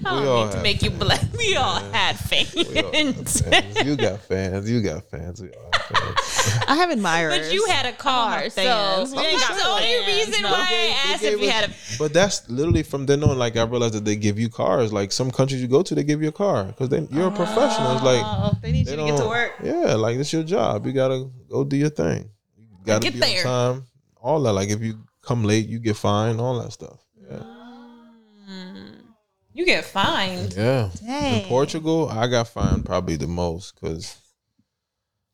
I 0.06 0.10
don't 0.10 0.22
We 0.24 0.28
all 0.28 0.48
to 0.50 0.54
have 0.56 0.64
make 0.64 0.82
you 0.82 0.90
black. 0.90 1.22
We 1.38 1.56
all 1.56 1.80
had 1.80 2.18
fans. 2.18 2.54
We 2.56 2.80
all 2.82 2.92
have 2.92 3.30
fans. 3.30 3.86
You 3.86 3.96
got 3.96 4.20
fans. 4.22 4.70
You 4.70 4.82
got 4.82 5.04
fans. 5.04 5.42
We 5.42 5.50
all 5.54 5.70
have 5.72 5.86
fans. 5.86 6.64
I 6.68 6.76
have 6.76 6.90
admirers. 6.90 7.38
But 7.48 7.54
you 7.54 7.66
had 7.68 7.86
a 7.86 7.92
car, 7.94 8.44
so 8.50 8.62
fans. 8.62 9.12
We 9.14 9.20
ain't 9.20 9.40
got 9.40 9.50
that's 9.50 9.64
the 9.64 9.70
only 9.70 9.84
fans, 9.84 10.28
reason 10.28 10.44
no. 10.44 10.52
why 10.52 10.62
I 10.66 10.70
They 10.70 10.92
asked 11.14 11.24
if 11.24 11.32
gave 11.32 11.42
you 11.42 11.48
us- 11.48 11.54
had 11.54 11.70
a. 11.70 11.74
But 12.00 12.14
that's 12.14 12.50
literally 12.50 12.84
from 12.84 13.06
then 13.06 13.24
on. 13.24 13.38
Like 13.38 13.56
I 13.56 13.64
realized 13.64 13.94
that 13.94 14.06
they 14.06 14.16
give 14.16 14.40
you 14.40 14.50
cars. 14.50 14.92
Like 14.92 15.12
some 15.12 15.30
countries 15.32 15.62
you 15.62 15.68
go 15.68 15.84
to, 15.84 15.94
they 15.96 16.04
give 16.04 16.22
you 16.24 16.30
a 16.30 16.34
car 16.34 16.64
because 16.66 16.90
they 16.90 17.02
you're 17.12 17.24
a 17.28 17.28
oh, 17.28 17.32
professional. 17.32 17.94
It's 17.94 18.04
like 18.04 18.22
Oh, 18.26 18.54
they 18.62 18.72
need 18.72 18.88
they 18.88 18.92
you 18.92 18.98
to 18.98 19.04
get 19.06 19.12
to 19.12 19.18
don't- 19.20 19.30
work. 19.30 19.52
Yeah, 19.64 19.94
like 19.96 20.18
it's 20.18 20.34
your 20.34 20.44
job. 20.44 20.86
You 20.88 20.94
gotta 20.94 21.30
go 21.50 21.64
do 21.64 21.78
your 21.78 21.90
thing. 21.90 22.30
You 22.58 22.66
gotta 22.86 23.04
Get 23.04 23.14
be 23.14 23.20
there. 23.20 23.48
on 23.48 23.74
time. 23.76 23.84
All 24.22 24.42
that. 24.44 24.54
Like 24.54 24.70
if 24.70 24.82
you 24.82 25.00
come 25.22 25.44
late, 25.44 25.68
you 25.68 25.80
get 25.80 25.96
fined. 25.98 26.40
All 26.42 26.62
that 26.62 26.72
stuff. 26.72 27.00
Yeah. 27.30 27.44
You 29.54 29.66
get 29.66 29.86
fined. 29.86 30.54
Yeah. 30.56 30.90
Dang. 31.06 31.42
In 31.44 31.48
Portugal, 31.48 32.10
I 32.10 32.28
got 32.28 32.48
fined 32.48 32.86
probably 32.86 33.16
the 33.16 33.28
most 33.28 33.74
because 33.80 34.16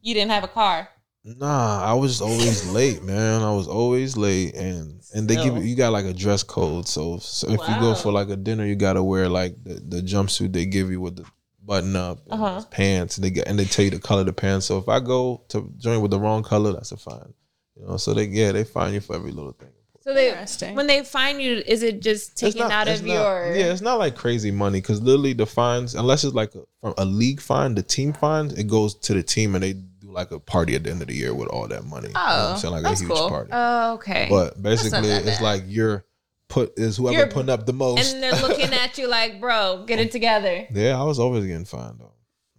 You 0.01 0.13
didn't 0.13 0.31
have 0.31 0.43
a 0.45 0.47
car. 0.47 0.87
nah, 1.25 1.81
I 1.83 1.93
was 1.93 2.21
always 2.21 2.65
late, 2.71 3.03
man. 3.03 3.41
I 3.41 3.51
was 3.53 3.67
always 3.67 4.15
late, 4.17 4.55
and 4.55 5.01
and 5.13 5.27
they 5.27 5.35
give 5.35 5.55
you 5.57 5.61
you 5.63 5.75
got 5.75 5.91
like 5.93 6.05
a 6.05 6.13
dress 6.13 6.41
code. 6.43 6.87
So, 6.87 7.17
so 7.19 7.47
if 7.49 7.59
you 7.67 7.79
go 7.79 7.95
for 7.95 8.11
like 8.11 8.29
a 8.29 8.35
dinner, 8.37 8.65
you 8.65 8.75
gotta 8.75 9.03
wear 9.03 9.27
like 9.29 9.55
the, 9.63 9.75
the 9.75 10.01
jumpsuit 10.01 10.53
they 10.53 10.65
give 10.65 10.89
you 10.89 11.01
with 11.01 11.17
the 11.17 11.25
button 11.61 11.95
up, 11.95 12.19
and 12.29 12.41
Uh-huh. 12.41 12.61
pants, 12.71 13.17
and 13.17 13.23
they 13.25 13.29
get 13.29 13.47
and 13.47 13.57
they 13.59 13.65
tell 13.65 13.85
you 13.85 13.91
the 13.91 13.99
color 13.99 14.21
of 14.21 14.25
the 14.27 14.33
pants. 14.33 14.65
So 14.67 14.77
if 14.77 14.87
I 14.89 14.99
go 15.01 15.43
to 15.49 15.69
join 15.77 16.01
with 16.01 16.11
the 16.11 16.19
wrong 16.19 16.43
color, 16.43 16.71
that's 16.73 16.91
a 16.93 16.97
fine. 16.97 17.33
You 17.79 17.87
know, 17.87 17.97
so 17.97 18.13
they 18.13 18.25
yeah 18.25 18.51
they 18.51 18.63
find 18.63 18.93
you 18.93 19.01
for 19.01 19.15
every 19.15 19.31
little 19.31 19.51
thing. 19.53 19.69
So 20.01 20.13
they 20.13 20.29
Interesting. 20.31 20.75
when 20.75 20.85
they 20.87 21.01
find 21.03 21.41
you, 21.41 21.63
is 21.65 21.81
it 21.81 22.01
just 22.01 22.31
It's 22.33 22.41
taken 22.41 22.59
not- 22.67 22.71
out 22.71 22.87
of 22.89 23.03
not- 23.05 23.13
your? 23.13 23.55
yeah 23.55 23.71
it's 23.71 23.81
not 23.81 23.99
like 23.99 24.15
crazy 24.15 24.51
money 24.51 24.81
because 24.81 25.01
literally 25.01 25.31
the 25.33 25.45
fines 25.45 25.95
unless 25.95 26.23
it's 26.25 26.35
like 26.35 26.53
a, 26.55 26.63
from 26.81 26.93
a 26.97 27.05
league 27.05 27.39
fine 27.39 27.73
the 27.73 27.83
team 27.83 28.11
fines 28.11 28.51
it 28.53 28.65
goes 28.67 28.95
to 28.95 29.13
the 29.13 29.23
team 29.23 29.55
and 29.55 29.63
they 29.63 29.71
do 29.73 30.11
like 30.11 30.31
a 30.31 30.39
party 30.39 30.75
at 30.75 30.83
the 30.83 30.91
end 30.91 31.01
of 31.01 31.07
the 31.07 31.13
year 31.15 31.33
with 31.33 31.47
all 31.47 31.69
that 31.69 31.85
money 31.85 32.09
you 32.09 32.13
know 32.13 32.19
what 32.19 32.29
Oh, 32.29 32.51
I'm 32.51 32.57
saying 32.57 32.73
like 32.73 32.83
that's 32.83 32.99
a 33.01 33.05
huge 33.05 33.17
cool. 33.17 33.29
party 33.29 33.49
Oh, 33.53 33.93
okay. 33.93 34.27
but 34.29 34.61
basically 34.61 35.07
that 35.07 35.25
it's 35.25 35.37
bad. 35.37 35.41
like 35.41 35.63
you're 35.67 36.03
put 36.49 36.77
is 36.77 36.97
whoever 36.97 37.17
You're- 37.19 37.31
putting 37.31 37.49
up 37.49 37.65
the 37.65 37.71
most 37.73 38.13
and 38.13 38.21
they're 38.21 38.33
looking 38.41 38.73
at 38.83 38.97
you 38.97 39.07
like, 39.07 39.39
bro, 39.39 39.85
get 39.87 39.99
it 39.99 40.11
together. 40.11 40.67
yeah 40.73 40.99
I 40.99 41.03
was 41.03 41.17
always 41.17 41.45
getting 41.45 41.63
fined 41.63 41.99
though 42.01 42.13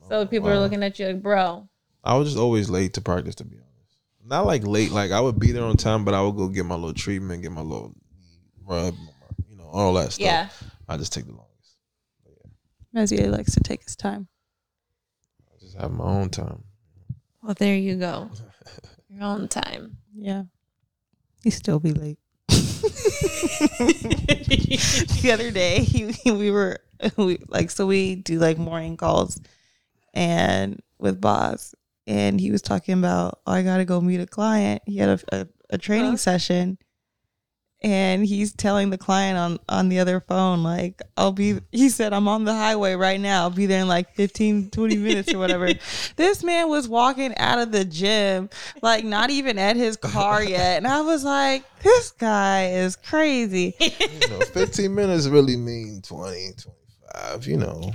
So 0.08 0.24
people 0.26 0.48
are 0.48 0.58
looking 0.58 0.82
at 0.82 0.98
you 0.98 1.08
like, 1.08 1.22
bro. 1.22 1.68
I 2.02 2.16
was 2.16 2.28
just 2.28 2.38
always 2.38 2.70
late 2.70 2.94
to 2.94 3.02
practice 3.02 3.34
to 3.36 3.44
be 3.44 3.56
honest 3.56 3.63
not 4.26 4.46
like 4.46 4.66
late 4.66 4.90
like 4.90 5.10
I 5.10 5.20
would 5.20 5.38
be 5.38 5.52
there 5.52 5.64
on 5.64 5.76
time 5.76 6.04
but 6.04 6.14
I 6.14 6.22
would 6.22 6.36
go 6.36 6.48
get 6.48 6.64
my 6.64 6.74
little 6.74 6.94
treatment 6.94 7.42
get 7.42 7.52
my 7.52 7.60
little 7.60 7.94
rub 8.64 8.94
you 9.48 9.56
know 9.56 9.68
all 9.72 9.92
that 9.94 10.12
stuff 10.12 10.24
Yeah. 10.24 10.48
I 10.88 10.96
just 10.96 11.12
take 11.12 11.26
the 11.26 11.32
longest 11.32 11.50
Mezie 12.94 13.30
likes 13.30 13.54
to 13.54 13.60
take 13.60 13.82
his 13.82 13.96
time. 13.96 14.28
I 15.52 15.58
just 15.60 15.76
have 15.76 15.90
my 15.90 16.04
own 16.04 16.30
time 16.30 16.62
Well, 17.42 17.54
there 17.58 17.76
you 17.76 17.96
go. 17.96 18.30
Your 19.08 19.24
own 19.24 19.48
time. 19.48 19.98
Yeah. 20.14 20.44
He 21.42 21.50
still 21.50 21.78
be 21.78 21.92
late. 21.92 22.18
the 22.48 22.80
other 25.32 25.50
day, 25.50 25.82
he, 25.84 26.14
we 26.30 26.50
were 26.50 26.78
we, 27.16 27.38
like, 27.48 27.70
so 27.70 27.86
we 27.86 28.16
do 28.16 28.38
like 28.38 28.58
morning 28.58 28.96
calls, 28.96 29.40
and 30.12 30.80
with 30.98 31.20
Baaz, 31.20 31.74
and 32.06 32.40
he 32.40 32.50
was 32.50 32.62
talking 32.62 32.98
about, 32.98 33.40
oh, 33.46 33.52
I 33.52 33.62
gotta 33.62 33.84
go 33.84 34.00
meet 34.00 34.20
a 34.20 34.26
client. 34.26 34.82
He 34.86 34.96
had 34.98 35.08
a 35.30 35.40
a, 35.40 35.46
a 35.70 35.78
training 35.78 36.12
Huh? 36.12 36.16
session, 36.18 36.78
and 37.82 38.24
he's 38.24 38.52
telling 38.54 38.90
the 38.90 38.96
client 38.98 39.36
on 39.36 39.58
on 39.68 39.88
the 39.90 39.98
other 39.98 40.18
phone 40.20 40.62
like 40.62 41.02
i'll 41.18 41.32
be 41.32 41.58
he 41.70 41.90
said 41.90 42.14
i'm 42.14 42.26
on 42.28 42.44
the 42.44 42.52
highway 42.54 42.94
right 42.94 43.20
now 43.20 43.42
i'll 43.42 43.50
be 43.50 43.66
there 43.66 43.82
in 43.82 43.88
like 43.88 44.14
15 44.14 44.70
20 44.70 44.96
minutes 44.96 45.34
or 45.34 45.38
whatever 45.38 45.70
this 46.16 46.42
man 46.42 46.70
was 46.70 46.88
walking 46.88 47.36
out 47.36 47.58
of 47.58 47.72
the 47.72 47.84
gym 47.84 48.48
like 48.80 49.04
not 49.04 49.28
even 49.28 49.58
at 49.58 49.76
his 49.76 49.96
car 49.98 50.42
yet 50.56 50.78
and 50.78 50.86
i 50.86 51.02
was 51.02 51.24
like 51.24 51.64
this 51.82 52.12
guy 52.12 52.68
is 52.70 52.96
crazy 52.96 53.74
You 53.80 54.28
know, 54.30 54.40
15 54.40 54.94
minutes 54.94 55.26
really 55.26 55.56
mean 55.56 56.00
20, 56.02 56.52
25, 57.12 57.46
you 57.46 57.56
know. 57.58 57.92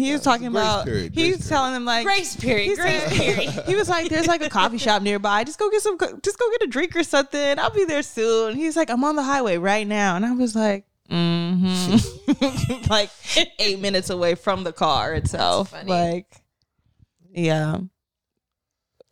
He 0.00 0.12
was 0.12 0.22
talking 0.22 0.46
about 0.46 0.84
period, 0.84 1.14
he's 1.14 1.48
telling 1.48 1.72
them 1.72 1.84
like 1.84 2.04
Grace 2.04 2.36
period. 2.36 2.68
he 2.70 2.74
Grace 2.76 3.08
period. 3.18 3.50
he 3.66 3.74
was 3.76 3.88
like, 3.88 4.08
"There's 4.08 4.26
like 4.26 4.42
a 4.42 4.48
coffee 4.48 4.78
shop 4.78 5.02
nearby. 5.02 5.44
Just 5.44 5.58
go 5.58 5.70
get 5.70 5.82
some. 5.82 5.98
Just 6.22 6.38
go 6.38 6.50
get 6.52 6.62
a 6.62 6.66
drink 6.66 6.94
or 6.96 7.02
something. 7.02 7.58
I'll 7.58 7.70
be 7.70 7.84
there 7.84 8.02
soon." 8.02 8.54
He's 8.56 8.76
like, 8.76 8.90
"I'm 8.90 9.02
on 9.04 9.16
the 9.16 9.22
highway 9.22 9.56
right 9.58 9.86
now," 9.86 10.16
and 10.16 10.24
I 10.26 10.32
was 10.32 10.54
like, 10.54 10.84
"Mm-hmm." 11.10 12.88
like 12.90 13.10
eight 13.58 13.80
minutes 13.80 14.10
away 14.10 14.34
from 14.34 14.64
the 14.64 14.72
car 14.72 15.14
itself. 15.14 15.70
funny. 15.70 15.88
Like, 15.90 16.26
yeah. 17.32 17.78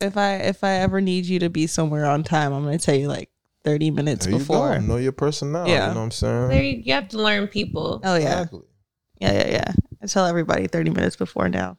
If 0.01 0.17
I 0.17 0.35
if 0.37 0.65
I 0.65 0.73
ever 0.81 1.01
need 1.01 1.25
you 1.27 1.39
to 1.41 1.51
be 1.51 1.67
somewhere 1.67 2.05
on 2.07 2.25
time, 2.25 2.53
I'm 2.53 2.65
gonna 2.65 2.79
tell 2.79 2.95
you 2.97 3.09
like 3.09 3.31
30 3.65 3.91
minutes 3.93 4.27
There 4.27 4.33
you 4.35 4.39
before. 4.41 4.75
go. 4.75 4.81
Know 4.81 4.97
your 4.97 5.13
personality. 5.13 5.73
Yeah. 5.73 5.89
You 5.89 5.95
know 5.95 6.01
what 6.01 6.05
I'm 6.07 6.11
saying? 6.11 6.49
There 6.49 6.63
you, 6.63 6.83
you 6.85 6.93
have 6.93 7.09
to 7.11 7.19
learn 7.23 7.47
people. 7.47 8.01
Oh 8.05 8.17
yeah, 8.17 8.41
Exactly. 8.43 8.61
yeah, 9.21 9.33
yeah, 9.33 9.49
yeah. 9.51 9.73
I 10.05 10.07
tell 10.07 10.27
everybody 10.27 10.67
30 10.67 10.91
minutes 10.91 11.17
before 11.17 11.49
now. 11.49 11.79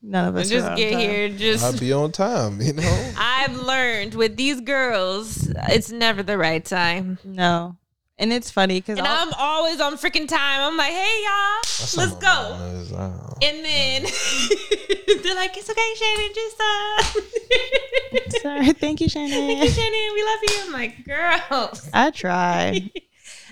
None 0.00 0.28
of 0.28 0.36
us 0.36 0.48
just 0.48 0.76
get 0.76 0.92
time. 0.92 1.00
here. 1.00 1.28
I'll 1.28 1.36
Just 1.36 1.80
be 1.80 1.92
on 1.92 2.12
time, 2.12 2.60
you 2.60 2.72
know? 2.72 3.12
I've 3.18 3.56
learned 3.56 4.14
with 4.14 4.36
these 4.36 4.60
girls, 4.60 5.48
it's 5.68 5.90
never 5.90 6.22
the 6.22 6.38
right 6.38 6.64
time. 6.64 7.18
No, 7.24 7.76
and 8.16 8.32
it's 8.32 8.48
funny 8.48 8.80
because 8.80 8.98
And 8.98 9.08
I'm 9.08 9.32
always 9.36 9.80
on 9.80 9.96
freaking 9.96 10.28
time. 10.28 10.60
I'm 10.60 10.76
like, 10.76 10.92
hey 10.92 11.24
y'all, 11.24 11.96
let's 11.96 12.14
go. 12.14 12.20
mom 12.20 12.76
is. 12.76 12.92
I 12.92 13.08
don't 13.08 13.16
know. 13.16 13.36
And 13.42 13.64
then 13.64 14.02
they're 15.24 15.34
like, 15.34 15.56
it's 15.56 15.68
okay, 15.68 15.94
Shanan, 15.98 16.34
just 16.34 16.60
uh 16.60 18.40
Sorry, 18.42 18.72
thank 18.74 19.00
you, 19.00 19.08
Shanan. 19.08 19.30
Thank 19.30 19.64
you, 19.64 19.68
Shanan. 19.68 19.90
Shanan. 19.90 20.14
We 20.14 20.22
love 20.22 20.38
you. 20.42 20.62
I'm 20.66 20.72
like, 20.72 21.04
girl. 21.04 21.72
I 21.92 22.10
try. 22.12 22.88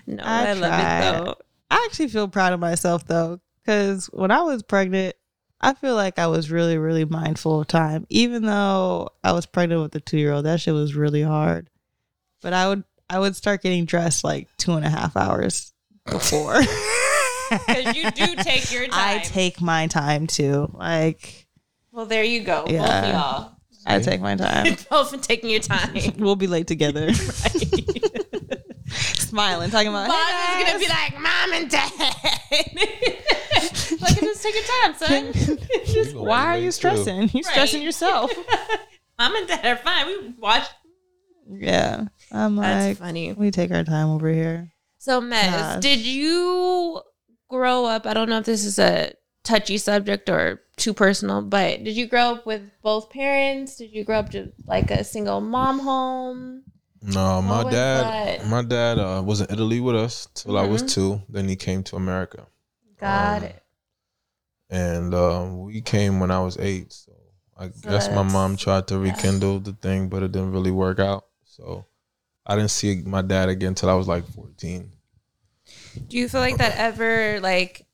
No, 0.06 0.22
I 0.22 0.50
I, 0.50 0.52
love 0.52 0.62
it 0.80 1.24
though. 1.24 1.34
I 1.72 1.86
actually 1.86 2.08
feel 2.08 2.28
proud 2.28 2.52
of 2.52 2.60
myself 2.60 3.04
though, 3.06 3.40
because 3.64 4.06
when 4.06 4.30
I 4.30 4.42
was 4.42 4.62
pregnant, 4.62 5.14
I 5.60 5.74
feel 5.74 5.94
like 5.94 6.18
I 6.18 6.26
was 6.26 6.50
really, 6.50 6.76
really 6.78 7.04
mindful 7.04 7.60
of 7.60 7.66
time. 7.68 8.06
Even 8.08 8.42
though 8.42 9.10
I 9.22 9.32
was 9.32 9.46
pregnant 9.46 9.82
with 9.82 9.94
a 9.94 10.00
two 10.00 10.18
year 10.18 10.32
old, 10.32 10.44
that 10.46 10.60
shit 10.60 10.74
was 10.74 10.94
really 10.96 11.22
hard. 11.22 11.70
But 12.40 12.52
I 12.52 12.68
would, 12.68 12.82
I 13.08 13.18
would 13.20 13.36
start 13.36 13.62
getting 13.62 13.84
dressed 13.84 14.24
like 14.24 14.48
two 14.56 14.72
and 14.72 14.84
a 14.84 14.90
half 14.90 15.16
hours 15.16 15.72
before. 16.06 16.60
Because 17.66 17.94
you 17.94 18.10
do 18.12 18.34
take 18.36 18.72
your 18.72 18.84
time. 18.88 18.92
I 18.94 19.18
take 19.18 19.60
my 19.60 19.86
time 19.86 20.26
too. 20.26 20.70
Like 20.72 21.46
Well, 21.90 22.06
there 22.06 22.24
you 22.24 22.40
go. 22.42 22.62
Both 22.64 22.72
Yeah. 22.72 23.02
of 23.02 23.12
y'all. 23.12 23.52
I 23.84 23.98
take 24.00 24.22
my 24.22 24.36
time. 24.36 24.74
Both 24.90 25.12
are 25.12 25.18
taking 25.18 25.50
your 25.50 25.60
time. 25.60 25.94
we'll 26.16 26.34
be 26.36 26.46
late 26.46 26.66
together. 26.66 27.12
Smiling, 28.88 29.70
talking 29.70 29.88
about. 29.88 30.08
Baaz 30.10 30.30
"Hey, 30.30 30.62
is 30.62 30.66
gonna 30.66 30.78
be 30.78 30.88
like, 30.88 31.20
mom 31.20 31.52
and 31.52 31.70
dad. 31.70 33.38
like, 34.00 34.20
just 34.20 34.42
take 34.42 34.54
your 34.54 34.64
time, 34.82 34.94
son. 34.94 35.32
Just- 35.86 36.14
why 36.16 36.46
are 36.46 36.58
you 36.58 36.70
stressing? 36.70 37.30
You're 37.32 37.42
stressing 37.44 37.80
Right. 37.80 37.84
yourself. 37.86 38.30
mom 39.18 39.36
and 39.36 39.46
dad 39.48 39.64
are 39.64 39.76
fine. 39.76 40.06
We 40.06 40.34
watch. 40.38 40.66
yeah, 41.48 42.04
I'm 42.30 42.56
That's 42.56 42.86
like, 42.86 42.96
funny. 42.98 43.32
we 43.32 43.50
take 43.50 43.70
our 43.70 43.84
time 43.84 44.08
over 44.08 44.32
here. 44.32 44.70
So, 44.98 45.20
Mez, 45.20 45.50
Gosh. 45.50 45.80
did 45.82 46.00
you 46.00 47.00
grow 47.48 47.84
up? 47.84 48.06
I 48.06 48.14
don't 48.14 48.28
know 48.28 48.38
if 48.38 48.44
this 48.46 48.64
is 48.64 48.78
a 48.78 49.12
touchy 49.44 49.76
subject 49.78 50.28
or 50.30 50.60
too 50.76 50.94
personal, 50.94 51.42
but 51.42 51.82
did 51.84 51.96
you 51.96 52.06
grow 52.06 52.34
up 52.34 52.46
with 52.46 52.62
both 52.82 53.10
parents? 53.10 53.76
Did 53.76 53.90
you 53.92 54.04
grow 54.04 54.18
up 54.20 54.30
to 54.30 54.52
like 54.66 54.90
a 54.90 55.02
single 55.04 55.40
mom 55.40 55.80
home? 55.80 56.62
No, 57.02 57.42
my 57.42 57.64
was 57.64 57.74
dad, 57.74 58.40
that? 58.42 58.46
my 58.46 58.62
dad 58.62 58.98
uh, 59.00 59.22
was 59.26 59.40
in 59.40 59.48
Italy 59.50 59.80
with 59.80 59.96
us 59.96 60.28
till 60.34 60.56
I 60.56 60.64
was 60.66 60.84
Mhm. 60.84 60.94
two. 60.94 61.22
Then 61.28 61.48
he 61.48 61.56
came 61.56 61.82
to 61.84 61.96
America, 61.96 62.46
Got 63.02 63.38
Um, 63.38 63.44
it. 63.48 63.62
and 64.70 65.14
um, 65.14 65.60
we 65.62 65.80
came 65.80 66.20
when 66.20 66.30
I 66.30 66.38
was 66.40 66.56
eight. 66.58 66.92
So 66.92 67.12
I 67.58 67.68
guess 67.82 68.08
my 68.10 68.22
mom 68.22 68.56
tried 68.56 68.86
to 68.88 68.98
rekindle 68.98 69.58
the 69.60 69.72
thing, 69.72 70.08
but 70.08 70.22
it 70.22 70.30
didn't 70.32 70.52
really 70.52 70.70
work 70.70 70.98
out. 71.00 71.26
So 71.44 71.84
I 72.46 72.54
didn't 72.56 72.70
see 72.70 73.02
my 73.04 73.22
dad 73.22 73.48
again 73.48 73.74
till 73.74 73.90
I 73.90 73.94
was 73.94 74.06
like 74.08 74.24
fourteen. 74.28 74.92
Do 76.08 76.16
you 76.16 76.28
feel 76.28 76.40
like 76.40 76.58
that 76.58 76.76
ever 76.76 77.40
like 77.40 77.86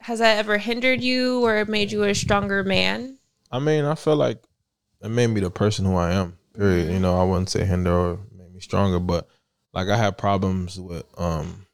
has 0.00 0.18
that 0.18 0.38
ever 0.38 0.58
hindered 0.58 1.00
you 1.02 1.44
or 1.44 1.64
made 1.64 1.90
you 1.90 2.04
a 2.04 2.14
stronger 2.14 2.62
man? 2.62 3.18
I 3.50 3.58
mean, 3.58 3.84
I 3.84 3.94
feel 3.94 4.16
like 4.16 4.42
it 5.00 5.08
made 5.08 5.28
me 5.28 5.40
the 5.40 5.50
person 5.50 5.84
who 5.86 5.96
I 5.96 6.12
am. 6.12 6.36
Period. 6.54 6.92
You 6.92 7.00
know, 7.00 7.18
I 7.18 7.24
wouldn't 7.24 7.50
say 7.50 7.64
hinder 7.64 7.92
or 7.92 8.18
made 8.36 8.52
me 8.52 8.60
stronger, 8.60 8.98
but 9.00 9.28
like 9.72 9.88
I 9.88 9.96
had 9.96 10.18
problems 10.18 10.78
with 10.78 11.04
um 11.18 11.65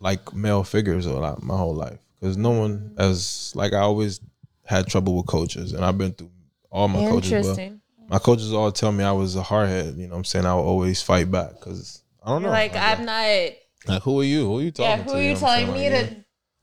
like 0.00 0.34
male 0.34 0.64
figures 0.64 1.06
a 1.06 1.12
lot 1.12 1.42
my 1.42 1.56
whole 1.56 1.74
life 1.74 1.98
because 2.20 2.36
no 2.36 2.50
one 2.50 2.94
as 2.98 3.52
like 3.54 3.72
I 3.72 3.80
always 3.80 4.20
had 4.64 4.86
trouble 4.86 5.16
with 5.16 5.26
coaches, 5.26 5.72
and 5.72 5.84
I've 5.84 5.98
been 5.98 6.12
through 6.12 6.30
all 6.70 6.88
my 6.88 7.00
coaches. 7.08 7.56
But 7.56 7.72
my 8.10 8.18
coaches 8.18 8.52
all 8.52 8.70
tell 8.72 8.92
me 8.92 9.04
I 9.04 9.12
was 9.12 9.36
a 9.36 9.42
hardhead. 9.42 9.96
You 9.96 10.04
know, 10.04 10.10
what 10.12 10.18
I'm 10.18 10.24
saying 10.24 10.46
I 10.46 10.54
would 10.54 10.60
always 10.62 11.02
fight 11.02 11.30
back 11.30 11.52
because 11.58 12.02
I 12.22 12.30
don't 12.30 12.42
know. 12.42 12.50
like, 12.50 12.76
I'm 12.76 13.04
not 13.04 13.50
like, 13.86 14.02
who 14.02 14.20
are 14.20 14.24
you? 14.24 14.46
Who 14.46 14.58
are 14.58 14.62
you 14.62 14.70
talking 14.70 14.92
to? 14.92 14.98
Yeah, 14.98 15.04
to? 15.04 15.10
who 15.10 15.10
are 15.10 15.22
know 15.22 15.28
you 15.28 15.36
telling 15.36 15.72
me 15.72 15.90
Like, 15.90 16.08
to 16.08 16.14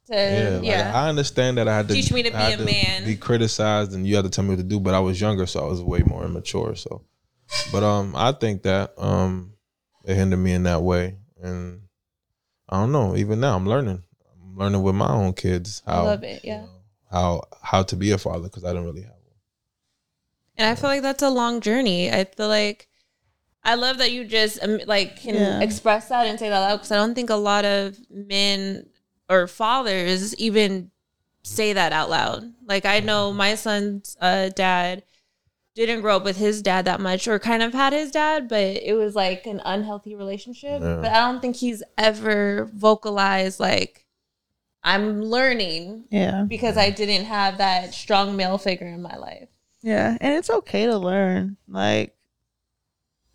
to 0.07 0.13
yeah, 0.13 0.59
yeah. 0.61 0.85
like 0.85 0.95
I 0.95 1.09
understand 1.09 1.57
that 1.57 1.67
I 1.67 1.75
had 1.77 1.87
to 1.87 1.93
Teach 1.95 2.11
me 2.11 2.21
to 2.23 2.29
be 2.29 2.37
a 2.37 2.57
man. 2.57 3.05
be 3.05 3.15
criticized, 3.15 3.93
and 3.93 4.05
you 4.05 4.15
had 4.15 4.25
to 4.25 4.29
tell 4.29 4.43
me 4.43 4.51
what 4.51 4.57
to 4.57 4.63
do. 4.63 4.79
But 4.79 4.93
I 4.93 4.99
was 4.99 5.19
younger, 5.19 5.47
so 5.47 5.65
I 5.65 5.67
was 5.67 5.81
way 5.81 6.03
more 6.05 6.23
immature. 6.23 6.75
So, 6.75 7.03
but 7.71 7.81
um, 7.83 8.15
I 8.15 8.31
think 8.31 8.61
that 8.63 8.93
um, 8.97 9.53
it 10.03 10.15
hindered 10.15 10.39
me 10.39 10.53
in 10.53 10.63
that 10.63 10.83
way, 10.83 11.17
and 11.41 11.81
I 12.69 12.79
don't 12.79 12.91
know. 12.91 13.15
Even 13.15 13.39
now, 13.39 13.55
I'm 13.55 13.67
learning. 13.67 14.03
I'm 14.41 14.57
learning 14.57 14.81
with 14.83 14.95
my 14.95 15.09
own 15.09 15.33
kids 15.33 15.81
I 15.85 15.93
how 15.95 16.03
love 16.05 16.23
it, 16.23 16.41
yeah. 16.43 16.61
you 16.61 16.61
know, 16.61 16.69
how 17.11 17.41
how 17.61 17.83
to 17.83 17.95
be 17.95 18.11
a 18.11 18.17
father 18.17 18.43
because 18.49 18.63
I 18.63 18.73
don't 18.73 18.85
really 18.85 19.01
have 19.03 19.11
one. 19.11 19.21
And 20.57 20.67
I 20.67 20.75
feel 20.75 20.89
like 20.89 21.01
that's 21.01 21.23
a 21.23 21.29
long 21.29 21.61
journey. 21.61 22.11
I 22.11 22.23
feel 22.23 22.47
like 22.47 22.87
I 23.63 23.75
love 23.75 23.97
that 23.97 24.11
you 24.11 24.25
just 24.25 24.61
um, 24.63 24.79
like 24.85 25.17
can 25.17 25.35
Yeah. 25.35 25.59
express 25.61 26.09
that 26.09 26.27
and 26.27 26.39
say 26.39 26.49
that 26.49 26.59
loud 26.59 26.77
because 26.77 26.91
I 26.91 26.95
don't 26.97 27.15
think 27.15 27.29
a 27.29 27.35
lot 27.35 27.65
of 27.65 27.97
men 28.09 28.87
or 29.29 29.47
fathers 29.47 30.35
even 30.35 30.91
say 31.43 31.73
that 31.73 31.91
out 31.93 32.09
loud. 32.09 32.53
Like 32.65 32.85
I 32.85 32.99
know 32.99 33.33
my 33.33 33.55
son's 33.55 34.15
uh, 34.21 34.49
dad 34.49 35.03
didn't 35.75 36.01
grow 36.01 36.15
up 36.15 36.23
with 36.23 36.37
his 36.37 36.61
dad 36.61 36.85
that 36.85 36.99
much 37.01 37.27
or 37.27 37.37
kind 37.37 37.61
of 37.61 37.73
had 37.73 37.91
his 37.93 38.09
dad, 38.11 38.47
but 38.47 38.61
it 38.61 38.93
was 38.97 39.13
like 39.15 39.45
an 39.45 39.61
unhealthy 39.65 40.15
relationship. 40.15 40.81
Yeah. 40.81 40.95
But 41.01 41.11
I 41.11 41.19
don't 41.19 41.41
think 41.41 41.57
he's 41.57 41.83
ever 41.97 42.69
vocalized 42.73 43.59
like 43.59 44.05
I'm 44.83 45.21
learning 45.21 46.05
Yeah. 46.11 46.43
because 46.47 46.77
I 46.77 46.91
didn't 46.91 47.25
have 47.25 47.57
that 47.57 47.93
strong 47.93 48.35
male 48.35 48.57
figure 48.57 48.87
in 48.87 49.01
my 49.01 49.15
life. 49.17 49.49
Yeah. 49.81 50.17
And 50.21 50.33
it's 50.35 50.49
okay 50.49 50.85
to 50.85 50.97
learn. 50.97 51.57
Like, 51.67 52.15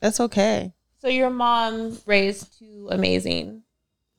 that's 0.00 0.20
okay. 0.20 0.72
So 1.00 1.08
your 1.08 1.30
mom 1.30 1.98
raised 2.06 2.58
two 2.58 2.88
amazing. 2.90 3.62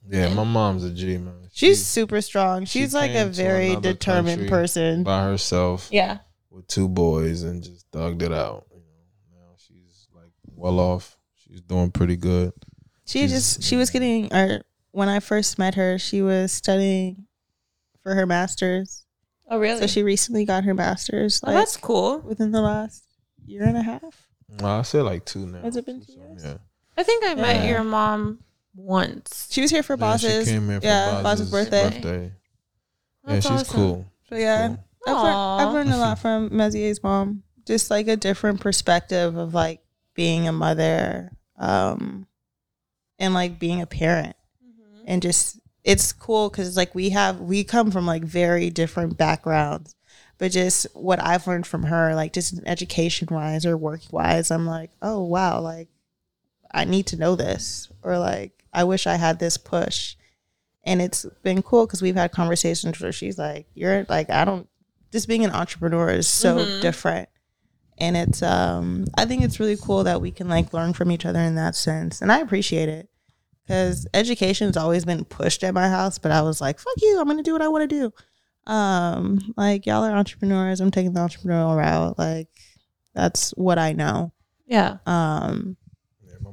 Yeah, 0.09 0.33
my 0.33 0.43
mom's 0.43 0.83
a 0.83 0.91
G 0.91 1.17
man. 1.17 1.47
She's 1.53 1.77
She- 1.79 1.83
super 1.83 2.21
strong. 2.21 2.65
she 2.65 2.79
She's 2.79 2.93
like 2.93 3.11
a 3.15 3.25
very 3.25 3.75
determined 3.77 4.49
person. 4.49 5.03
by 5.03 5.23
herself. 5.23 5.87
Yeah. 5.91 6.19
With 6.51 6.67
two 6.67 6.87
boys 6.89 7.43
and 7.43 7.63
just 7.63 7.89
thugged 7.91 8.21
it 8.21 8.33
out. 8.33 8.65
You 8.71 8.77
know, 8.77 9.41
now 9.41 9.53
she's 9.57 10.07
like 10.13 10.31
well 10.55 10.79
off. 10.79 11.17
She's 11.35 11.61
doing 11.61 11.91
pretty 11.91 12.17
good. 12.17 12.51
She 13.05 13.19
She's- 13.19 13.31
just 13.31 13.63
she 13.63 13.75
was 13.77 13.89
getting 13.89 14.31
or 14.33 14.61
when 14.91 15.07
I 15.09 15.19
first 15.21 15.57
met 15.57 15.75
her, 15.75 15.97
she 15.97 16.21
was 16.21 16.51
studying 16.51 17.25
for 18.03 18.13
her 18.15 18.25
masters. 18.25 19.05
Oh 19.49 19.59
really? 19.59 19.79
So 19.79 19.87
she 19.87 20.03
recently 20.03 20.43
got 20.45 20.63
her 20.65 20.73
masters 20.73 21.39
oh, 21.43 21.47
like 21.47 21.55
that's 21.55 21.77
cool. 21.77 22.19
within 22.19 22.51
the 22.51 22.61
last 22.61 23.03
year 23.45 23.63
and 23.63 23.77
a 23.77 23.81
half. 23.83 24.27
Well, 24.59 24.79
I 24.79 24.81
say 24.81 25.01
like 25.01 25.25
two 25.25 25.45
now. 25.47 25.61
Has 25.61 25.77
it 25.77 25.85
been 25.85 26.01
two 26.01 26.13
years? 26.13 26.43
Yeah. 26.43 26.57
I 26.97 27.03
think 27.03 27.25
I 27.25 27.35
met 27.35 27.67
your 27.67 27.83
mom 27.83 28.39
once. 28.75 29.47
She 29.49 29.61
was 29.61 29.71
here 29.71 29.83
for 29.83 29.95
Yeah. 29.97 30.17
She 30.17 30.27
came 30.45 30.67
here 30.69 30.81
for 30.81 30.85
yeah, 30.85 31.21
Baaz's 31.23 31.23
Baaz's 31.23 31.51
birthday. 31.51 31.83
birthday. 31.89 32.31
That's 33.23 33.45
yeah, 33.45 33.51
she's 33.51 33.61
awesome. 33.61 33.75
cool. 33.75 34.05
So 34.29 34.35
yeah, 34.35 34.67
Cool. 34.67 34.83
I've, 35.07 35.23
learned, 35.23 35.35
I've 35.35 35.73
learned 35.73 35.93
a 35.93 35.97
lot 35.97 36.19
from 36.19 36.49
Mezie's 36.49 37.01
mom. 37.03 37.43
Just 37.65 37.89
like 37.91 38.07
a 38.07 38.15
different 38.17 38.59
perspective 38.59 39.35
of 39.37 39.53
like 39.53 39.81
being 40.15 40.47
a 40.47 40.51
mother, 40.51 41.31
um, 41.57 42.27
and 43.19 43.33
like 43.33 43.59
being 43.59 43.81
a 43.81 43.87
parent, 43.87 44.35
Mm-hmm. 44.63 45.03
and 45.07 45.21
just 45.21 45.59
it's 45.83 46.11
cool 46.13 46.49
because 46.49 46.75
like 46.77 46.93
we 46.93 47.09
have 47.09 47.39
we 47.39 47.63
come 47.63 47.91
from 47.91 48.05
like 48.05 48.23
very 48.23 48.69
different 48.69 49.17
backgrounds, 49.17 49.95
but 50.37 50.51
just 50.51 50.87
what 50.93 51.23
I've 51.23 51.47
learned 51.47 51.67
from 51.67 51.83
her, 51.83 52.15
like 52.15 52.33
just 52.33 52.59
education 52.65 53.27
wise 53.31 53.65
or 53.65 53.77
work 53.77 54.01
wise, 54.11 54.49
I'm 54.51 54.65
like, 54.65 54.91
oh 55.01 55.23
wow, 55.23 55.61
like 55.61 55.87
I 56.71 56.85
need 56.85 57.07
to 57.07 57.17
know 57.17 57.35
this 57.35 57.89
or 58.03 58.17
like 58.17 58.63
I 58.73 58.83
wish 58.85 59.05
I 59.07 59.15
had 59.15 59.39
this 59.39 59.57
push. 59.57 60.15
And 60.83 60.99
it's 60.99 61.25
been 61.43 61.61
cool 61.61 61.85
because 61.85 62.01
we've 62.01 62.15
had 62.15 62.31
conversations 62.31 62.99
where 62.99 63.11
she's 63.11 63.37
like, 63.37 63.67
You're 63.75 64.03
like, 64.09 64.31
I 64.31 64.45
don't 64.45 64.67
just 65.11 65.27
being 65.27 65.43
an 65.43 65.51
entrepreneur 65.51 66.09
is 66.09 66.27
so 66.27 66.81
different. 66.81 67.29
And 67.97 68.17
it's 68.17 68.41
um 68.41 69.05
I 69.17 69.25
think 69.25 69.43
it's 69.43 69.59
really 69.59 69.77
cool 69.77 70.03
that 70.05 70.21
we 70.21 70.31
can 70.31 70.49
like 70.49 70.73
learn 70.73 70.93
from 70.93 71.11
each 71.11 71.25
other 71.25 71.39
in 71.39 71.55
that 71.55 71.75
sense. 71.75 72.21
And 72.21 72.31
I 72.31 72.39
appreciate 72.39 72.89
it. 72.89 73.09
Cause 73.67 74.07
education's 74.13 74.75
always 74.75 75.05
been 75.05 75.23
pushed 75.23 75.63
at 75.63 75.73
my 75.73 75.87
house, 75.87 76.17
but 76.17 76.31
I 76.31 76.41
was 76.41 76.59
like, 76.59 76.79
fuck 76.79 76.95
you, 77.01 77.19
I'm 77.19 77.27
gonna 77.27 77.43
do 77.43 77.53
what 77.53 77.61
I 77.61 77.67
wanna 77.67 77.87
do. 77.87 78.11
Um, 78.67 79.53
like 79.55 79.85
y'all 79.85 80.03
are 80.03 80.15
entrepreneurs, 80.15 80.81
I'm 80.81 80.91
taking 80.91 81.13
the 81.13 81.19
entrepreneurial 81.19 81.77
route. 81.77 82.17
Like 82.17 82.49
that's 83.13 83.51
what 83.51 83.77
I 83.77 83.93
know. 83.93 84.33
Yeah. 84.65 84.97
Um, 85.05 85.77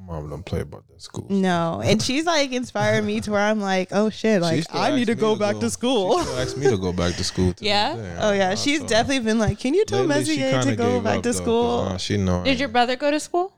mom 0.09 0.29
don't 0.31 0.43
play 0.45 0.61
about 0.63 0.89
that 0.89 1.01
school. 1.03 1.27
no, 1.29 1.81
and 1.85 2.01
she's 2.03 2.25
like 2.27 2.51
inspired 2.53 3.05
me 3.05 3.21
to 3.21 3.31
where 3.31 3.41
I'm 3.41 3.61
like, 3.61 3.89
oh 3.93 4.09
shit, 4.11 4.41
like 4.43 4.65
I 4.73 4.91
need 4.91 5.03
asks 5.03 5.07
to 5.11 5.15
me 5.17 5.21
go 5.21 5.37
back 5.37 5.59
to 5.61 5.69
school. 5.71 6.19
She 6.19 6.25
still 6.25 6.39
asked 6.39 6.57
me 6.57 6.67
to 6.71 6.79
go 6.79 6.93
back 6.93 7.15
to 7.17 7.25
school. 7.25 7.53
to 7.53 7.65
Yeah? 7.65 7.95
day. 7.95 8.17
Oh 8.21 8.33
yeah, 8.33 8.51
I 8.51 8.55
she's 8.57 8.79
told 8.79 8.91
her. 8.91 8.97
definitely 8.97 9.25
been 9.25 9.39
like, 9.39 9.61
can 9.61 9.75
you 9.75 9.85
tell 9.85 10.05
Lately, 10.05 10.39
Mezie 10.39 10.63
to 10.65 10.77
go 10.77 11.01
back 11.01 11.19
up, 11.19 11.23
to 11.25 11.29
though, 11.33 11.39
'cause, 11.39 11.43
school? 11.43 11.79
uh, 11.81 11.97
she 11.99 12.17
know. 12.17 12.43
Did 12.43 12.59
your 12.59 12.69
brother 12.71 12.97
go 12.97 13.11
to 13.11 13.21
school? 13.21 13.53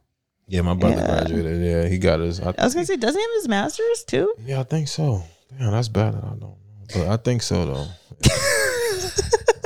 Yeah, 0.48 0.62
my 0.62 0.74
brother 0.74 0.96
Yeah. 0.96 1.07
graduated. 1.07 1.62
Yeah, 1.62 1.88
he 1.88 1.98
got 1.98 2.18
his. 2.20 2.40
I, 2.40 2.53
I 2.59 2.64
was 2.64 2.74
gonna 2.74 2.84
say, 2.86 2.96
doesn't 2.96 3.18
he 3.18 3.22
have 3.22 3.34
his 3.40 3.48
master's 3.48 4.03
too? 4.05 4.34
yeah, 4.44 4.61
I 4.61 4.64
think 4.64 4.88
so. 4.88 5.22
Damn, 5.59 5.70
that's 5.72 5.88
bad. 5.88 6.14
that 6.14 6.24
I 6.24 6.28
don't 6.30 6.40
know, 6.40 6.57
but 6.92 7.07
I 7.09 7.16
think 7.16 7.42
so 7.42 7.64
though. 7.66 7.86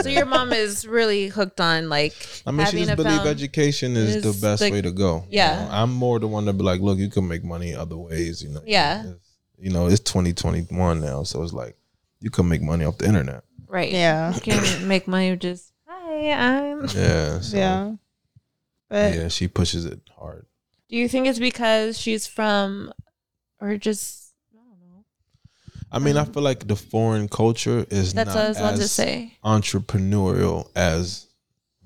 So 0.04 0.10
your 0.10 0.26
mom 0.26 0.52
is 0.52 0.86
really 0.86 1.28
hooked 1.28 1.60
on 1.60 1.88
like 1.88 2.14
I 2.46 2.50
mean, 2.50 2.66
she 2.66 2.80
having 2.80 2.84
just 2.86 2.96
believe 2.96 3.26
education 3.26 3.96
is 3.96 4.22
the 4.22 4.38
best 4.46 4.62
the- 4.62 4.70
way 4.70 4.80
to 4.82 4.92
go. 4.92 5.24
you 5.28 5.38
Yeah. 5.38 5.64
know? 5.64 5.70
I'm 5.72 5.92
more 5.92 6.18
the 6.20 6.28
one 6.28 6.44
to 6.46 6.52
be 6.52 6.62
like, 6.62 6.80
look, 6.80 6.98
you 6.98 7.08
can 7.10 7.26
make 7.26 7.42
money 7.44 7.74
other 7.74 7.96
ways. 7.96 8.42
You 8.42 8.50
know. 8.50 8.62
Yeah. 8.66 9.00
It's- 9.00 9.16
you 9.58 9.70
know, 9.70 9.86
it's 9.86 10.00
2021 10.00 11.00
now, 11.00 11.22
so 11.22 11.42
it's 11.42 11.52
like 11.52 11.76
you 12.20 12.28
can 12.30 12.48
make 12.48 12.60
money 12.62 12.84
off 12.84 12.98
the 12.98 13.06
internet. 13.06 13.44
right. 13.68 13.90
Yeah, 13.90 14.34
You 14.34 14.40
can 14.40 14.88
make 14.88 15.06
money 15.08 15.34
just 15.36 15.72
hi, 15.86 16.30
I'm. 16.32 16.80
Yeah. 16.94 17.40
So, 17.40 17.56
yeah. 17.56 17.92
But 18.88 19.14
Yeah, 19.14 19.28
she 19.28 19.48
pushes 19.48 19.84
it 19.84 20.00
hard. 20.18 20.46
Do 20.88 20.96
you 20.96 21.08
think 21.08 21.26
it's 21.26 21.38
because 21.38 21.98
she's 21.98 22.26
from, 22.26 22.92
or 23.60 23.76
just 23.78 24.02
I 24.02 24.02
don't 24.02 24.22
know? 24.22 24.23
I 25.94 25.98
mean, 26.00 26.16
I 26.16 26.24
feel 26.24 26.42
like 26.42 26.66
the 26.66 26.76
foreign 26.76 27.28
culture 27.28 27.86
is 27.90 28.12
That's 28.12 28.28
not 28.28 28.36
what 28.36 28.44
I 28.44 28.48
was 28.48 28.56
about 28.58 28.76
to 28.76 28.82
as 28.82 28.92
say. 28.92 29.38
entrepreneurial 29.44 30.68
as 30.76 31.26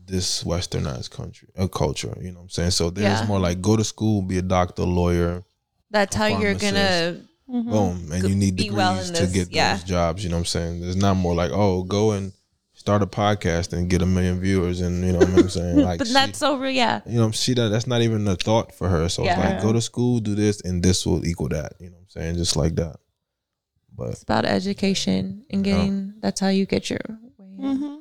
this 0.06 0.42
westernized 0.44 1.10
country, 1.10 1.48
a 1.56 1.68
culture. 1.68 2.16
You 2.20 2.30
know 2.32 2.38
what 2.38 2.44
I'm 2.44 2.50
saying? 2.50 2.70
So 2.72 2.90
there's 2.90 3.20
Yeah. 3.20 3.26
more 3.26 3.38
like 3.38 3.60
go 3.60 3.76
to 3.76 3.84
school, 3.84 4.22
be 4.22 4.38
a 4.38 4.42
doctor, 4.42 4.84
lawyer, 4.84 5.44
That's 5.90 6.14
how 6.16 6.26
you're 6.26 6.54
gonna. 6.54 7.20
Mhm. 7.50 7.70
boom, 7.70 8.12
and 8.12 8.28
you 8.28 8.34
need 8.34 8.56
degrees 8.56 8.76
well 8.76 8.98
in 8.98 9.14
to 9.14 9.26
get 9.26 9.50
yeah. 9.50 9.74
those 9.76 9.84
jobs. 9.84 10.22
You 10.22 10.28
know 10.28 10.36
what 10.36 10.40
I'm 10.40 10.44
saying? 10.46 10.80
There's 10.82 10.96
not 10.96 11.14
more 11.16 11.34
like 11.34 11.50
oh, 11.50 11.82
go 11.82 12.10
and 12.12 12.32
start 12.74 13.02
a 13.02 13.06
podcast 13.06 13.72
and 13.72 13.88
get 13.88 14.02
a 14.02 14.06
million 14.06 14.38
viewers, 14.38 14.82
and 14.82 15.02
you 15.04 15.12
know 15.12 15.18
what 15.20 15.28
I'm 15.30 15.48
saying? 15.48 15.76
Like, 15.88 15.98
but 15.98 16.06
she- 16.08 16.12
that's 16.12 16.42
over. 16.42 16.68
Yeah. 16.68 17.00
you 17.06 17.18
know, 17.18 17.30
she 17.30 17.54
that 17.54 17.68
that's 17.70 17.86
not 17.86 18.02
even 18.02 18.28
a 18.28 18.36
thought 18.36 18.74
for 18.74 18.88
her. 18.90 19.08
So 19.08 19.22
it's 19.22 19.30
Yeah. 19.36 19.40
like 19.54 19.62
go 19.62 19.72
to 19.72 19.80
school, 19.80 20.20
do 20.20 20.34
this, 20.34 20.60
and 20.60 20.82
this 20.82 21.06
will 21.06 21.26
equal 21.26 21.48
that. 21.48 21.72
You 21.80 21.86
know 21.90 21.96
what 21.96 22.02
I'm 22.16 22.22
saying? 22.22 22.36
Just 22.36 22.54
like 22.56 22.74
that. 22.76 22.96
But 23.98 24.10
It's 24.10 24.22
about 24.22 24.44
education 24.46 25.44
and 25.50 25.66
Yeah. 25.66 25.76
getting. 25.76 26.14
That's 26.20 26.40
how 26.40 26.48
you 26.48 26.64
get 26.66 26.88
your 26.88 27.00
way. 27.36 27.46
in. 27.58 27.76
hmm 27.76 27.96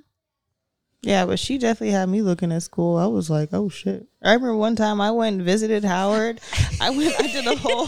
Yeah, 1.02 1.26
but 1.26 1.40
she 1.40 1.58
definitely 1.58 1.92
had 1.94 2.08
me 2.10 2.22
looking 2.22 2.52
at 2.52 2.64
school. 2.64 2.98
I 2.98 3.08
was 3.08 3.30
like, 3.30 3.50
oh 3.54 3.68
shit. 3.70 4.08
I 4.24 4.34
remember 4.34 4.56
one 4.56 4.76
time 4.76 5.02
I 5.02 5.12
went 5.12 5.38
and 5.38 5.44
visited 5.46 5.84
Howard. 5.84 6.40
I 6.82 6.90
went, 6.92 7.14
I 7.20 7.28
did 7.28 7.48
a 7.48 7.56
whole. 7.56 7.88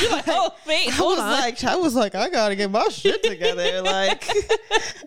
oh 0.00 0.50
wait, 0.66 0.96
I 0.98 1.02
was 1.04 1.18
on. 1.18 1.30
like, 1.32 1.64
I 1.64 1.76
was 1.76 1.94
like, 1.94 2.14
I 2.14 2.28
gotta 2.30 2.54
get 2.56 2.70
my 2.70 2.86
shit 2.88 3.22
together. 3.22 3.82
Like, 3.82 4.24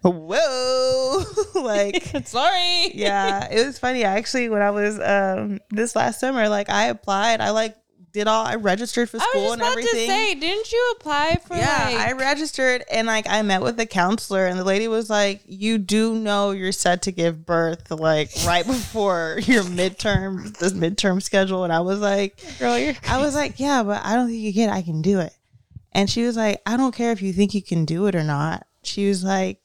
whoa, 0.04 1.24
like, 1.56 2.04
Sorry. 2.26 2.92
yeah, 2.94 3.48
it 3.52 3.66
was 3.66 3.80
funny. 3.80 4.04
Actually, 4.04 4.50
when 4.50 4.62
I 4.62 4.72
was 4.72 5.00
um 5.00 5.60
this 5.70 5.96
last 5.96 6.20
summer, 6.20 6.50
like, 6.50 6.70
I 6.70 6.86
applied. 6.88 7.42
I 7.42 7.52
like 7.52 7.76
did 8.12 8.28
all. 8.28 8.46
I 8.46 8.56
registered 8.56 9.10
for 9.10 9.20
school 9.20 9.54
and 9.54 9.62
everything. 9.62 9.92
to 9.92 10.06
say, 10.06 10.36
didn't 10.36 10.72
you 10.72 10.94
apply 10.98 11.38
for? 11.46 11.56
Yeah, 11.56 11.90
like, 11.92 11.98
I 11.98 12.12
registered 12.14 12.84
and 12.92 13.08
like 13.08 13.28
I 13.30 13.42
met 13.42 13.62
with 13.62 13.78
the 13.78 13.86
counselor 13.86 14.46
and 14.46 14.60
the 14.60 14.64
lady 14.64 14.88
was 14.88 15.10
like, 15.10 15.42
"You 15.46 15.78
do 15.78 16.16
know 16.16 16.52
you're 16.52 16.72
set 16.72 17.04
to 17.04 17.12
give 17.12 17.46
birth 17.46 17.90
like 17.92 18.32
right 18.46 18.66
before 18.68 19.40
your 19.44 19.64
midterm, 19.64 20.58
this 20.58 20.74
midterm 20.74 21.22
schedule." 21.22 21.64
And 21.64 21.74
I 21.74 21.80
was 21.82 22.00
like, 22.00 22.42
girl, 22.60 22.78
you're. 22.78 22.96
I 23.08 23.20
was 23.20 23.36
like, 23.36 23.60
"Yeah, 23.60 23.84
but 23.84 24.04
I 24.04 24.16
don't 24.16 24.28
think 24.28 24.40
you 24.40 24.52
get. 24.52 24.70
it. 24.70 24.74
I 24.74 24.82
can 24.82 25.02
do 25.02 25.20
it." 25.20 25.34
And 25.94 26.10
she 26.10 26.24
was 26.24 26.38
like, 26.38 26.62
"I 26.66 26.78
don't 26.78 26.96
care 26.96 27.12
if 27.12 27.22
you 27.22 27.34
think 27.34 27.54
you 27.54 27.62
can 27.62 27.86
do 27.86 28.08
it 28.08 28.16
or 28.16 28.24
not." 28.24 28.66
She 28.84 29.08
was 29.08 29.24
like, 29.24 29.60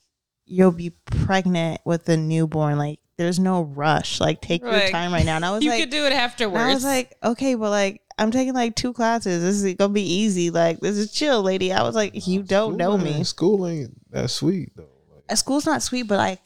"You'll 0.44 0.72
be 0.72 0.90
pregnant 0.90 1.80
with 1.84 2.08
a 2.08 2.16
newborn. 2.16 2.78
Like, 2.78 2.98
there's 3.16 3.38
no 3.38 3.62
rush. 3.62 4.20
Like, 4.20 4.40
take 4.40 4.62
your 4.62 4.88
time 4.88 5.12
right 5.12 5.24
now." 5.24 5.36
And 5.36 5.44
I 5.44 5.50
was 5.54 5.62
you 5.64 5.70
like, 5.70 5.78
"You 5.80 5.86
could 5.86 5.92
do 5.92 6.04
it 6.06 6.12
afterwards. 6.12 6.64
I 6.64 6.74
was 6.74 6.84
like, 6.84 7.14
okay, 7.22 7.54
but 7.54 7.70
like 7.70 8.02
I'm 8.18 8.30
taking 8.30 8.54
like 8.54 8.74
two 8.74 8.92
classes. 8.92 9.42
This 9.42 9.62
is 9.62 9.74
gonna 9.74 9.92
be 9.92 10.02
easy. 10.02 10.50
Like 10.50 10.80
this 10.80 10.96
is 10.96 11.12
chill, 11.12 11.42
lady. 11.42 11.72
I 11.72 11.82
was 11.82 11.94
like, 11.94 12.26
you 12.26 12.42
don't 12.42 12.76
know 12.76 12.96
me. 12.96 13.10
ain't- 13.10 13.26
School 13.26 13.66
ain't 13.66 13.94
that 14.12 14.30
sweet 14.30 14.70
though. 14.76 14.88
Like, 15.14 15.24
Uh, 15.30 15.34
School's 15.34 15.66
not 15.66 15.82
sweet, 15.82 16.04
but 16.04 16.16
like 16.18 16.40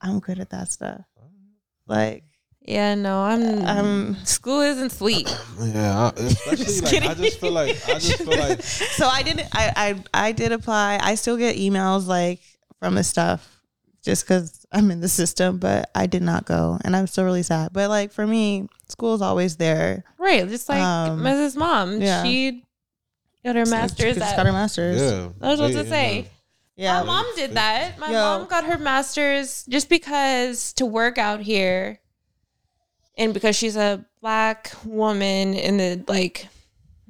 I'm 0.00 0.18
good 0.20 0.38
at 0.40 0.50
that 0.50 0.72
stuff. 0.72 1.02
Like 1.86 2.24
yeah, 2.66 2.94
no, 2.94 3.20
I'm. 3.22 3.66
um, 3.66 4.16
school 4.24 4.62
isn't 4.62 4.90
sweet. 4.90 5.28
yeah, 5.60 6.10
I, 6.10 6.12
especially 6.20 7.00
like 7.00 7.10
I 7.10 7.14
just 7.14 7.38
feel 7.40 7.52
like 7.52 7.88
I 7.88 7.94
just 7.98 8.16
feel 8.22 8.38
like 8.38 8.62
so 8.62 9.06
I 9.06 9.22
didn't. 9.22 9.48
I 9.52 9.72
I 10.14 10.28
I 10.28 10.32
did 10.32 10.50
apply. 10.52 10.98
I 11.02 11.14
still 11.16 11.36
get 11.36 11.56
emails 11.56 12.06
like 12.06 12.40
from 12.80 12.94
the 12.94 13.04
stuff 13.04 13.53
just 14.04 14.24
because 14.24 14.66
I'm 14.70 14.90
in 14.90 15.00
the 15.00 15.08
system, 15.08 15.58
but 15.58 15.90
I 15.94 16.06
did 16.06 16.22
not 16.22 16.44
go, 16.44 16.78
and 16.84 16.94
I'm 16.94 17.06
still 17.06 17.24
really 17.24 17.42
sad. 17.42 17.72
But 17.72 17.88
like 17.88 18.12
for 18.12 18.26
me, 18.26 18.68
school's 18.88 19.22
always 19.22 19.56
there. 19.56 20.04
Right, 20.18 20.46
just 20.48 20.68
like 20.68 20.82
Um, 20.82 21.20
Mrs. 21.20 21.56
Mom. 21.56 22.00
yeah. 22.00 22.22
She 22.22 22.64
got 23.44 23.56
her 23.56 23.66
master's 23.66 24.16
She 24.16 24.22
at. 24.22 24.36
got 24.36 24.46
her 24.46 24.52
masters. 24.52 25.00
yeah. 25.00 25.28
I 25.40 25.48
was 25.50 25.60
about 25.60 25.72
they- 25.72 25.82
to 25.82 25.88
say. 25.88 26.28
Yeah. 26.76 27.00
My 27.00 27.06
mom 27.06 27.26
did 27.36 27.52
that. 27.52 27.98
My 28.00 28.08
Yo. 28.08 28.14
mom 28.14 28.48
got 28.48 28.64
her 28.64 28.78
master's 28.78 29.64
just 29.68 29.88
because 29.88 30.72
to 30.74 30.84
work 30.86 31.18
out 31.18 31.40
here 31.40 32.00
and 33.16 33.32
because 33.32 33.54
she's 33.54 33.76
a 33.76 34.04
black 34.20 34.72
woman 34.84 35.54
in 35.54 35.76
the 35.76 36.02
like 36.08 36.48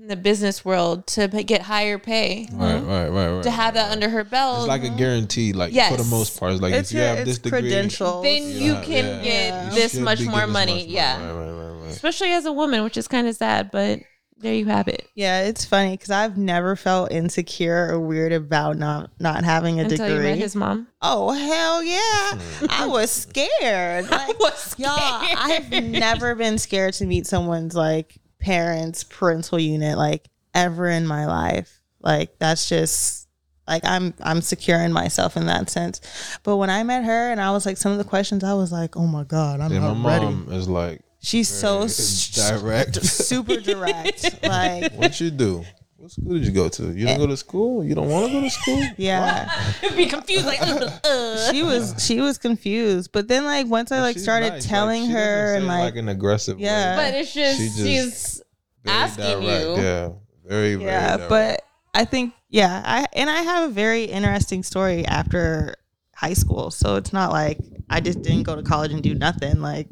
in 0.05 0.09
the 0.09 0.17
business 0.17 0.67
world 0.67 1.07
to 1.07 1.29
p- 1.31 1.45
get 1.45 1.63
higher 1.63 1.99
pay. 1.99 2.47
Right, 2.53 2.79
right, 2.83 3.09
right, 3.09 3.29
right. 3.31 3.43
To 3.43 3.51
have 3.51 3.73
that 3.73 3.91
under 3.91 4.11
her 4.11 4.23
belt. 4.23 4.59
It's 4.59 4.69
like 4.69 4.85
a 4.85 4.91
guarantee, 4.91 5.55
like 5.55 5.73
for 5.73 5.97
the 5.97 6.05
most 6.05 6.39
part. 6.39 6.53
It's 6.53 6.61
like 6.61 6.75
It's 6.75 6.91
if 6.91 6.95
you 6.97 7.01
your 7.01 7.09
have 7.09 7.19
it's 7.21 7.29
this 7.31 7.39
degree, 7.39 7.61
credentials. 7.63 8.23
then 8.23 8.43
you 8.51 8.75
have- 8.75 8.85
can 8.85 9.05
yeah. 9.07 9.23
get 9.23 9.25
Yeah. 9.25 9.69
you 9.71 9.75
this 9.75 9.93
should 9.93 10.03
much 10.03 10.19
be 10.19 10.25
more 10.27 10.41
getting 10.41 10.49
this 10.49 10.53
money. 10.53 10.77
much 10.83 10.87
yeah. 10.89 11.17
Right, 11.27 11.33
right, 11.33 11.53
right, 11.53 11.81
right. 11.85 11.91
Especially 11.91 12.33
as 12.33 12.45
a 12.45 12.53
woman, 12.53 12.85
which 12.85 12.99
is 12.99 13.09
kind 13.09 13.27
of 13.27 13.35
sad, 13.35 13.71
but 13.71 14.01
there 14.37 14.53
you 14.53 14.67
have 14.67 14.89
it. 14.89 15.09
Yeah, 15.15 15.45
it's 15.45 15.65
funny 15.65 15.93
because 15.97 16.11
I've 16.11 16.37
never 16.37 16.77
felt 16.77 17.11
insecure 17.11 17.89
or 17.91 17.99
weird 17.99 18.33
about 18.33 18.77
not 18.77 19.11
not 19.19 19.43
having 19.43 19.81
a 19.81 19.85
Until 19.85 20.07
you 20.11 20.17
met 20.17 20.23
degree. 20.23 20.37
his 20.39 20.55
mom. 20.55 20.89
oh 21.01 21.33
hell 21.33 21.83
yeah, 21.83 22.33
hmm. 22.59 22.67
I 22.69 22.87
was 22.87 23.11
scared. 23.11 24.05
Like, 24.11 24.39
was 24.39 24.75
y'all, 24.77 24.99
scared. 25.23 25.39
I've 25.41 25.71
never 25.85 26.35
been 26.35 26.59
scared 26.59 26.93
to 26.95 27.07
meet 27.07 27.27
someone's 27.27 27.75
like 27.75 28.19
parents' 28.45 29.05
parental 29.05 29.59
unit 29.59 29.97
like 29.97 30.29
ever 30.55 30.89
in 30.89 31.07
my 31.07 31.25
life. 31.27 31.81
Like 32.01 32.39
that's 32.39 32.69
just 32.69 33.27
like 33.67 33.83
I'm 33.85 34.13
I'm 34.23 34.43
secure 34.43 34.79
in 34.79 34.93
myself 34.93 35.37
in 35.39 35.47
that 35.47 35.71
sense. 35.71 36.01
But 36.43 36.59
when 36.59 36.69
I 36.69 36.83
met 36.83 37.05
her 37.05 37.31
and 37.33 37.41
I 37.41 37.51
was 37.53 37.65
like 37.65 37.79
some 37.79 37.93
of 37.93 37.99
the 37.99 38.05
questions, 38.05 38.45
I 38.45 38.53
was 38.55 38.71
like, 38.71 38.97
oh 38.97 39.07
my 39.07 39.25
god, 39.25 39.61
I'm 39.61 39.73
Yeah, 39.73 39.93
my 39.95 40.09
ready. 40.19 40.27
mom 40.27 40.49
is 40.53 40.69
like 40.69 41.01
She's 41.21 41.49
so 41.49 41.89
direct. 42.35 43.03
super 43.03 43.57
direct. 43.57 44.43
like 44.43 44.93
what 44.93 45.19
you 45.21 45.31
do? 45.31 45.65
What 46.05 46.11
school 46.13 46.35
did 46.35 46.45
you 46.45 46.53
go 46.53 46.69
to? 46.69 46.93
You 46.93 47.07
don't 47.07 47.17
go 47.19 47.27
to 47.27 47.37
school? 47.37 47.83
You 47.83 47.95
don't 47.95 48.11
want 48.11 48.27
to 48.27 48.33
go 48.33 48.41
to 48.43 48.51
school? 48.51 48.83
yeah. 48.99 49.49
It'd 49.83 49.97
be 49.97 50.05
confused 50.05 50.45
like 50.45 50.61
uh, 50.61 50.91
uh. 51.03 51.51
she 51.51 51.63
was 51.63 51.95
she 51.99 52.21
was 52.21 52.37
confused 52.37 53.11
but 53.11 53.27
then 53.27 53.47
like 53.47 53.67
once 53.69 53.91
i 53.91 54.03
like 54.03 54.13
She's 54.17 54.23
started 54.23 54.51
nice. 54.51 54.63
Like, 54.65 54.69
telling 54.71 55.07
she 55.07 55.13
doesn't 55.15 55.23
her 55.23 55.47
say 55.47 55.57
and 55.57 55.65
it 55.65 55.69
like, 55.69 55.97
an 55.97 56.09
aggressive 56.11 56.61
Yeah. 56.61 56.99
way. 56.99 57.03
But 57.11 57.15
it's 57.21 57.33
just, 57.33 57.57
She 57.59 57.65
just- 57.69 57.79
she's 57.79 58.43
Very 58.85 58.97
asking 58.99 59.43
you. 59.45 59.49
Yeah, 59.83 60.09
very, 60.45 60.75
very 60.75 60.83
yeah 60.85 61.17
direct. 61.17 61.31
but 61.31 61.63
i 61.95 62.05
think 62.05 62.35
yeah 62.51 62.83
i 62.85 63.07
and 63.15 63.31
i 63.31 63.41
have 63.41 63.71
a 63.71 63.73
very 63.73 64.05
interesting 64.05 64.63
story 64.63 65.07
after 65.07 65.75
high 66.15 66.35
school 66.35 66.71
so 66.71 66.97
it's 66.97 67.15
not 67.15 67.33
like 67.33 67.57
i 67.89 67.99
just 68.01 68.21
didn't 68.21 68.43
go 68.43 68.55
to 68.55 68.63
college 68.63 68.93
and 68.93 69.03
do 69.03 69.15
nothing 69.15 69.63
like 69.63 69.89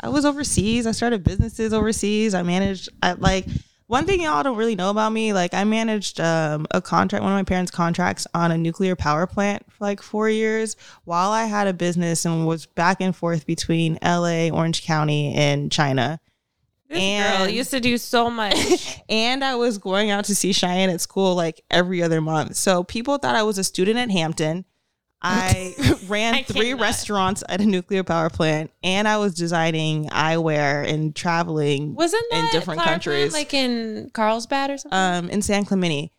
i 0.00 0.08
was 0.08 0.24
overseas 0.24 0.86
i 0.86 0.92
started 0.92 1.22
businesses 1.22 1.74
overseas 1.74 2.32
i 2.32 2.42
managed 2.42 2.88
i 3.02 3.12
like 3.12 3.44
one 3.92 4.06
thing 4.06 4.22
y'all 4.22 4.42
don't 4.42 4.56
really 4.56 4.74
know 4.74 4.88
about 4.88 5.12
me 5.12 5.34
like 5.34 5.52
i 5.52 5.64
managed 5.64 6.18
um, 6.18 6.66
a 6.70 6.80
contract 6.80 7.22
one 7.22 7.30
of 7.30 7.36
my 7.36 7.44
parents 7.44 7.70
contracts 7.70 8.26
on 8.32 8.50
a 8.50 8.56
nuclear 8.56 8.96
power 8.96 9.26
plant 9.26 9.70
for 9.70 9.84
like 9.84 10.00
four 10.00 10.30
years 10.30 10.76
while 11.04 11.30
i 11.30 11.44
had 11.44 11.66
a 11.66 11.74
business 11.74 12.24
and 12.24 12.46
was 12.46 12.64
back 12.64 13.02
and 13.02 13.14
forth 13.14 13.44
between 13.46 13.98
la 14.02 14.48
orange 14.48 14.82
county 14.82 15.34
and 15.34 15.70
china 15.70 16.18
This 16.88 17.38
girl 17.38 17.48
used 17.48 17.70
to 17.70 17.80
do 17.80 17.96
so 17.96 18.28
much. 18.28 19.00
and 19.08 19.42
I 19.42 19.54
was 19.54 19.78
going 19.78 20.10
out 20.10 20.26
to 20.26 20.34
see 20.34 20.52
Cheyenne 20.52 20.90
at 20.90 21.00
school 21.00 21.34
like 21.34 21.64
every 21.70 22.02
other 22.02 22.20
month. 22.20 22.56
So 22.56 22.84
people 22.84 23.16
thought 23.16 23.34
I 23.34 23.44
was 23.44 23.56
a 23.56 23.64
student 23.64 23.98
at 23.98 24.10
Hampton. 24.10 24.66
I 25.22 25.74
ran 26.08 26.34
I 26.34 26.42
three 26.42 26.70
cannot. 26.70 26.80
restaurants 26.82 27.44
at 27.48 27.60
a 27.60 27.66
nuclear 27.66 28.02
power 28.02 28.28
plant, 28.30 28.70
and 28.82 29.06
I 29.06 29.18
was 29.18 29.34
designing 29.34 30.08
eyewear 30.08 30.86
and 30.86 31.14
traveling 31.14 31.94
Wasn't 31.94 32.24
in 32.32 32.44
different 32.52 32.80
Clara 32.80 32.98
Plant, 32.98 33.02
countries, 33.04 33.32
like 33.32 33.54
in 33.54 34.10
Carlsbad 34.12 34.70
or 34.70 34.78
something? 34.78 34.98
um, 34.98 35.30
in 35.30 35.42
San 35.42 35.64
Clemente. 35.64 36.10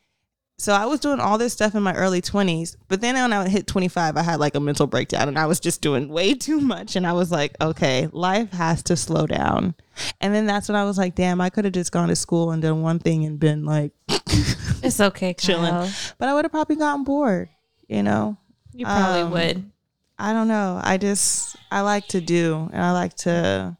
So 0.60 0.72
I 0.72 0.86
was 0.86 0.99
doing 1.01 1.20
all 1.20 1.38
this 1.39 1.51
stuff 1.51 1.76
in 1.76 1.82
my 1.84 1.93
early 1.95 2.22
20s, 2.22 2.78
but 2.88 3.01
then 3.01 3.16
when 3.16 3.34
I 3.34 3.49
hit 3.49 3.66
25, 3.68 4.16
I 4.16 4.22
had 4.22 4.39
like 4.39 4.56
a 4.56 4.60
mental 4.60 4.86
breakdown 4.88 5.28
and 5.28 5.38
I 5.38 5.47
was 5.47 5.60
just 5.60 5.82
doing 5.82 6.08
way 6.08 6.36
too 6.36 6.62
much. 6.62 6.95
And 6.95 7.06
I 7.08 7.12
was 7.14 7.32
like, 7.32 7.56
okay, 7.60 8.08
life 8.14 8.51
has 8.54 8.84
to 8.84 8.95
slow 8.95 9.26
down. 9.26 9.74
And 10.22 10.34
then 10.34 10.45
that's 10.45 10.70
when 10.70 10.76
I 10.78 10.86
was 10.86 10.97
like, 10.97 11.16
damn, 11.16 11.41
I 11.41 11.49
could 11.49 11.66
have 11.66 11.74
just 11.74 11.91
gone 11.91 12.08
to 12.08 12.16
school 12.16 12.51
and 12.51 12.62
done 12.62 12.82
one 12.84 12.99
thing 12.99 13.26
and 13.26 13.39
been 13.39 13.66
like 13.66 13.91
it's 14.08 15.01
okay, 15.01 15.34
chilling. 15.34 15.72
Kyle. 15.72 15.91
But 16.20 16.30
I 16.30 16.34
would 16.36 16.45
have 16.45 16.51
probably 16.51 16.76
gotten 16.78 17.04
bored, 17.04 17.49
you 17.88 18.04
know? 18.04 18.38
You 18.74 18.86
probably 18.86 19.21
Um, 19.21 19.32
would. 19.32 19.71
I 20.17 20.34
don't 20.34 20.47
know. 20.47 20.80
I 20.84 20.97
just, 20.97 21.55
I 21.71 21.82
like 21.82 22.07
to 22.09 22.21
do 22.21 22.69
and 22.71 22.82
I 22.82 22.91
like 22.91 23.15
to 23.17 23.78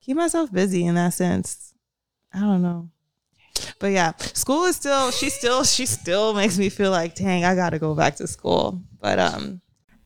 keep 0.00 0.16
myself 0.16 0.50
busy 0.52 0.84
in 0.86 0.94
that 0.96 1.14
sense. 1.14 1.74
I 2.32 2.40
don't 2.40 2.62
know. 2.62 2.90
But 3.78 3.88
yeah, 3.88 4.12
school 4.16 4.64
is 4.64 4.76
still, 4.76 5.10
she 5.10 5.30
still, 5.30 5.62
she 5.64 5.86
still 5.86 6.34
makes 6.34 6.58
me 6.58 6.68
feel 6.68 6.90
like, 6.90 7.14
dang, 7.14 7.44
I 7.44 7.54
got 7.54 7.70
to 7.70 7.78
go 7.78 7.94
back 7.94 8.16
to 8.16 8.26
school. 8.26 8.82
But, 9.00 9.18
um, 9.18 9.60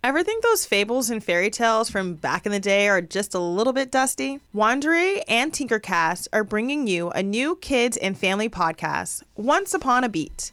Ever 0.04 0.22
think 0.22 0.44
those 0.44 0.64
fables 0.64 1.10
and 1.10 1.22
fairy 1.22 1.50
tales 1.50 1.90
from 1.90 2.14
back 2.14 2.46
in 2.46 2.52
the 2.52 2.60
day 2.60 2.88
are 2.88 3.00
just 3.00 3.34
a 3.34 3.40
little 3.40 3.72
bit 3.72 3.90
dusty? 3.90 4.38
Wondery 4.54 5.22
and 5.26 5.52
Tinkercast 5.52 6.28
are 6.32 6.44
bringing 6.44 6.86
you 6.86 7.10
a 7.10 7.22
new 7.22 7.56
kids 7.56 7.96
and 7.96 8.16
family 8.16 8.48
podcast, 8.48 9.24
Once 9.34 9.74
Upon 9.74 10.04
a 10.04 10.08
Beat. 10.08 10.52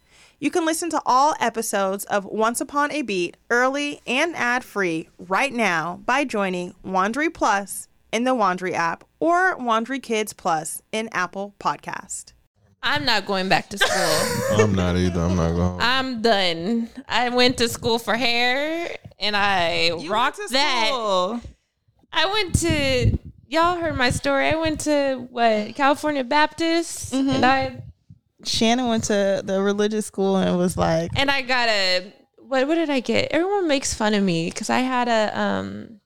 You 0.43 0.49
can 0.49 0.65
listen 0.65 0.89
to 0.89 1.01
all 1.05 1.35
episodes 1.39 2.03
of 2.05 2.25
Once 2.25 2.59
Upon 2.59 2.91
a 2.91 3.03
Beat 3.03 3.37
early 3.51 4.01
and 4.07 4.35
ad 4.35 4.63
free 4.63 5.07
right 5.19 5.53
now 5.53 5.99
by 6.03 6.25
joining 6.25 6.73
Wondery 6.83 7.31
Plus 7.31 7.87
in 8.11 8.23
the 8.23 8.31
Wondery 8.33 8.73
app 8.73 9.03
or 9.19 9.55
Wondery 9.59 10.01
Kids 10.01 10.33
Plus 10.33 10.81
in 10.91 11.09
Apple 11.11 11.53
Podcast. 11.59 12.33
I'm 12.81 13.05
not 13.05 13.27
going 13.27 13.49
back 13.49 13.69
to 13.69 13.77
school. 13.77 14.57
I'm 14.65 14.73
not 14.73 14.97
either. 14.97 15.21
I'm 15.21 15.35
not 15.35 15.51
going. 15.51 15.79
I'm 15.79 16.21
done. 16.23 16.89
I 17.07 17.29
went 17.29 17.59
to 17.59 17.69
school 17.69 17.99
for 17.99 18.15
hair 18.15 18.97
and 19.19 19.37
I 19.37 19.91
rocked 20.09 20.39
that. 20.49 21.39
I 22.11 22.25
went 22.25 22.55
to 22.61 23.19
y'all 23.47 23.77
heard 23.77 23.95
my 23.95 24.09
story. 24.09 24.47
I 24.47 24.55
went 24.55 24.79
to 24.81 25.27
what 25.29 25.75
California 25.75 26.23
Baptist 26.23 27.13
Mm-hmm. 27.13 27.29
and 27.29 27.45
I 27.45 27.83
Shanan 28.43 28.89
went 28.89 29.05
to 29.05 29.41
the 29.45 29.61
religious 29.61 30.05
school 30.05 30.37
and 30.37 30.57
was 30.57 30.77
like, 30.77 31.11
and 31.15 31.29
I 31.31 31.41
got 31.41 31.69
a 31.69 32.13
what 32.37 32.67
what 32.67 32.75
did 32.75 32.89
I 32.89 32.99
get? 32.99 33.31
Everyone 33.31 33.67
makes 33.67 33.93
fun 33.93 34.13
of 34.13 34.23
me 34.23 34.49
because 34.49 34.69
I 34.69 34.79
had 34.79 35.07
a 35.07 35.39
um 35.39 36.01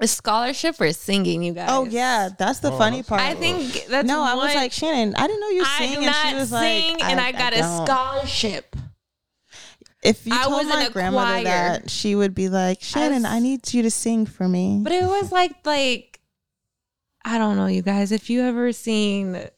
a 0.00 0.08
scholarship 0.08 0.74
for 0.74 0.92
singing, 0.92 1.44
you 1.44 1.52
guys. 1.52 1.68
oh, 1.70 1.84
yeah, 1.84 2.28
that's 2.36 2.58
the 2.58 2.72
funny 2.72 3.04
part. 3.04 3.20
I 3.20 3.34
think 3.34 3.86
that's 3.88 4.06
no, 4.08 4.22
I 4.24 4.34
was 4.34 4.52
like, 4.54 4.72
Shanan, 4.72 5.14
I 5.16 5.26
didn't 5.28 5.40
know 5.40 5.48
you 5.50 5.62
I 5.64 5.78
sing. 5.78 6.00
do 6.00 6.06
And 6.06 6.14
she 6.16 6.34
was 6.34 6.48
sing, 6.50 6.92
like, 6.94 7.04
and 7.04 7.20
I, 7.20 7.30
got 7.30 7.52
a 7.52 7.62
scholarship. 7.62 8.74
If 10.02 10.26
you 10.26 10.34
I 10.34 10.44
told 10.44 10.54
was 10.54 10.66
my 10.66 10.88
grandmother 10.90 11.42
choir. 11.42 11.44
that, 11.44 11.90
she 11.90 12.14
would 12.16 12.34
be 12.34 12.48
like, 12.48 12.80
Shanan, 12.80 13.22
was- 13.22 13.24
I 13.24 13.38
need 13.38 13.72
you 13.72 13.82
to 13.82 13.90
sing 13.90 14.26
for 14.26 14.48
me. 14.48 14.80
But 14.82 14.92
it 14.92 15.04
was 15.04 15.30
like 15.32 15.52
like 15.64 16.20
I 17.24 17.38
don't 17.38 17.56
know, 17.56 17.66
you 17.66 17.80
guys. 17.82 18.10
If 18.12 18.28
you 18.28 18.42
ever 18.42 18.72
seen, 18.72 19.48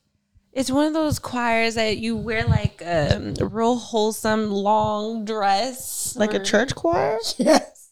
it's 0.56 0.70
one 0.70 0.86
of 0.88 0.92
those 0.94 1.18
choirs 1.20 1.74
that 1.76 1.98
you 1.98 2.16
wear 2.16 2.44
like 2.46 2.82
um, 2.84 3.34
a 3.40 3.46
real 3.46 3.76
wholesome 3.76 4.50
long 4.50 5.24
dress, 5.24 6.16
like 6.16 6.34
a 6.34 6.40
church 6.42 6.74
choir? 6.74 7.18
Yes. 7.38 7.90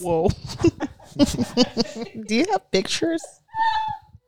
Whoa. 0.00 0.28
Do 2.26 2.34
you 2.34 2.46
have 2.52 2.70
pictures? 2.70 3.22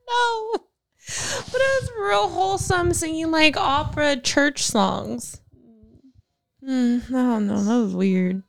No. 0.09 0.53
But 0.55 1.61
it 1.61 1.83
was 1.83 1.91
real 1.99 2.29
wholesome, 2.29 2.93
singing 2.93 3.31
like 3.33 3.57
opera 3.57 4.17
church 4.17 4.63
songs. 4.63 5.41
Hmm, 6.65 6.99
I 7.09 7.13
don't 7.13 7.47
know. 7.49 7.63
That 7.65 7.79
was 7.85 7.95
weird. 7.95 8.43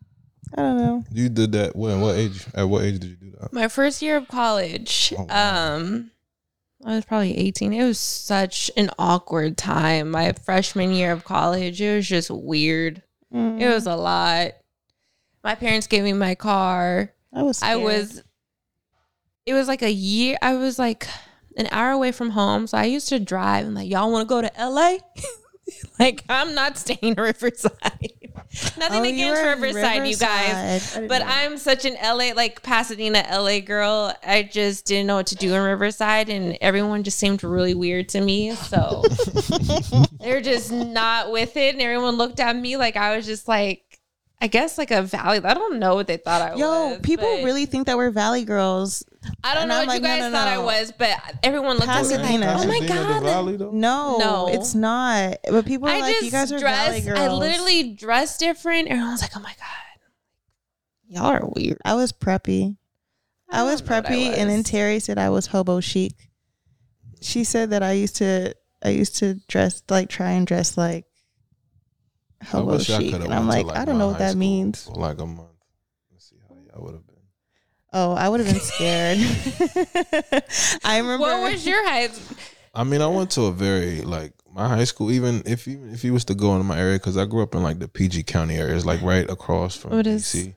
I 0.54 0.62
don't 0.62 0.78
know. 0.78 1.04
You 1.12 1.30
did 1.30 1.52
that 1.54 1.76
when? 1.76 2.00
What 2.02 2.16
age? 2.16 2.46
At 2.54 2.70
what 2.70 2.84
age 2.84 3.00
did 3.00 3.10
you 3.10 3.16
do 3.16 3.32
that? 3.40 3.54
My 3.54 3.68
first 3.68 4.02
year 4.04 4.18
of 4.18 4.28
college, 4.28 5.14
Oh, 5.18 5.24
wow. 5.24 5.76
um, 5.78 6.12
I 6.86 6.96
was 6.96 7.06
probably 7.06 7.38
18. 7.38 7.74
It 7.74 7.84
was 7.84 8.00
such 8.00 8.70
an 8.78 8.90
awkward 9.00 9.58
time. 9.58 10.12
My 10.12 10.32
freshman 10.34 10.92
year 10.92 11.12
of 11.12 11.24
college, 11.26 11.82
it 11.82 11.96
was 11.96 12.08
just 12.08 12.30
weird. 12.30 13.02
Mm, 13.34 13.60
It 13.60 13.68
was 13.68 13.88
a 13.88 13.96
lot. 13.96 14.52
My 15.44 15.56
parents 15.56 15.88
gave 15.88 16.04
me 16.04 16.14
my 16.14 16.36
car. 16.36 17.12
I 17.34 17.42
was. 17.44 17.62
I 17.64 17.76
was, 17.78 18.24
it 19.46 19.54
was 19.54 19.68
like 19.68 19.82
a 19.82 19.92
year. 19.92 20.38
I 20.42 20.56
was 20.56 20.78
like 20.78 21.08
an 21.58 21.68
hour 21.72 21.92
away 21.92 22.12
from 22.12 22.30
home. 22.32 22.68
So 22.68 22.78
I 22.78 22.86
used 22.86 23.10
to 23.10 23.20
drive 23.20 23.66
and 23.66 23.76
like, 23.76 23.90
y'all 23.90 24.12
want 24.12 24.28
to 24.28 24.30
go 24.30 24.42
to 24.42 24.52
LA? 24.60 24.98
like, 26.00 26.24
I'm 26.30 26.54
not 26.54 26.78
staying 26.78 27.00
in 27.02 27.14
Riverside. 27.16 27.72
Nothing 28.78 29.02
Oh, 29.02 29.04
against 29.04 29.42
in 29.42 29.62
Riverside, 29.62 30.08
you 30.08 30.16
guys. 30.16 30.96
Riverside. 30.96 31.10
But 31.10 31.20
know. 31.20 31.28
I'm 31.28 31.58
such 31.58 31.86
an 31.86 31.96
LA, 32.02 32.32
like 32.36 32.64
Pasadena, 32.64 33.26
LA 33.32 33.60
girl. 33.60 34.14
I 34.26 34.44
just 34.44 34.86
didn't 34.86 35.08
know 35.08 35.16
what 35.16 35.28
to 35.28 35.36
do 35.36 35.54
in 35.54 35.62
Riverside, 35.62 36.30
and 36.30 36.58
everyone 36.62 37.04
just 37.04 37.20
seemed 37.20 37.44
really 37.44 37.74
weird 37.74 38.10
to 38.10 38.22
me. 38.22 38.52
So 38.56 39.04
they're 40.20 40.42
just 40.42 40.72
not 40.72 41.32
with 41.32 41.58
it, 41.58 41.74
and 41.74 41.82
everyone 41.82 42.16
looked 42.16 42.40
at 42.40 42.56
me 42.56 42.78
like 42.78 42.96
I 42.96 43.16
was 43.16 43.26
just 43.26 43.48
like, 43.48 43.84
I 44.40 44.48
guess 44.48 44.78
like 44.78 44.92
a 44.92 45.02
valley. 45.02 45.40
I 45.44 45.54
don't 45.54 45.80
know 45.80 45.96
what 45.96 46.08
they 46.08 46.18
thought 46.18 46.42
I 46.42 46.56
Yo, 46.56 46.90
was. 46.90 46.98
Yo, 46.98 47.00
people 47.02 47.28
really 47.44 47.66
think 47.66 47.88
that 47.88 47.98
we're 47.98 48.12
Valley 48.12 48.46
girls. 48.46 49.04
I 49.44 49.54
don't 49.54 49.64
and 49.64 49.70
know 49.70 49.80
I'm 49.82 49.88
what 49.88 49.96
you 49.96 50.02
like, 50.02 50.02
no, 50.02 50.08
guys 50.08 50.32
no, 50.32 50.38
thought 50.38 50.48
I 50.48 50.58
was, 50.58 50.92
but 50.98 51.18
everyone 51.44 51.78
looked 51.78 51.88
at 51.88 52.04
me 52.06 52.18
like, 52.18 52.22
Pasadena. 52.22 52.56
oh 52.60 52.68
my 52.68 52.88
god. 52.88 53.24
Valley, 53.24 53.58
though? 53.58 53.72
No, 53.72 54.18
No. 54.18 54.48
it's 54.50 54.74
not. 54.76 55.38
But 55.50 55.66
people 55.66 55.88
are 55.88 55.92
I 55.92 56.00
like, 56.00 56.14
just 56.16 56.26
you 56.26 56.32
guys 56.32 56.52
are 56.52 56.60
Valley 56.60 57.02
dressed. 57.02 57.06
girls. 57.08 57.20
I 57.20 57.28
literally 57.34 57.94
dressed 57.94 58.40
different. 58.40 58.88
Everyone 58.88 59.12
was 59.12 59.22
like, 59.22 59.32
"Oh 59.36 59.40
my 59.40 59.54
god, 59.58 59.98
y'all 61.08 61.26
are 61.26 61.46
weird." 61.56 61.78
I 61.86 61.96
was 61.96 62.12
preppy. 62.12 62.78
I, 63.50 63.64
was 63.64 63.80
don't 63.82 63.90
know 63.90 63.96
what 63.96 64.06
I 64.06 64.10
preppy, 64.14 64.38
and 64.38 64.50
then. 64.50 64.64
Terry 64.64 65.00
said 65.00 65.18
I 65.18 65.30
was 65.30 65.48
hobo 65.48 65.80
chic. 65.80 66.14
She 67.22 67.44
said 67.44 67.70
that 67.72 67.82
I 67.82 67.94
used 67.94 68.18
to, 68.18 68.54
I 68.84 68.90
used 68.90 69.16
to 69.18 69.36
dress 69.48 69.82
like 69.90 70.10
try 70.10 70.32
and 70.32 70.46
dress 70.46 70.78
like 70.78 71.06
I 72.42 72.46
hobo 72.46 72.74
wish 72.74 72.90
I 72.90 73.00
chic, 73.00 73.12
could 73.14 73.22
have 73.22 73.32
and 73.32 73.34
I'm 73.34 73.48
went 73.48 73.68
like, 73.68 73.78
I 73.78 73.86
don't 73.86 73.98
know 73.98 74.08
what 74.08 74.20
that 74.20 74.32
school 74.32 74.40
means. 74.40 74.88
Like 74.90 75.20
a 75.20 75.26
month. 75.26 75.48
Let's 76.12 76.30
see 76.30 76.36
how 76.48 76.56
y'all 76.56 76.84
would 76.86 76.94
have 76.94 77.07
been. 77.07 77.07
Oh, 77.94 78.14
I 78.14 78.28
would 78.30 78.42
have 78.42 78.50
been 78.50 78.62
scared. 78.62 79.18
I 80.84 80.98
remember. 81.00 81.20
What 81.20 81.52
was 81.52 81.66
your 81.66 81.88
height? 81.88 82.12
I 82.76 82.84
mean, 82.84 83.02
I 83.02 83.08
went 83.08 83.32
to 83.32 83.44
a 83.44 83.52
very 83.52 84.02
like 84.02 84.34
my 84.54 84.68
high 84.68 84.84
school. 84.84 85.12
Even 85.12 85.42
if 85.46 85.68
even 85.68 85.94
if 85.94 86.04
you 86.04 86.14
was 86.14 86.26
to 86.26 86.36
go 86.36 86.52
into 86.54 86.64
my 86.64 86.78
area, 86.80 86.96
because 86.98 87.18
I 87.18 87.26
grew 87.26 87.42
up 87.44 87.56
in 87.56 87.64
like 87.64 87.80
the 87.80 87.88
PG 87.88 88.24
County 88.24 88.56
areas, 88.56 88.86
like 88.86 89.02
right 89.02 89.30
across 89.30 89.76
from 89.76 89.92
What 89.92 90.08
is- 90.08 90.24
DC. 90.26 90.54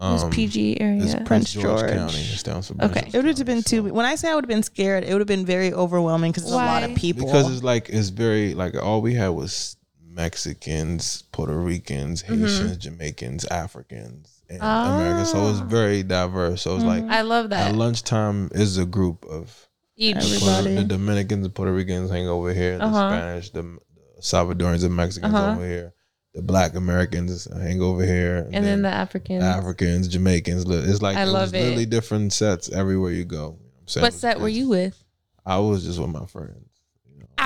It 0.00 0.04
was 0.06 0.24
PG 0.34 0.80
area. 0.80 1.00
It's 1.00 1.12
Prince 1.14 1.28
Prince 1.28 1.52
George, 1.52 1.78
George. 1.82 1.92
County. 1.92 2.18
It's 2.18 2.42
down 2.42 2.62
from 2.62 2.80
Okay. 2.80 3.08
It 3.12 3.22
would 3.24 3.38
have 3.38 3.46
been 3.46 3.62
too. 3.62 3.84
When 3.84 4.04
I 4.04 4.16
say 4.16 4.32
I 4.32 4.34
would 4.34 4.42
have 4.42 4.48
been 4.48 4.64
scared, 4.64 5.04
it 5.04 5.12
would 5.12 5.20
have 5.20 5.28
been 5.28 5.46
very 5.46 5.72
overwhelming 5.72 6.32
because 6.32 6.42
there's 6.42 6.54
a 6.54 6.56
lot 6.56 6.82
of 6.82 6.96
people. 6.96 7.24
because 7.26 7.48
it's 7.52 7.62
like 7.62 7.88
it's 7.88 8.08
very 8.08 8.52
like 8.54 8.74
all 8.74 9.00
we 9.00 9.14
had 9.14 9.28
was 9.28 9.76
Mexicans, 10.04 11.22
Puerto 11.30 11.56
Ricans, 11.56 12.24
Mm-hmm. 12.24 12.42
Haitians, 12.42 12.76
Jamaicans, 12.78 13.44
Africans, 13.44 14.41
and 14.60 15.00
Americans. 15.00 15.30
So 15.30 15.48
it's 15.48 15.60
very 15.60 16.02
diverse. 16.02 16.62
So 16.62 16.74
it's 16.76 16.84
like 16.84 17.04
I 17.04 17.22
love 17.22 17.46
at 17.46 17.50
that. 17.50 17.74
lunchtime 17.74 18.50
is 18.52 18.78
a 18.78 18.84
group 18.86 19.24
of 19.26 19.68
Each. 19.96 20.16
Everybody. 20.16 20.74
The 20.76 20.84
Dominicans 20.84 21.46
and 21.46 21.54
Puerto 21.54 21.72
Ricans 21.72 22.10
hang 22.10 22.26
over 22.28 22.52
here. 22.52 22.78
The 22.78 22.84
Uh-huh. 22.84 23.08
Spanish, 23.10 23.50
the, 23.50 23.62
the 23.62 24.20
Salvadorans 24.22 24.84
and 24.84 24.94
Mexicans 24.96 25.34
Uh-huh. 25.34 25.52
over 25.52 25.66
here. 25.66 25.94
The 26.34 26.40
Black 26.42 26.74
Americans 26.74 27.46
hang 27.52 27.82
over 27.82 28.02
here, 28.06 28.48
and 28.52 28.64
then 28.64 28.80
the 28.80 28.88
Africans. 28.88 29.44
Africans, 29.44 30.08
Jamaicans. 30.08 30.64
It's 30.66 31.02
like 31.02 31.18
I 31.18 31.22
it 31.22 31.24
was 31.26 31.32
love 31.34 31.54
it. 31.54 31.60
literally 31.62 31.84
different 31.84 32.32
sets 32.32 32.70
everywhere 32.70 33.12
you 33.12 33.26
go. 33.26 33.36
You 33.36 33.42
know 33.42 33.50
what 33.50 33.58
I'm 33.82 33.88
saying? 33.88 34.02
What 34.04 34.12
set 34.14 34.40
were 34.40 34.48
you 34.48 34.68
with? 34.70 35.04
I 35.44 35.58
was 35.58 35.84
just 35.84 35.98
with 35.98 36.08
my 36.08 36.24
friends. 36.24 36.66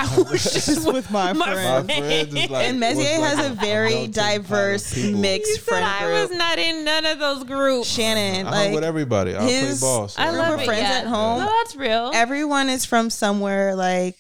You 0.03 0.17
know. 0.17 0.23
I 0.23 0.23
was 0.31 0.53
just 0.53 0.93
with 0.93 1.11
my, 1.11 1.33
My 1.33 1.53
friends. 1.53 1.89
My 1.89 1.95
friends 1.95 2.35
like 2.35 2.51
And 2.65 2.83
Mezie 2.83 2.97
was 2.97 2.99
like 2.99 3.39
has 3.39 3.47
a 3.47 3.55
very 3.55 3.91
melting 3.91 4.13
pot 4.13 4.35
of 4.37 4.47
diverse, 4.47 4.97
mixed 4.97 5.51
You 5.51 5.57
said 5.57 5.65
friend 5.65 5.85
I 5.85 6.23
was 6.23 6.31
not 6.31 6.59
in 6.59 6.85
none 6.85 7.07
of 7.07 7.19
those 7.19 7.45
groups. 7.45 7.97
Shanan, 7.97 8.47
I 8.47 8.65
hung 8.65 8.75
with 8.75 8.85
everybody. 8.85 9.35
I 9.35 9.39
play 9.39 9.53
his- 9.53 9.81
ball. 9.81 10.09
So 10.09 10.23
I 10.23 10.31
group 10.31 10.39
love 10.39 10.55
of 10.55 10.61
it, 10.61 10.67
friends 10.67 10.83
yeah. 10.83 10.99
at 10.99 11.07
home. 11.07 11.41
No, 11.41 11.47
that's 11.47 11.77
real. 11.77 12.11
everyone 12.15 12.69
is 12.69 12.85
from 12.85 13.11
somewhere. 13.11 13.75
Like, 13.75 14.17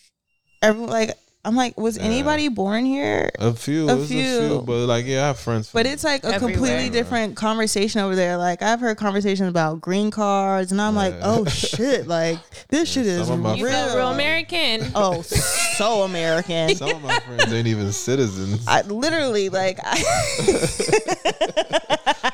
every 0.62 0.86
like 0.86 1.10
I'm 1.46 1.54
like, 1.54 1.78
was 1.78 1.96
anybody 1.96 2.48
born 2.48 2.84
here? 2.84 3.30
a 3.38 3.52
few, 3.54 3.88
A 3.88 3.94
a 3.94 3.96
few. 3.98 4.06
few. 4.06 4.48
few, 4.48 4.62
but 4.62 4.86
like 4.86 5.06
yeah, 5.06 5.24
I 5.24 5.26
have 5.28 5.38
friends. 5.38 5.70
But 5.72 5.86
it's 5.86 6.02
like 6.02 6.24
a 6.24 6.34
Everywhere. 6.34 6.54
completely 6.56 6.90
different 6.90 7.36
conversation 7.36 8.00
over 8.00 8.16
there. 8.16 8.36
Like 8.36 8.62
I've 8.62 8.80
heard 8.80 8.96
conversations 8.96 9.48
about 9.48 9.80
green 9.80 10.10
cards, 10.10 10.72
and 10.72 10.80
I'm 10.82 10.96
like, 10.96 11.14
oh 11.22 11.44
shit, 11.46 12.06
like 12.08 12.38
this 12.68 12.90
shit 12.90 13.06
is 13.06 13.28
Some 13.28 13.44
you 13.56 13.64
real. 13.64 13.86
feel 13.86 13.96
real 13.96 14.08
American. 14.10 14.82
Oh, 14.96 15.22
so 15.22 16.02
American. 16.02 16.74
some 16.74 16.90
of 16.90 17.02
my 17.02 17.18
friends 17.20 17.52
ain't 17.52 17.66
even 17.68 17.92
citizens. 17.92 18.64
I 18.66 18.82
literally 18.82 19.48
like 19.48 19.78
I, 19.84 20.02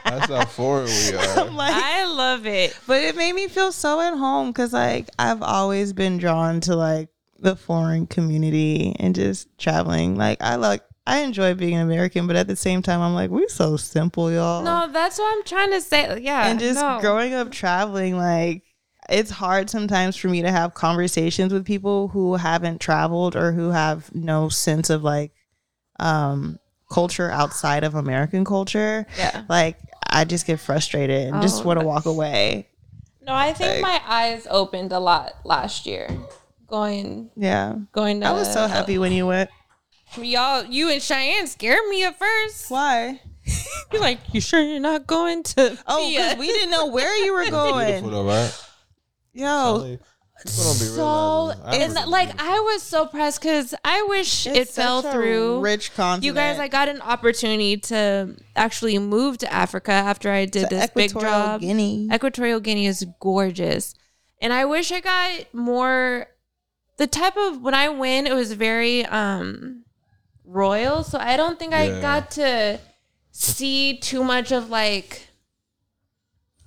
That's 0.04 0.26
how 0.30 0.44
foreign 0.46 0.86
we 0.86 1.14
are. 1.16 1.38
I'm 1.46 1.56
like, 1.56 1.74
I 1.74 2.04
love 2.06 2.46
it. 2.46 2.76
but 2.86 3.02
it 3.02 3.16
made 3.16 3.32
me 3.34 3.48
feel 3.48 3.72
so 3.72 4.00
at 4.00 4.14
home 4.16 4.48
because 4.50 4.72
like 4.72 5.08
I've 5.18 5.42
always 5.42 5.92
been 5.92 6.18
drawn 6.18 6.60
to 6.62 6.76
like 6.76 7.08
the 7.42 7.56
foreign 7.56 8.06
community 8.06 8.94
and 8.98 9.14
just 9.14 9.48
traveling. 9.58 10.16
Like 10.16 10.42
I 10.42 10.56
like 10.56 10.82
I 11.06 11.20
enjoy 11.20 11.54
being 11.54 11.74
an 11.74 11.82
American, 11.82 12.26
but 12.26 12.36
at 12.36 12.46
the 12.46 12.56
same 12.56 12.80
time, 12.80 13.00
I'm 13.00 13.14
like, 13.14 13.30
we're 13.30 13.48
so 13.48 13.76
simple, 13.76 14.30
y'all. 14.30 14.62
No, 14.62 14.88
that's 14.90 15.18
what 15.18 15.36
I'm 15.36 15.44
trying 15.44 15.72
to 15.72 15.80
say. 15.80 16.20
Yeah, 16.20 16.46
and 16.46 16.60
just 16.60 16.80
no. 16.80 16.98
growing 17.00 17.34
up 17.34 17.50
traveling 17.50 18.16
like 18.16 18.62
it's 19.10 19.32
hard 19.32 19.68
sometimes 19.68 20.16
for 20.16 20.28
me 20.28 20.42
to 20.42 20.50
have 20.50 20.74
conversations 20.74 21.52
with 21.52 21.66
people 21.66 22.08
who 22.08 22.36
haven't 22.36 22.80
traveled 22.80 23.34
or 23.34 23.52
who 23.52 23.70
have 23.70 24.14
no 24.14 24.48
sense 24.48 24.90
of 24.90 25.02
like 25.02 25.32
um 25.98 26.58
culture 26.90 27.30
outside 27.30 27.82
of 27.82 27.96
American 27.96 28.44
culture. 28.44 29.04
Yeah. 29.18 29.44
Like 29.48 29.78
I 30.08 30.24
just 30.24 30.46
get 30.46 30.60
frustrated 30.60 31.32
and 31.32 31.42
just 31.42 31.62
Oh, 31.62 31.66
want 31.66 31.80
to 31.80 31.86
walk 31.86 32.06
away. 32.06 32.68
No, 33.26 33.34
I 33.34 33.52
think 33.52 33.82
my 33.82 34.00
eyes 34.06 34.46
opened 34.50 34.92
a 34.92 34.98
lot 35.00 35.34
last 35.44 35.86
year. 35.86 36.08
Going, 36.72 37.28
Yeah. 37.36 37.74
going. 37.92 38.22
To, 38.22 38.28
I 38.28 38.32
was 38.32 38.50
so 38.50 38.66
happy 38.66 38.96
when 38.96 39.12
you 39.12 39.26
went. 39.26 39.50
Y'all, 40.16 40.64
you 40.64 40.88
and 40.88 41.02
Cheyenne 41.02 41.46
scared 41.46 41.86
me 41.90 42.02
at 42.02 42.18
first. 42.18 42.70
Why? 42.70 43.20
You're 43.92 44.00
like, 44.00 44.20
you 44.32 44.40
sure 44.40 44.62
you're 44.62 44.80
not 44.80 45.06
going 45.06 45.42
to? 45.42 45.78
Oh, 45.86 46.08
because 46.08 46.38
we 46.38 46.46
didn't 46.46 46.70
know 46.70 46.86
where 46.86 47.14
you 47.26 47.34
were 47.34 47.44
going. 47.50 48.10
though, 48.10 48.24
right? 48.24 48.58
Yo, 49.34 49.98
People 50.44 50.64
don't 50.64 50.78
be 50.78 50.84
so 50.86 51.52
and 51.66 52.10
like 52.10 52.40
I 52.40 52.58
was 52.60 52.82
so 52.82 53.04
pressed 53.04 53.42
because 53.42 53.74
I 53.84 54.06
wish 54.08 54.46
it 54.46 54.66
fell 54.68 55.02
through. 55.02 55.60
Rich 55.60 55.92
continent. 55.94 56.24
you 56.24 56.32
guys, 56.32 56.58
I 56.58 56.68
got 56.68 56.88
an 56.88 57.02
opportunity 57.02 57.76
to 57.76 58.34
actually 58.56 58.98
move 58.98 59.36
to 59.38 59.52
Africa 59.52 59.92
after 59.92 60.30
I 60.32 60.46
did 60.46 60.70
To 60.70 60.74
this 60.74 60.88
big 60.94 61.10
Equatorial 61.10 61.32
job. 61.38 61.60
Guinea. 61.60 62.08
Equatorial 62.10 62.60
Guinea 62.60 62.86
is 62.86 63.04
gorgeous. 63.20 63.94
And 64.40 64.54
I 64.54 64.64
wish 64.64 64.90
I 64.90 65.00
got 65.00 65.52
more 65.54 66.28
the 67.02 67.08
type 67.08 67.36
of 67.36 67.60
when 67.62 67.74
I 67.74 67.88
went, 67.88 68.28
it 68.28 68.34
was 68.34 68.52
very 68.52 69.04
um 69.06 69.84
royal. 70.44 71.02
So 71.02 71.18
I 71.18 71.36
don't 71.36 71.58
think 71.58 71.74
I 71.74 72.00
got 72.00 72.30
to 72.32 72.78
see 73.32 73.98
too 73.98 74.22
much 74.22 74.52
of 74.52 74.70
like 74.70 75.26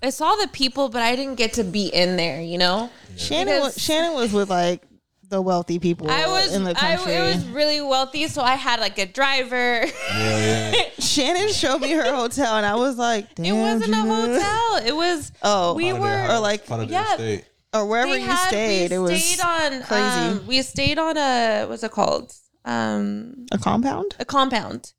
I 0.03 0.09
saw 0.09 0.36
the 0.36 0.49
people, 0.49 0.89
but 0.89 1.01
I 1.01 1.15
didn't 1.15 1.36
get 1.36 1.53
to 1.53 1.63
be 1.63 1.88
in 1.88 2.17
there, 2.17 2.41
you 2.41 2.57
know? 2.57 2.89
Shanan 3.15 3.61
was, 3.61 3.75
because- 3.75 3.88
Shanan 3.88 4.13
was 4.15 4.33
with 4.33 4.49
like 4.49 4.81
the 5.29 5.41
wealthy 5.41 5.79
people 5.79 6.11
I 6.11 6.27
was 6.27 6.53
in 6.53 6.63
the 6.65 6.75
I, 6.77 6.93
it 6.95 7.36
was 7.36 7.45
really 7.47 7.81
wealthy, 7.81 8.27
so 8.27 8.41
I 8.43 8.55
had 8.55 8.79
like 8.81 8.99
a 8.99 9.05
driver. 9.07 9.86
yeah, 9.86 10.71
yeah. 10.71 10.73
Shanan 10.99 11.49
showed 11.59 11.79
me 11.79 11.91
her 11.91 12.13
hotel, 12.13 12.57
and 12.57 12.65
I 12.65 12.75
was 12.75 12.97
like, 12.97 13.25
it 13.39 13.53
wasn't 13.53 13.93
a 13.93 14.01
hotel. 14.01 14.86
It 14.86 14.95
was 14.95 15.31
Oh, 15.41 15.73
we 15.75 15.93
were 15.93 16.27
or 16.29 16.39
like- 16.39 16.67
part 16.67 16.81
of 16.83 16.89
their 16.89 17.01
yeah. 17.01 17.13
estate. 17.13 17.45
Or 17.76 17.86
wherever 17.86 18.11
they 18.13 18.21
you 18.21 18.26
had- 18.28 18.47
stayed. 18.47 18.91
We 18.91 18.95
It 18.95 18.99
was 18.99 19.23
stayed 19.23 19.43
on 19.45 19.84
crazy. 19.84 20.01
Um, 20.39 20.47
we 20.47 20.61
stayed 20.61 20.97
on 20.99 21.17
a 21.17 21.65
what's 21.67 21.84
it 21.84 21.91
called? 21.91 22.34
Um, 22.65 23.45
a 23.51 23.57
compound. 23.57 24.15
a 24.19 24.26
compound, 24.26 24.93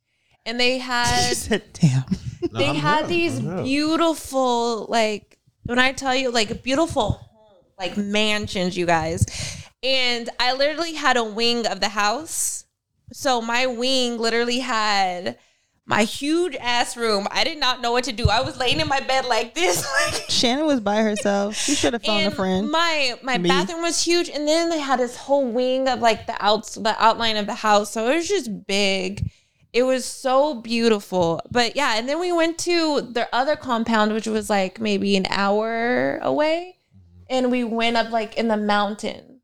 and 0.44 0.60
they 0.60 0.78
had 0.90 1.34
said, 1.34 1.62
"Damn." 1.72 2.04
No, 2.52 2.58
they 2.60 2.68
I'm 2.68 2.76
had 2.76 3.00
real. 3.00 3.08
these 3.08 3.38
I'm 3.38 3.64
beautiful 3.64 4.86
like 4.88 5.38
when 5.64 5.78
I 5.80 5.92
tell 5.92 6.14
you 6.14 6.30
like 6.30 6.62
beautiful 6.62 7.20
like 7.78 7.96
mansions, 7.96 8.76
you 8.76 8.86
guys, 8.86 9.24
and 9.82 10.28
I 10.38 10.52
literally 10.52 10.94
had 10.94 11.16
a 11.16 11.24
wing 11.24 11.66
of 11.66 11.80
the 11.80 11.88
house. 11.88 12.64
So 13.12 13.40
my 13.40 13.66
wing 13.66 14.18
literally 14.18 14.60
had 14.60 15.38
my 15.86 16.02
huge 16.02 16.56
ass 16.56 16.96
room. 16.96 17.26
I 17.30 17.44
did 17.44 17.58
not 17.58 17.80
know 17.80 17.92
what 17.92 18.04
to 18.04 18.12
do. 18.12 18.28
I 18.28 18.40
was 18.40 18.58
laying 18.58 18.80
in 18.80 18.88
my 18.88 19.00
bed 19.00 19.24
like 19.24 19.54
this, 19.54 19.86
Shannon 20.28 20.66
was 20.66 20.80
by 20.80 20.96
herself. 21.02 21.54
She 21.54 21.74
should 21.74 21.92
have 21.92 22.02
found 22.02 22.26
a 22.26 22.30
friend. 22.32 22.68
My 22.70 23.18
my 23.22 23.38
Me. 23.38 23.48
bathroom 23.48 23.82
was 23.82 24.02
huge, 24.04 24.28
and 24.28 24.46
then 24.46 24.68
they 24.68 24.80
had 24.80 24.98
this 24.98 25.16
whole 25.16 25.46
wing 25.50 25.88
of 25.88 26.00
like 26.00 26.26
the 26.26 26.36
outs 26.44 26.74
the 26.74 26.94
outline 27.02 27.36
of 27.36 27.46
the 27.46 27.54
house, 27.54 27.92
so 27.92 28.08
it 28.10 28.16
was 28.16 28.28
just 28.28 28.66
big. 28.66 29.30
It 29.72 29.82
was 29.84 30.04
so 30.04 30.54
beautiful, 30.60 31.40
but 31.50 31.76
yeah. 31.76 31.96
And 31.96 32.08
then 32.08 32.18
we 32.18 32.32
went 32.32 32.58
to 32.60 33.02
their 33.02 33.28
other 33.32 33.56
compound, 33.56 34.12
which 34.12 34.26
was 34.26 34.50
like 34.50 34.80
maybe 34.80 35.16
an 35.16 35.26
hour 35.28 36.18
away, 36.18 36.78
and 37.30 37.50
we 37.50 37.62
went 37.62 37.96
up 37.96 38.10
like 38.10 38.36
in 38.36 38.48
the 38.48 38.56
mountains, 38.56 39.35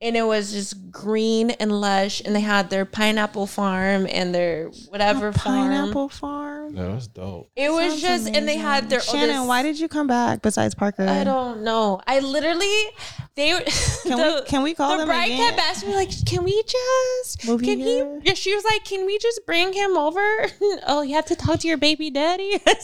and 0.00 0.16
it 0.16 0.22
was 0.22 0.52
just 0.52 0.90
green 0.90 1.50
and 1.50 1.80
lush, 1.80 2.22
and 2.24 2.34
they 2.34 2.40
had 2.40 2.70
their 2.70 2.84
pineapple 2.84 3.46
farm 3.46 4.06
and 4.10 4.34
their 4.34 4.68
whatever 4.88 5.32
farm. 5.32 5.68
Pineapple 5.68 6.08
farm. 6.08 6.59
Yeah, 6.72 6.88
that's 6.88 7.06
dope. 7.08 7.50
It 7.56 7.70
was 7.70 8.00
Sounds 8.00 8.24
just, 8.24 8.36
and 8.36 8.46
they 8.48 8.56
had 8.56 8.88
their 8.90 9.00
Shanan, 9.00 9.26
this- 9.26 9.46
why 9.48 9.62
did 9.62 9.78
you 9.80 9.88
come 9.88 10.06
back 10.06 10.42
besides 10.42 10.74
Parker? 10.74 11.06
I 11.06 11.24
don't 11.24 11.62
know. 11.62 12.00
I 12.06 12.20
literally 12.20 12.66
they 13.36 13.50
Can 14.04 14.18
we- 14.18 14.42
can 14.42 14.62
we 14.62 14.74
call 14.74 14.92
the 14.92 14.98
them 14.98 15.08
bride 15.08 15.26
again? 15.26 15.50
kept 15.54 15.58
asking 15.60 15.90
me 15.90 15.94
like, 15.96 16.10
can 16.26 16.44
we 16.44 16.62
just 16.66 17.46
Move 17.46 17.62
can 17.62 17.78
here? 17.78 18.18
he? 18.22 18.28
Yeah, 18.28 18.34
she 18.34 18.54
was 18.54 18.64
like, 18.64 18.84
can 18.84 19.06
we 19.06 19.18
just 19.18 19.44
bring 19.46 19.72
him 19.72 19.96
over? 19.96 20.20
oh, 20.86 21.02
you 21.02 21.14
have 21.14 21.26
to 21.26 21.36
talk 21.36 21.60
to 21.60 21.68
your 21.68 21.76
baby 21.78 22.10
daddy. 22.10 22.60
I'm 22.66 22.74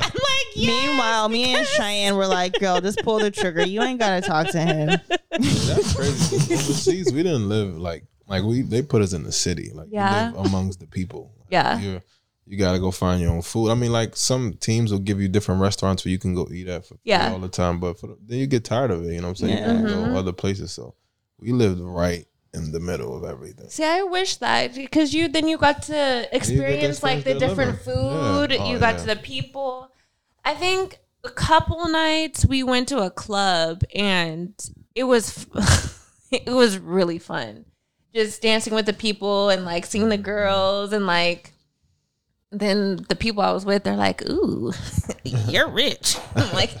like, 0.00 0.46
yeah. 0.54 0.68
Meanwhile, 0.70 1.28
me 1.28 1.54
and 1.54 1.66
Cheyenne 1.66 2.16
were 2.16 2.26
like, 2.26 2.54
"Girl, 2.58 2.80
just 2.80 3.02
pull 3.02 3.18
the 3.18 3.30
trigger. 3.30 3.62
You 3.66 3.82
ain't 3.82 3.98
gotta 3.98 4.20
talk 4.26 4.48
to 4.48 4.60
him." 4.60 4.88
That's 5.30 5.94
crazy. 5.94 6.38
'cause 6.38 6.50
Overseas, 6.68 7.12
we 7.12 7.22
didn't 7.22 7.48
live 7.48 7.78
like 7.78 8.04
like 8.26 8.42
we. 8.44 8.62
They 8.62 8.82
put 8.82 9.02
us 9.02 9.12
in 9.12 9.22
the 9.22 9.32
city, 9.32 9.70
like 9.74 9.88
Yeah. 9.90 10.32
live 10.34 10.46
amongst 10.46 10.80
the 10.80 10.86
people. 10.86 11.32
Like, 11.38 11.46
Yeah. 11.50 11.98
You're, 12.50 12.58
got 12.58 12.72
to 12.72 12.78
go 12.78 12.90
find 12.90 13.20
your 13.20 13.30
own 13.30 13.42
food. 13.42 13.70
I 13.70 13.74
mean, 13.74 13.92
like 13.92 14.16
some 14.16 14.54
teams 14.54 14.90
will 14.92 14.98
give 14.98 15.20
you 15.20 15.28
different 15.28 15.60
restaurants 15.60 16.04
where 16.04 16.10
you 16.12 16.18
can 16.18 16.34
go 16.34 16.48
eat 16.52 16.68
at 16.68 16.84
for 16.86 16.96
Yeah. 17.04 17.32
all 17.32 17.38
the 17.38 17.48
time, 17.48 17.78
but 17.80 17.98
for 17.98 18.08
the, 18.08 18.18
then 18.26 18.38
you 18.38 18.46
get 18.46 18.64
tired 18.64 18.90
of 18.90 19.04
it. 19.04 19.12
You 19.12 19.20
know 19.20 19.28
what 19.28 19.40
I'm 19.40 19.48
saying? 19.48 19.58
Yeah. 19.58 19.72
You 19.72 19.82
gotta 19.86 19.96
Mhm. 19.96 20.12
go 20.12 20.18
other 20.18 20.32
places. 20.32 20.72
So 20.72 20.94
we 21.38 21.52
lived 21.52 21.80
right 21.80 22.26
in 22.52 22.72
the 22.72 22.80
middle 22.80 23.16
of 23.16 23.24
everything. 23.24 23.68
See, 23.70 23.84
I 23.84 24.02
wish 24.02 24.36
that 24.38 24.74
because 24.74 25.14
you 25.14 25.28
then 25.28 25.46
you 25.46 25.56
got 25.58 25.82
to 25.84 26.28
experience 26.32 27.02
like 27.02 27.22
the 27.24 27.34
the 27.34 27.38
different 27.38 27.78
living. 27.86 27.94
food. 27.94 28.50
Yeah. 28.50 28.58
Oh, 28.64 28.70
you 28.72 28.78
got 28.78 28.94
yeah. 28.94 29.00
to 29.00 29.06
the 29.06 29.16
people. 29.16 29.88
I 30.44 30.54
think 30.54 30.98
a 31.22 31.30
couple 31.30 31.86
nights 31.88 32.44
we 32.46 32.62
went 32.62 32.88
to 32.88 32.98
a 32.98 33.10
club 33.10 33.84
and 33.94 34.52
it 34.94 35.04
was 35.04 35.46
it 36.32 36.46
was 36.50 36.78
really 36.78 37.18
fun. 37.18 37.66
Just 38.12 38.42
dancing 38.42 38.74
with 38.74 38.86
the 38.86 38.92
people 38.92 39.50
and 39.50 39.64
like 39.64 39.86
seeing 39.86 40.08
the 40.08 40.18
girls 40.18 40.92
and 40.92 41.06
like 41.06 41.52
then 42.52 42.96
the 43.08 43.14
people 43.14 43.42
I 43.42 43.52
was 43.52 43.64
with, 43.64 43.84
they're 43.84 43.96
like, 43.96 44.28
"Ooh, 44.28 44.72
you're 45.24 45.68
rich." 45.68 46.16
I'm 46.34 46.52
like, 46.52 46.74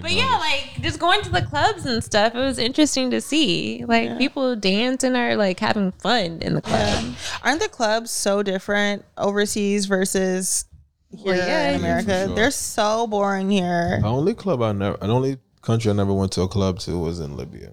but 0.00 0.12
yeah, 0.12 0.36
like 0.38 0.80
just 0.82 1.00
going 1.00 1.22
to 1.22 1.30
the 1.30 1.42
clubs 1.42 1.84
and 1.84 2.02
stuff. 2.02 2.34
It 2.34 2.38
was 2.38 2.58
interesting 2.58 3.10
to 3.10 3.20
see, 3.20 3.84
like 3.86 4.16
people 4.18 4.54
dance 4.54 5.02
and 5.02 5.16
are 5.16 5.36
like 5.36 5.58
having 5.58 5.90
fun 5.92 6.38
in 6.42 6.54
the 6.54 6.62
club. 6.62 7.14
Aren't 7.42 7.60
the 7.60 7.68
clubs 7.68 8.10
so 8.10 8.42
different 8.42 9.04
overseas 9.18 9.86
versus 9.86 10.66
here 11.10 11.34
yeah. 11.34 11.70
in 11.70 11.80
America? 11.80 12.26
Sure. 12.26 12.34
They're 12.36 12.50
so 12.52 13.08
boring 13.08 13.50
here. 13.50 13.98
The 14.00 14.06
only 14.06 14.34
club 14.34 14.62
I 14.62 14.72
never, 14.72 14.96
the 14.96 15.08
only 15.08 15.38
country 15.60 15.90
I 15.90 15.94
never 15.94 16.12
went 16.12 16.30
to 16.32 16.42
a 16.42 16.48
club 16.48 16.78
to 16.80 16.98
was 16.98 17.18
in 17.18 17.36
Libya. 17.36 17.72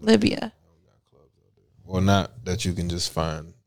Libya, 0.00 0.52
Well, 1.84 2.00
not 2.00 2.44
that 2.44 2.64
you 2.64 2.72
can 2.72 2.88
just 2.88 3.12
find 3.12 3.52
easily. 3.52 3.57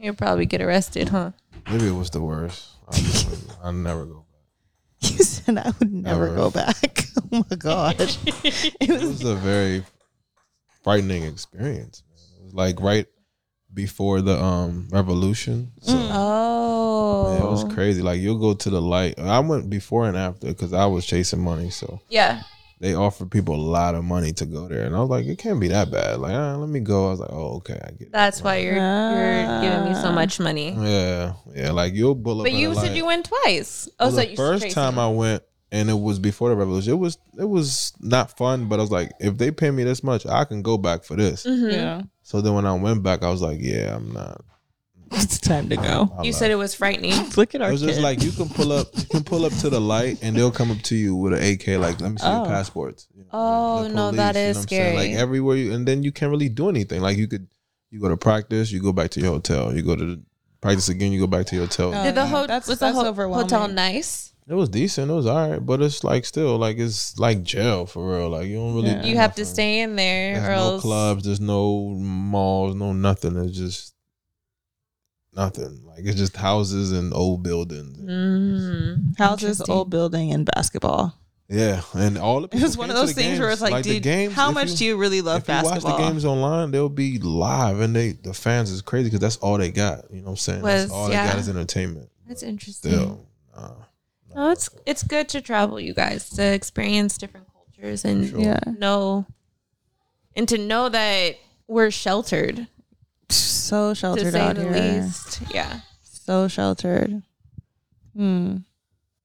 You'll 0.00 0.14
probably 0.14 0.46
get 0.46 0.60
arrested, 0.62 1.08
huh? 1.10 1.32
Libya 1.70 1.94
was 1.94 2.10
the 2.10 2.20
worst. 2.20 2.68
I, 2.90 3.68
I 3.68 3.70
never 3.72 4.06
go 4.06 4.14
back. 4.14 4.26
You 5.12 5.24
said 5.24 5.58
I 5.58 5.72
would 5.78 5.92
never 5.92 6.26
Never. 6.26 6.36
go 6.36 6.50
back. 6.50 7.04
Oh 7.32 7.44
my 7.48 7.56
god, 7.56 7.94
it 8.00 8.18
It 8.80 8.90
was 8.90 9.02
was 9.02 9.24
a 9.24 9.36
very 9.36 9.84
frightening 10.82 11.22
experience. 11.24 12.02
Man. 12.08 12.18
It 12.40 12.44
was 12.46 12.54
like 12.54 12.80
right 12.80 13.06
before 13.72 14.20
the 14.20 14.36
um 14.42 14.88
revolution. 14.90 15.70
So 15.80 15.92
Oh, 15.94 17.24
man, 17.32 17.42
it 17.42 17.48
was 17.50 17.64
crazy. 17.72 18.02
Like 18.02 18.20
you'll 18.20 18.38
go 18.40 18.54
to 18.54 18.70
the 18.70 18.80
light. 18.82 19.18
I 19.20 19.38
went 19.40 19.70
before 19.70 20.08
and 20.08 20.16
after 20.16 20.48
because 20.48 20.72
I 20.72 20.86
was 20.86 21.06
chasing 21.06 21.40
money. 21.40 21.70
So 21.70 22.00
Yeah, 22.08 22.42
they 22.80 22.94
offer 22.94 23.26
people 23.26 23.54
a 23.54 23.60
lot 23.60 23.94
of 23.94 24.02
money 24.04 24.32
to 24.32 24.46
go 24.46 24.66
there, 24.66 24.84
and 24.86 24.96
I 24.96 25.00
was 25.00 25.10
like, 25.10 25.26
it 25.26 25.38
can't 25.38 25.60
be 25.60 25.68
that 25.68 25.90
bad. 25.90 26.18
Like, 26.18 26.32
ah, 26.34 26.56
let 26.56 26.68
me 26.68 26.80
go. 26.80 27.08
I 27.08 27.10
was 27.10 27.20
like, 27.20 27.30
oh, 27.32 27.56
okay, 27.58 27.78
I 27.84 27.90
get. 27.90 28.00
it. 28.08 28.12
That's 28.12 28.42
why 28.42 28.56
you're 28.56 28.74
you're 28.74 29.60
giving 29.60 29.84
me 29.84 29.94
so 29.94 30.10
much 30.10 30.40
money. 30.40 30.72
Yeah, 30.72 31.34
yeah. 31.54 31.72
Like 31.72 31.92
you'll 31.94 32.16
pull 32.16 32.40
up. 32.40 32.44
But 32.46 32.52
you 32.54 32.74
said 32.74 32.82
like- 32.88 32.96
you 32.96 33.04
went 33.06 33.26
twice. 33.26 33.88
Oh, 34.00 34.06
well, 34.06 34.10
so 34.10 34.16
the 34.16 34.30
you 34.30 34.36
first 34.36 34.62
Tracy. 34.62 34.74
time 34.74 34.98
I 34.98 35.08
went, 35.08 35.42
and 35.70 35.90
it 35.90 35.98
was 35.98 36.18
before 36.18 36.48
the 36.48 36.56
revolution. 36.56 36.92
It 36.94 36.96
was 36.96 37.18
it 37.38 37.44
was 37.48 37.92
not 38.00 38.36
fun, 38.38 38.68
but 38.68 38.78
I 38.78 38.82
was 38.82 38.90
like, 38.90 39.12
if 39.20 39.36
they 39.36 39.50
pay 39.50 39.70
me 39.70 39.84
this 39.84 40.02
much, 40.02 40.24
I 40.26 40.44
can 40.44 40.62
go 40.62 40.78
back 40.78 41.04
for 41.04 41.16
this. 41.16 41.44
Mhm. 41.46 41.72
Yeah. 41.72 42.02
So 42.22 42.40
then 42.40 42.54
when 42.54 42.64
I 42.66 42.74
went 42.74 43.02
back, 43.02 43.22
I 43.22 43.30
was 43.30 43.42
like, 43.42 43.58
yeah, 43.60 43.94
I'm 43.96 44.12
not. 44.12 44.42
It's 45.22 45.38
time 45.40 45.68
to 45.70 45.76
go. 45.76 46.12
I 46.18 46.22
You 46.22 46.30
love 46.30 46.38
said 46.38 46.50
it 46.50 46.54
was 46.56 46.74
frightening. 46.74 47.12
Look 47.36 47.54
at 47.54 47.60
It 47.60 47.64
our 47.64 47.72
was 47.72 47.80
kid. 47.80 47.88
just 47.88 48.00
like 48.00 48.22
you 48.22 48.30
can 48.32 48.48
pull 48.48 48.72
up, 48.72 48.86
you 48.96 49.04
can 49.06 49.24
pull 49.24 49.44
up 49.44 49.52
to 49.58 49.68
the 49.70 49.80
light, 49.80 50.18
and 50.22 50.36
they'll 50.36 50.50
come 50.50 50.70
up 50.70 50.80
to 50.82 50.94
you 50.96 51.16
with 51.16 51.32
an 51.34 51.42
AK. 51.42 51.66
Like, 51.80 52.00
let 52.00 52.12
me 52.12 52.16
see 52.18 52.26
Oh. 52.26 52.38
your 52.38 52.46
passports. 52.46 53.08
You 53.14 53.22
know, 53.22 53.28
Oh, 53.32 53.82
the 53.84 53.88
no, 53.90 54.10
that 54.12 54.36
is 54.36 54.56
what 54.56 54.62
I'm 54.62 54.68
saying? 54.68 54.96
Like 54.96 55.10
everywhere, 55.20 55.56
you, 55.56 55.72
and 55.72 55.86
then 55.86 56.02
you 56.02 56.12
can't 56.12 56.30
really 56.30 56.48
do 56.48 56.68
anything. 56.68 57.00
Like 57.00 57.16
you 57.16 57.26
could, 57.26 57.46
you 57.90 58.00
go 58.00 58.08
to 58.08 58.16
practice, 58.16 58.70
you 58.70 58.80
go 58.80 58.92
back 58.92 59.10
to 59.12 59.20
your 59.20 59.32
hotel. 59.32 59.74
You 59.74 59.82
go 59.82 59.96
to 59.96 60.06
the, 60.16 60.22
practice 60.60 60.88
again, 60.88 61.10
you 61.12 61.20
go 61.20 61.26
back 61.26 61.46
to 61.46 61.56
your 61.56 61.64
hotel. 61.66 61.92
Oh, 61.94 62.04
Did 62.04 62.14
the 62.14 62.22
oh, 62.22 62.26
ho- 62.26 62.46
That's- 62.46 62.68
was 62.68 62.78
the 62.78 62.86
that's 62.86 62.96
ho- 62.98 63.06
overwhelming. 63.08 63.48
hotel 63.48 63.66
nice? 63.68 64.32
It 64.48 64.54
was 64.54 64.68
decent. 64.68 65.10
It 65.10 65.14
was 65.14 65.26
all 65.26 65.50
right, 65.50 65.64
but 65.64 65.80
it's 65.80 66.02
like 66.02 66.24
still 66.24 66.56
like 66.58 66.76
it's 66.78 67.18
like 67.18 67.42
jail 67.44 67.86
for 67.86 68.16
real. 68.16 68.30
Like 68.30 68.46
you 68.48 68.56
don't 68.56 68.74
really. 68.74 68.88
Yeah. 68.90 69.02
do 69.02 69.08
You 69.08 69.16
have 69.16 69.34
to 69.36 69.42
nothing. 69.42 69.54
stay 69.54 69.80
in 69.80 69.94
there, 69.96 70.34
There's 70.34 70.46
or 70.48 70.50
no 70.50 70.56
else 70.56 70.82
clubs. 70.82 71.24
There's 71.24 71.40
no 71.40 71.88
malls. 71.98 72.74
No 72.74 72.92
nothing. 72.92 73.36
It's 73.36 73.56
just 73.56 73.94
nothing. 75.34 75.82
Like 75.84 76.00
it's 76.04 76.16
just 76.16 76.36
houses 76.36 76.92
and 76.92 77.12
old 77.14 77.42
buildings. 77.42 77.98
Mm, 77.98 79.18
houses, 79.18 79.60
old 79.68 79.90
building, 79.90 80.32
and 80.32 80.48
basketball. 80.54 81.14
Yeah, 81.48 81.82
and 81.94 82.16
all 82.16 82.42
the 82.42 82.48
It 82.56 82.62
was 82.62 82.76
one 82.76 82.90
of 82.90 82.96
those 82.96 83.12
the 83.12 83.22
things 83.22 83.40
where 83.40 83.50
it's 83.50 83.60
like, 83.60 83.82
the 83.82 83.94
dude, 83.94 84.02
games, 84.04 84.34
how 84.34 84.52
much 84.52 84.70
you- 84.70 84.76
do 84.76 84.84
you 84.84 84.96
really 84.96 85.20
love 85.20 85.42
if 85.42 85.48
you 85.48 85.54
basketball? 85.54 85.92
watch 85.92 86.00
the 86.00 86.08
games 86.08 86.24
online, 86.24 86.70
they'll 86.70 86.88
be 86.88 87.18
live, 87.18 87.80
and 87.80 87.94
they 87.94 88.12
the 88.12 88.32
fans 88.32 88.70
is 88.70 88.82
crazy 88.82 89.06
because 89.08 89.18
that's 89.20 89.36
all 89.38 89.58
they 89.58 89.72
got. 89.72 90.04
You 90.10 90.18
know 90.18 90.26
what 90.26 90.30
I'm 90.30 90.36
saying? 90.36 90.62
Was- 90.62 90.82
that's 90.82 90.92
all 90.92 91.10
yeah. 91.10 91.26
they 91.26 91.32
got 91.32 91.40
is 91.40 91.48
entertainment. 91.48 92.08
That's 92.28 92.44
interesting. 92.44 92.92
Still, 92.92 93.26
nah. 93.56 93.70
No, 94.32 94.50
it's 94.50 94.70
it's 94.86 95.02
good 95.02 95.28
to 95.30 95.40
travel, 95.40 95.80
you 95.80 95.92
guys, 95.92 96.30
to 96.30 96.42
experience 96.44 97.18
different 97.18 97.48
cultures 97.52 98.04
and 98.04 98.28
Sure. 98.30 98.38
Yeah. 98.38 98.60
know, 98.78 99.26
and 100.36 100.48
to 100.48 100.56
know 100.56 100.88
that 100.88 101.34
we're 101.66 101.90
sheltered, 101.90 102.68
So 103.32 103.90
to 103.90 103.94
sheltered 103.94 104.32
say 104.32 104.40
out 104.40 104.56
the 104.56 104.62
here. 104.62 105.02
least. 105.02 105.42
Yeah. 105.52 105.80
So 106.02 106.48
sheltered. 106.48 107.22
Hmm. 108.16 108.58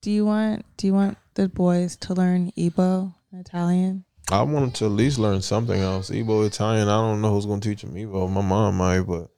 Do 0.01 0.11
you 0.11 0.25
want 0.25 0.65
do 0.77 0.87
you 0.87 0.93
want 0.93 1.17
the 1.33 1.49
boys 1.49 1.95
to 1.97 2.13
learn 2.13 2.51
Igbo 2.57 3.13
Italian? 3.33 4.05
I 4.31 4.41
want 4.43 4.53
them 4.65 4.71
to 4.71 4.85
at 4.85 4.91
least 4.91 5.19
learn 5.19 5.41
something 5.41 5.79
else. 5.79 6.09
Igbo, 6.09 6.45
Italian. 6.47 6.87
I 6.87 6.97
don't 6.97 7.21
know 7.21 7.31
who's 7.33 7.45
gonna 7.45 7.61
teach 7.61 7.81
them 7.81 7.93
Igbo. 7.95 8.29
My 8.31 8.41
mom 8.41 8.77
might, 8.77 9.01
but 9.01 9.29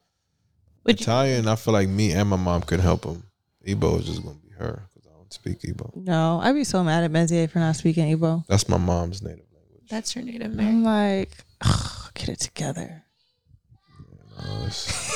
Would 0.86 0.99
you, 0.99 1.03
Italian. 1.03 1.47
I 1.47 1.55
feel 1.55 1.74
like 1.74 1.89
me 1.89 2.11
and 2.13 2.30
my 2.30 2.38
mom 2.38 2.61
could 2.61 2.80
help 2.80 3.01
them. 3.01 3.24
Igbo 3.65 3.99
is 3.99 4.05
just 4.05 4.24
gonna 4.24 4.38
be 4.39 4.51
her 4.57 4.84
because 4.93 5.09
I 5.09 5.13
don't 5.15 5.34
speak 5.34 5.59
Igbo. 5.61 5.93
No, 5.95 6.39
I'd 6.41 6.53
be 6.53 6.63
so 6.63 6.84
mad 6.84 7.03
at 7.03 7.11
Mezie 7.11 7.49
for 7.49 7.59
not 7.59 7.76
speaking 7.76 8.18
Igbo. 8.18 8.45
That's 8.47 8.70
my 8.70 8.78
mom's 8.78 9.22
native 9.22 9.45
language. 9.53 9.89
that's 9.89 10.15
your 10.15 10.24
native 10.24 10.53
language. 10.55 10.68
I'm 10.68 10.84
like, 10.84 11.32
"Ugh, 11.61 12.11
get 12.13 12.30
it 12.30 12.39
together. 12.39 13.03
Uh, 14.39 14.69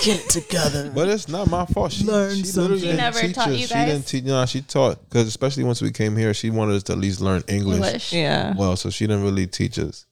Get 0.04 0.20
it 0.26 0.30
together. 0.30 0.92
But 0.94 1.08
it's 1.10 1.28
not 1.28 1.48
my 1.50 1.66
fault. 1.68 1.92
She, 1.92 2.04
Learn 2.06 2.36
she 2.36 2.44
something. 2.44 2.62
literally 2.64 2.80
She 2.82 2.86
didn't 2.88 2.98
never 2.98 3.20
teach 3.22 3.36
taught 3.36 3.50
us. 3.50 3.60
you 3.60 3.68
She 3.68 3.74
didn't 3.74 4.08
teach. 4.08 4.24
No, 4.24 4.46
she 4.46 4.62
taught 4.62 5.08
because 5.10 5.28
especially 5.28 5.64
once 5.64 5.82
we 5.82 5.92
came 5.92 6.16
here, 6.18 6.34
she 6.34 6.50
wanted 6.50 6.76
us 6.76 6.84
to 6.84 6.94
at 6.94 6.98
least 6.98 7.22
learn 7.22 7.44
English. 7.48 7.76
English. 7.76 8.14
yeah. 8.14 8.54
Well, 8.58 8.76
so 8.76 8.90
she 8.90 9.06
didn't 9.06 9.24
really 9.24 9.46
teach 9.48 9.78
us. 9.78 10.06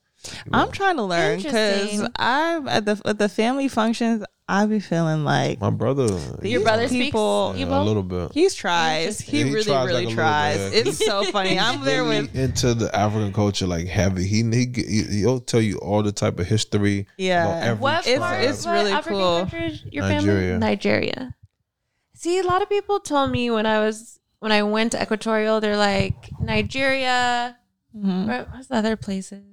I'm 0.52 0.72
trying 0.72 0.98
to 0.98 1.04
learn 1.04 1.38
because 1.42 2.08
I'm 2.18 2.68
at 2.68 2.86
the 2.86 3.02
at 3.06 3.18
the 3.20 3.30
family 3.30 3.68
functions. 3.68 4.24
I 4.52 4.66
be 4.66 4.80
feeling 4.80 5.24
like 5.26 5.62
My 5.62 5.70
brother. 5.70 6.06
Your 6.42 6.60
he- 6.60 6.64
brother 6.64 6.90
people- 6.90 7.52
speaks 7.54 7.70
yeah, 7.70 7.82
a 7.82 7.84
little 7.84 8.02
bit. 8.02 8.32
he 8.34 8.50
tries. 8.50 9.20
He 9.22 9.38
Yeah, 9.40 9.44
he 9.46 9.52
really, 9.54 9.64
tries 9.66 9.86
really 9.88 10.06
like 10.08 10.16
tries. 10.16 10.58
bit, 10.58 10.74
yeah. 10.74 10.90
It's 10.90 11.06
so 11.06 11.24
funny. 11.32 11.60
I'm 11.60 11.86
there 11.86 12.04
really 12.04 12.22
with 12.22 12.36
into 12.36 12.74
the 12.74 12.94
African 12.96 13.32
culture 13.32 13.68
like 13.68 13.86
heavy. 13.88 14.26
He 14.26 14.42
he 14.44 14.66
he- 14.76 15.20
he'll 15.20 15.40
tell 15.40 15.62
you 15.62 15.78
all 15.78 16.02
the 16.02 16.12
type 16.12 16.40
of 16.40 16.48
history. 16.48 17.06
Yeah. 17.18 17.46
about 17.46 17.64
every 17.64 17.82
What 17.82 18.08
It's- 18.08 18.20
part? 18.20 18.34
tribe. 18.40 18.50
it's 18.50 18.66
what 18.66 18.72
really 18.74 18.92
African 18.92 19.20
cool. 19.20 19.40
country 19.42 19.82
your 19.92 20.04
Nigeria. 20.06 20.50
family? 20.54 20.58
Nigeria. 20.68 21.36
See, 22.16 22.40
a 22.40 22.44
lot 22.44 22.62
of 22.64 22.70
people 22.70 23.00
told 23.00 23.30
me 23.32 23.52
when 23.52 23.68
I 23.68 23.80
was 23.80 24.20
when 24.40 24.52
I 24.52 24.64
went 24.64 24.94
to 24.94 25.02
Equatorial, 25.02 25.62
they're 25.62 25.78
like 25.78 26.16
Nigeria. 26.42 27.56
Mhm. 27.96 28.28
Where, 28.28 28.46
what's 28.52 28.68
the 28.68 28.76
other 28.78 28.96
places 28.96 29.44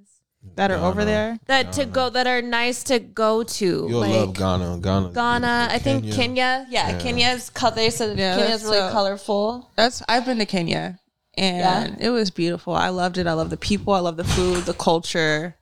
that 0.55 0.71
are 0.71 0.77
Ghana. 0.77 0.89
over 0.89 1.05
there. 1.05 1.39
that 1.47 1.73
to 1.75 1.85
go 1.85 2.09
that 2.11 2.27
are 2.27 2.41
nice 2.43 2.83
to 2.85 2.99
go 2.99 3.43
to? 3.43 3.65
You'll 3.89 4.01
like 4.01 4.11
love 4.11 4.35
Ghana. 4.35 4.79
Ghana. 4.81 5.11
Ghana. 5.13 5.69
I 5.71 5.79
think 5.79 6.11
Kenya. 6.13 6.67
Yeah, 6.71 6.91
Yeah. 6.91 6.99
Kenya's 6.99 7.51
color. 7.51 7.75
They 7.75 7.91
said 7.91 8.19
Yeah, 8.19 8.37
Kenya's 8.37 8.51
that's 8.63 8.65
really 8.65 8.79
so- 8.79 8.93
colorful. 8.93 9.71
That's 9.77 10.03
I've 10.09 10.25
been 10.25 10.39
to 10.39 10.47
Kenya 10.47 10.99
and 11.37 12.01
it 12.01 12.11
was 12.11 12.31
beautiful. 12.31 12.75
I 12.75 12.89
loved 12.89 13.19
it. 13.19 13.27
I 13.27 13.35
love 13.35 13.51
the 13.51 13.57
people. 13.59 13.93
I 13.93 13.99
love 14.01 14.17
the 14.17 14.25
food, 14.25 14.65
the 14.65 14.73
culture. 14.75 15.57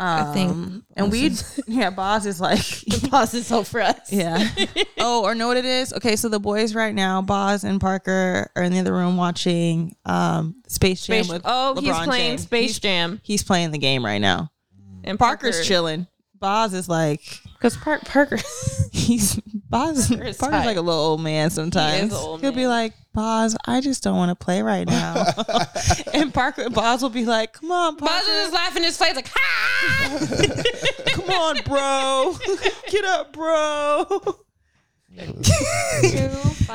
Um, 0.00 0.32
think 0.32 0.84
and 0.96 1.12
we 1.12 1.24
yeah, 1.66 1.90
Baaz 1.90 2.24
is 2.24 2.40
like 2.40 2.58
the 2.86 3.08
Baaz 3.10 3.34
is 3.34 3.46
so 3.46 3.62
for 3.62 3.82
us. 3.82 3.98
yeah. 4.10 4.48
oh, 4.98 5.22
or 5.22 5.34
know 5.34 5.46
what 5.46 5.58
it 5.58 5.66
is? 5.66 5.92
Okay, 5.92 6.16
so 6.16 6.30
the 6.30 6.40
boys 6.40 6.74
right 6.74 6.94
now, 6.94 7.20
Baaz 7.20 7.64
and 7.64 7.78
Parker 7.78 8.50
are 8.56 8.62
in 8.62 8.72
the 8.72 8.78
other 8.78 8.94
room 8.94 9.18
watching 9.18 9.94
um 10.06 10.54
Space 10.68 11.06
Jam 11.06 11.24
Space, 11.24 11.40
oh, 11.44 11.78
he's 11.78 11.98
playing 11.98 12.30
James. 12.30 12.42
Space 12.42 12.70
He's, 12.70 12.78
Jam, 12.78 13.20
he's 13.22 13.42
playing 13.42 13.72
the 13.72 13.78
game 13.78 14.02
right 14.02 14.20
now. 14.20 14.50
and 15.04 15.18
Parker's 15.18 15.66
chilling. 15.66 16.06
Baaz 16.40 16.72
is 16.72 16.88
like 16.88 17.20
because 17.52 17.76
Park 17.76 18.02
Parker. 18.06 18.38
he's 18.92 19.36
Baaz. 19.70 20.08
Parker's 20.08 20.38
Parker's 20.38 20.64
like 20.64 20.78
a 20.78 20.80
little 20.80 21.00
old 21.00 21.20
man 21.20 21.50
sometimes. 21.50 22.14
old 22.14 22.40
He'll 22.40 22.52
be 22.52 22.66
like, 22.66 22.94
Baaz, 23.16 23.56
I 23.66 23.80
just 23.80 24.02
don't 24.02 24.16
want 24.16 24.30
to 24.30 24.44
play 24.44 24.62
right 24.62 24.86
now. 24.86 25.24
and 26.14 26.32
Parker, 26.32 26.64
Baaz 26.66 27.02
will 27.02 27.08
be 27.08 27.24
like, 27.24 27.54
Come 27.54 27.72
on, 27.72 27.96
Baaz 27.96 28.20
is 28.20 28.26
just 28.26 28.52
laughing 28.52 28.84
his 28.84 28.96
face 28.96 29.16
like, 29.16 29.30
ha! 29.32 30.62
come 31.06 31.30
on, 31.30 31.58
bro, 31.64 32.36
get 32.90 33.04
up, 33.04 33.32
bro. 33.32 34.06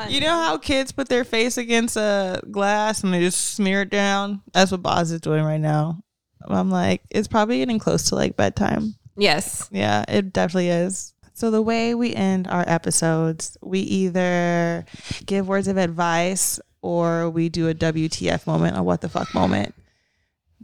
You 0.08 0.20
know 0.20 0.34
how 0.34 0.58
kids 0.58 0.92
put 0.92 1.08
their 1.08 1.24
face 1.24 1.56
against 1.56 1.96
a 1.96 2.42
glass 2.50 3.02
and 3.02 3.14
they 3.14 3.20
just 3.20 3.54
smear 3.54 3.82
it 3.82 3.90
down? 3.90 4.42
That's 4.52 4.70
what 4.70 4.82
Baaz 4.82 5.12
is 5.12 5.22
doing 5.22 5.42
right 5.42 5.60
now. 5.60 6.02
I'm 6.46 6.70
like, 6.70 7.02
it's 7.10 7.28
probably 7.28 7.58
getting 7.58 7.78
close 7.78 8.10
to 8.10 8.14
like 8.14 8.36
bedtime. 8.36 8.94
Yes. 9.16 9.68
Yeah, 9.72 10.04
it 10.06 10.32
definitely 10.32 10.68
is. 10.68 11.14
So 11.36 11.50
the 11.50 11.60
way 11.60 11.94
we 11.94 12.14
end 12.14 12.48
our 12.48 12.64
episodes, 12.66 13.58
we 13.60 13.80
either 13.80 14.86
give 15.26 15.46
words 15.46 15.68
of 15.68 15.76
advice 15.76 16.58
or 16.80 17.28
we 17.28 17.50
do 17.50 17.68
a 17.68 17.74
WTF 17.74 18.46
moment, 18.46 18.78
a 18.78 18.82
what 18.82 19.02
the 19.02 19.10
fuck 19.10 19.34
moment. 19.34 19.74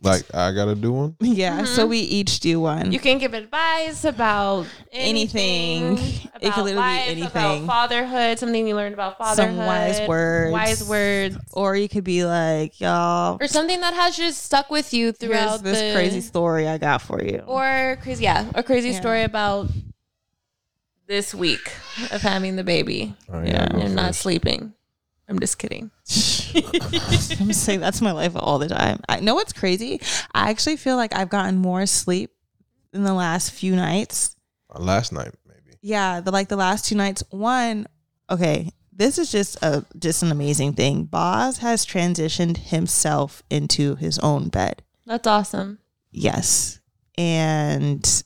Like 0.00 0.34
I 0.34 0.50
gotta 0.52 0.74
do 0.74 0.92
one. 0.92 1.16
Yeah, 1.20 1.64
so 1.64 1.82
mm-hmm. 1.82 1.90
we 1.90 1.98
each 1.98 2.40
do 2.40 2.58
one. 2.58 2.90
You 2.90 2.98
can 3.00 3.18
give 3.18 3.34
advice 3.34 4.04
about 4.04 4.66
Anything. 4.90 5.98
anything. 5.98 6.30
It 6.40 6.54
could 6.54 6.54
about 6.54 6.64
literally 6.64 6.88
be 6.88 7.02
anything. 7.02 7.64
About 7.64 7.66
fatherhood, 7.66 8.38
something 8.38 8.66
you 8.66 8.74
learned 8.74 8.94
about 8.94 9.18
fatherhood. 9.18 9.54
Some 9.54 9.66
wise 9.66 10.08
words. 10.08 10.52
Wise 10.54 10.88
words. 10.88 11.36
or 11.52 11.76
you 11.76 11.86
could 11.90 12.02
be 12.02 12.24
like, 12.24 12.80
y'all, 12.80 13.36
Or 13.38 13.46
something 13.46 13.78
that 13.82 13.92
has 13.92 14.16
just 14.16 14.42
stuck 14.42 14.70
with 14.70 14.94
you 14.94 15.12
throughout 15.12 15.62
this 15.62 15.78
the, 15.78 15.92
crazy 15.92 16.22
story 16.22 16.66
I 16.66 16.78
got 16.78 17.02
for 17.02 17.22
you. 17.22 17.44
Or 17.46 17.98
crazy, 18.02 18.24
yeah, 18.24 18.50
a 18.54 18.62
crazy 18.62 18.92
Yeah. 18.92 19.00
story 19.00 19.22
about 19.24 19.68
this 21.12 21.34
week 21.34 21.70
of 22.10 22.22
having 22.22 22.56
the 22.56 22.64
baby 22.64 23.14
All 23.30 23.38
right, 23.38 23.48
Yeah. 23.48 23.68
I'll 23.70 23.80
go 23.80 23.84
and 23.84 23.94
not 23.94 24.14
sleeping. 24.14 24.72
I'm 25.28 25.38
just 25.38 25.58
kidding. 25.58 25.90
I'm 27.38 27.52
saying 27.52 27.80
that's 27.80 28.00
my 28.00 28.12
life 28.12 28.32
all 28.34 28.58
the 28.58 28.68
time. 28.68 28.98
I 29.10 29.20
know 29.20 29.34
what's 29.34 29.52
crazy. 29.52 30.00
I 30.34 30.48
actually 30.48 30.76
feel 30.76 30.96
like 30.96 31.14
I've 31.14 31.28
gotten 31.28 31.58
more 31.58 31.84
sleep 31.84 32.30
in 32.94 33.04
the 33.04 33.12
last 33.12 33.52
few 33.52 33.76
nights. 33.76 34.36
Uh, 34.74 34.80
Last 34.80 35.12
night 35.12 35.34
maybe. 35.46 35.76
Yeah, 35.82 36.20
the 36.20 36.30
like 36.30 36.48
the 36.48 36.56
last 36.56 36.86
two 36.86 36.94
nights. 36.94 37.22
One, 37.28 37.86
okay, 38.30 38.70
this 38.90 39.18
is 39.18 39.30
just 39.30 39.62
a 39.62 39.84
just 39.98 40.22
an 40.22 40.32
amazing 40.32 40.72
thing. 40.72 41.06
Baaz 41.06 41.58
has 41.58 41.84
transitioned 41.84 42.56
himself 42.56 43.42
into 43.50 43.96
his 43.96 44.18
own 44.20 44.48
bed. 44.48 44.82
That's 45.06 45.26
awesome. 45.26 45.78
Yes, 46.10 46.80
and 47.18 48.24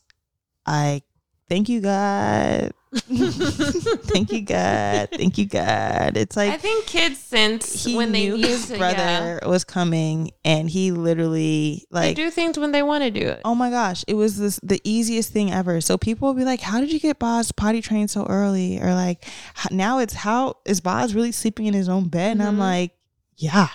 I 0.65 1.03
thank 1.49 1.69
you 1.69 1.81
God. 1.81 2.73
thank 2.93 4.33
you 4.33 4.43
God. 4.43 5.09
Thank 5.13 5.39
you 5.39 5.47
God. 5.47 6.17
It's 6.17 6.37
like 6.37 6.53
I 6.53 6.57
think 6.57 6.87
kids 6.87 7.19
sense 7.19 7.85
he 7.85 7.97
when 7.97 8.13
they 8.13 8.29
knew 8.31 8.37
his 8.37 8.69
to, 8.69 8.79
brother 8.79 8.97
yeah, 9.43 9.47
was 9.49 9.65
coming 9.65 10.31
and 10.45 10.71
he 10.71 10.93
literally 10.93 11.85
they 11.91 11.97
like 12.09 12.17
do 12.17 12.31
things 12.31 12.59
when 12.59 12.73
they 12.73 12.83
want 12.83 13.03
to 13.05 13.11
do 13.11 13.27
it. 13.27 13.41
oh 13.45 13.55
my 13.55 13.71
gosh 13.71 14.05
it 14.07 14.15
was 14.15 14.39
this 14.39 14.61
the 14.63 14.81
easiest 14.85 15.33
thing 15.33 15.53
ever 15.53 15.81
so 15.81 15.99
people 15.99 16.29
will 16.29 16.35
be 16.35 16.45
like 16.45 16.61
how 16.61 16.81
did 16.81 16.93
you 16.93 17.01
get 17.01 17.19
Baaz 17.19 17.55
potty 17.55 17.83
trained 17.83 18.11
so 18.11 18.25
early 18.27 18.81
or 18.81 18.95
like 18.95 19.25
now 19.71 19.99
it's 19.99 20.15
how 20.15 20.55
is 20.65 20.81
Baaz 20.81 21.15
really 21.15 21.33
sleeping 21.33 21.67
in 21.67 21.75
his 21.75 21.89
own 21.89 22.09
bed 22.09 22.33
and 22.33 22.43
i'm 22.43 22.57
Mhm. 22.57 22.61
like 22.61 22.93
yeah 23.37 23.69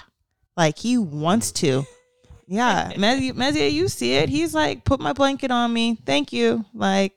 like 0.58 0.78
he 0.80 0.98
wants 0.98 1.52
to 1.54 1.86
Yeah, 2.48 2.92
Mezie, 2.96 3.72
you 3.72 3.88
see 3.88 4.16
it. 4.16 4.28
He's 4.28 4.54
like, 4.54 4.84
put 4.84 5.00
my 5.00 5.14
blanket 5.14 5.52
on 5.52 5.72
me. 5.72 5.98
Thank 6.06 6.34
you. 6.34 6.66
Like, 6.74 7.14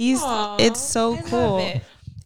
he's, 0.00 0.22
Aw, 0.22 0.56
it's 0.58 0.80
so 0.80 1.12
I 1.14 1.16
love 1.20 1.24
cool. 1.26 1.58
it. 1.58 1.82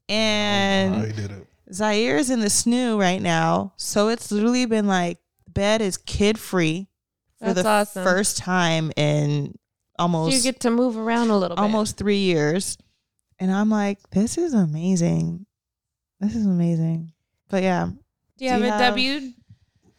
And 0.09 0.95
Oh, 0.95 1.07
he 1.07 1.13
did 1.13 1.31
it. 1.31 1.47
Zaire's 1.73 2.31
in 2.31 2.41
the 2.41 2.47
snoo 2.47 2.99
right 2.99 3.21
now. 3.21 3.73
So 3.77 4.09
it's 4.09 4.31
literally 4.31 4.67
been 4.67 4.87
like, 4.87 5.19
bed 5.49 5.81
is 5.81 5.97
kid 5.97 6.39
free 6.39 6.89
for 7.39 7.47
That's 7.53 7.63
the 7.63 7.69
awesome. 7.69 8.05
first 8.05 8.37
time 8.39 8.93
in 8.97 9.57
almost 9.99 10.35
you 10.37 10.43
get 10.43 10.61
to 10.61 10.71
move 10.71 10.97
around 10.97 11.31
a 11.31 11.37
little 11.39 11.57
bit. 11.57 11.63
almost 11.63 11.97
three 11.97 12.19
years. 12.19 12.77
And 13.41 13.51
I'm 13.51 13.71
like, 13.71 13.99
this 14.11 14.37
is 14.39 14.53
amazing. 14.55 15.47
This 16.21 16.37
is 16.37 16.47
amazing. 16.47 17.13
But 17.49 17.63
yeah, 17.63 17.89
Do 18.39 18.45
you 18.45 18.51
have 18.51 18.61
Do 18.61 18.67
a 18.67 18.71
you 18.73 18.79
W? 18.79 19.21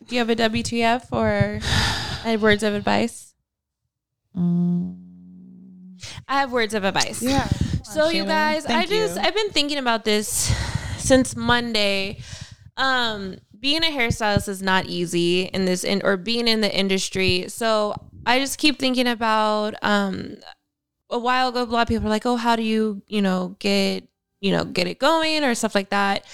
Do 0.08 0.16
you 0.16 0.20
have 0.20 0.30
a 0.30 0.36
WTF 0.36 1.08
or 1.12 1.60
a 2.26 2.38
words 2.38 2.64
of 2.64 2.74
advice? 2.74 3.34
mm, 4.38 4.96
I 6.28 6.40
have 6.40 6.52
words 6.52 6.74
of 6.74 6.84
advice. 6.84 7.22
yeah. 7.22 7.48
So 7.86 8.10
you 8.10 8.26
guys, 8.26 8.66
I 8.66 8.86
just 8.86 9.16
you. 9.16 9.22
I've 9.22 9.36
been 9.36 9.50
thinking 9.50 9.78
about 9.78 10.06
this 10.06 10.28
since 10.98 11.36
Monday. 11.36 12.18
Um, 12.78 13.38
being 13.60 13.84
a 13.84 13.88
hairstylist 13.88 14.50
is 14.50 14.62
not 14.62 14.86
easy 14.86 15.44
in 15.44 15.66
this 15.66 15.84
in 15.84 16.02
or 16.04 16.18
being 16.18 16.48
in 16.48 16.62
the 16.62 16.76
industry. 16.76 17.46
So 17.48 17.96
I 18.26 18.40
just 18.40 18.58
keep 18.58 18.80
thinking 18.80 19.08
about 19.08 19.76
um 19.82 20.38
a 21.10 21.20
while 21.20 21.50
ago, 21.50 21.64
a 21.64 21.66
lot 21.66 21.84
of 21.84 21.88
people 21.88 22.08
are 22.08 22.10
like, 22.10 22.26
Oh, 22.26 22.36
how 22.36 22.56
do 22.56 22.64
you, 22.64 23.02
you 23.08 23.22
know, 23.22 23.56
get, 23.60 24.08
you 24.42 24.52
know, 24.52 24.66
get 24.66 24.88
it 24.88 25.00
going 25.00 25.44
or 25.44 25.56
stuff 25.56 25.76
like 25.76 25.90
that. 25.90 26.26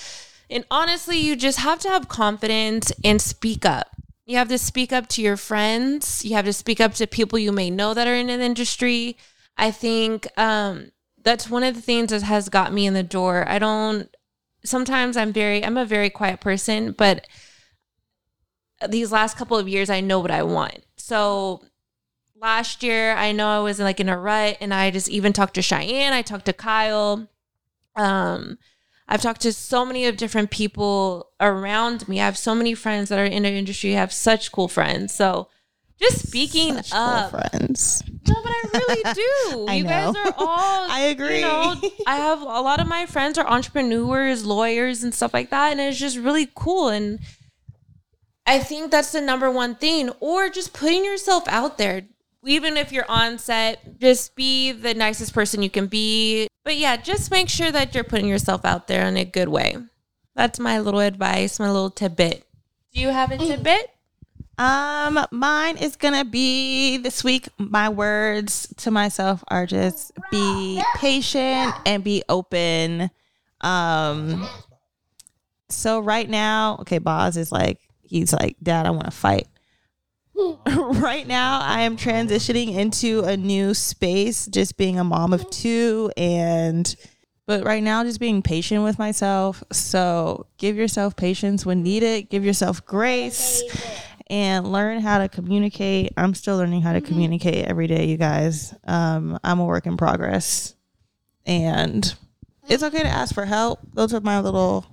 And 0.49 0.65
honestly, 0.71 1.17
you 1.17 1.35
just 1.35 1.59
have 1.59 1.79
to 1.79 1.89
have 1.89 2.07
confidence 2.07 2.91
and 3.03 3.21
speak 3.21 3.65
up. 3.65 3.87
You 4.25 4.37
have 4.37 4.49
to 4.49 4.57
speak 4.57 4.93
up 4.93 5.07
to 5.09 5.21
your 5.21 5.37
friends. 5.37 6.23
You 6.23 6.35
have 6.35 6.45
to 6.45 6.53
speak 6.53 6.79
up 6.79 6.93
to 6.95 7.07
people 7.07 7.39
you 7.39 7.51
may 7.51 7.69
know 7.69 7.93
that 7.93 8.07
are 8.07 8.15
in 8.15 8.29
an 8.29 8.41
industry. 8.41 9.17
I 9.57 9.71
think 9.71 10.27
um, 10.37 10.91
that's 11.23 11.49
one 11.49 11.63
of 11.63 11.75
the 11.75 11.81
things 11.81 12.11
that 12.11 12.23
has 12.23 12.49
got 12.49 12.73
me 12.73 12.85
in 12.85 12.93
the 12.93 13.03
door. 13.03 13.47
I 13.47 13.59
don't. 13.59 14.15
Sometimes 14.63 15.17
I'm 15.17 15.33
very. 15.33 15.63
I'm 15.63 15.77
a 15.77 15.85
very 15.85 16.09
quiet 16.09 16.39
person, 16.39 16.91
but 16.91 17.27
these 18.89 19.11
last 19.11 19.37
couple 19.37 19.57
of 19.57 19.69
years, 19.69 19.89
I 19.89 20.01
know 20.01 20.19
what 20.19 20.31
I 20.31 20.43
want. 20.43 20.79
So 20.95 21.61
last 22.35 22.83
year, 22.83 23.13
I 23.13 23.31
know 23.31 23.47
I 23.47 23.59
was 23.59 23.79
like 23.79 23.99
in 23.99 24.09
a 24.09 24.17
rut, 24.17 24.57
and 24.59 24.73
I 24.73 24.91
just 24.91 25.09
even 25.09 25.33
talked 25.33 25.55
to 25.55 25.61
Cheyenne. 25.61 26.13
I 26.13 26.21
talked 26.21 26.45
to 26.45 26.53
Kyle. 26.53 27.27
Um, 27.95 28.57
I've 29.07 29.21
talked 29.21 29.41
to 29.41 29.53
so 29.53 29.85
many 29.85 30.05
of 30.05 30.17
different 30.17 30.51
people 30.51 31.29
around 31.39 32.07
me. 32.07 32.21
I 32.21 32.25
have 32.25 32.37
so 32.37 32.55
many 32.55 32.73
friends 32.73 33.09
that 33.09 33.19
are 33.19 33.25
in 33.25 33.43
the 33.43 33.49
industry. 33.49 33.95
I 33.95 33.99
have 33.99 34.13
such 34.13 34.51
cool 34.51 34.67
friends. 34.67 35.13
So 35.13 35.49
just 36.01 36.27
speaking 36.27 36.75
Such 36.75 36.91
up. 36.93 37.31
friends. 37.31 38.03
No, 38.27 38.35
but 38.43 38.51
I 38.51 38.69
really 38.73 39.13
do. 39.13 39.65
I 39.69 39.75
you 39.75 39.83
guys 39.83 40.15
are 40.15 40.33
all. 40.37 40.47
I 40.89 41.01
agree. 41.11 41.37
You 41.37 41.41
know, 41.41 41.75
I 42.07 42.15
have 42.17 42.41
a 42.41 42.45
lot 42.45 42.79
of 42.79 42.87
my 42.87 43.05
friends 43.05 43.37
are 43.37 43.47
entrepreneurs, 43.47 44.45
lawyers, 44.45 45.03
and 45.03 45.13
stuff 45.13 45.33
like 45.33 45.49
that, 45.51 45.71
and 45.71 45.81
it's 45.81 45.99
just 45.99 46.17
really 46.17 46.49
cool. 46.55 46.89
And 46.89 47.19
I 48.45 48.59
think 48.59 48.91
that's 48.91 49.11
the 49.11 49.21
number 49.21 49.49
one 49.51 49.75
thing, 49.75 50.09
or 50.19 50.49
just 50.49 50.73
putting 50.73 51.05
yourself 51.05 51.47
out 51.47 51.77
there. 51.77 52.03
Even 52.43 52.75
if 52.75 52.91
you're 52.91 53.09
on 53.09 53.37
set, 53.37 53.99
just 53.99 54.35
be 54.35 54.71
the 54.71 54.95
nicest 54.95 55.31
person 55.31 55.61
you 55.61 55.69
can 55.69 55.85
be. 55.85 56.47
But 56.63 56.77
yeah, 56.77 56.97
just 56.97 57.29
make 57.29 57.49
sure 57.49 57.71
that 57.71 57.93
you're 57.93 58.03
putting 58.03 58.27
yourself 58.27 58.65
out 58.65 58.87
there 58.87 59.07
in 59.07 59.15
a 59.15 59.25
good 59.25 59.47
way. 59.49 59.77
That's 60.35 60.59
my 60.59 60.79
little 60.79 61.01
advice, 61.01 61.59
my 61.59 61.67
little 61.69 61.91
tidbit. 61.91 62.43
Do 62.93 63.01
you 63.01 63.09
have 63.09 63.29
a 63.31 63.37
tidbit? 63.37 63.91
Um, 64.61 65.25
mine 65.31 65.77
is 65.77 65.95
gonna 65.95 66.23
be 66.23 66.97
this 66.97 67.23
week. 67.23 67.49
My 67.57 67.89
words 67.89 68.71
to 68.77 68.91
myself 68.91 69.43
are 69.47 69.65
just 69.65 70.11
be 70.29 70.79
patient 70.97 71.73
and 71.83 72.03
be 72.03 72.21
open. 72.29 73.09
Um, 73.61 74.47
so 75.69 75.99
right 75.99 76.29
now, 76.29 76.77
okay, 76.81 76.99
Baaz 76.99 77.37
is 77.37 77.51
like 77.51 77.79
he's 78.03 78.33
like, 78.33 78.55
Dad, 78.61 78.85
I 78.85 78.91
want 78.91 79.05
to 79.05 79.11
fight. 79.11 79.47
right 80.67 81.25
now, 81.25 81.59
I 81.59 81.81
am 81.81 81.97
transitioning 81.97 82.75
into 82.75 83.21
a 83.21 83.35
new 83.35 83.73
space, 83.73 84.45
just 84.45 84.77
being 84.77 84.99
a 84.99 85.03
mom 85.03 85.33
of 85.33 85.49
two, 85.49 86.11
and 86.15 86.95
but 87.47 87.63
right 87.63 87.81
now, 87.81 88.03
just 88.03 88.19
being 88.19 88.43
patient 88.43 88.83
with 88.83 88.99
myself. 88.99 89.63
So 89.71 90.45
give 90.57 90.77
yourself 90.77 91.15
patience 91.15 91.65
when 91.65 91.81
needed. 91.81 92.29
Give 92.29 92.45
yourself 92.45 92.85
grace 92.85 93.63
and 94.31 94.71
learn 94.71 95.01
how 95.01 95.17
to 95.19 95.27
communicate. 95.29 96.13
I'm 96.17 96.33
still 96.33 96.55
learning 96.57 96.81
how 96.81 96.93
to 96.93 97.01
communicate 97.01 97.65
every 97.65 97.85
day, 97.85 98.05
you 98.05 98.15
guys. 98.17 98.73
Um, 98.85 99.37
I'm 99.43 99.59
a 99.59 99.65
work 99.65 99.85
in 99.85 99.97
progress, 99.97 100.73
and 101.45 102.15
it's 102.69 102.81
okay 102.81 103.01
to 103.01 103.07
ask 103.07 103.35
for 103.35 103.45
help. 103.45 103.79
Those 103.93 104.13
are 104.13 104.21
my 104.21 104.39
little 104.39 104.85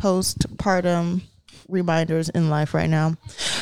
postpartum 0.00 1.20
reminders 1.68 2.28
in 2.30 2.48
life 2.50 2.72
right 2.74 2.88
now. 2.88 3.16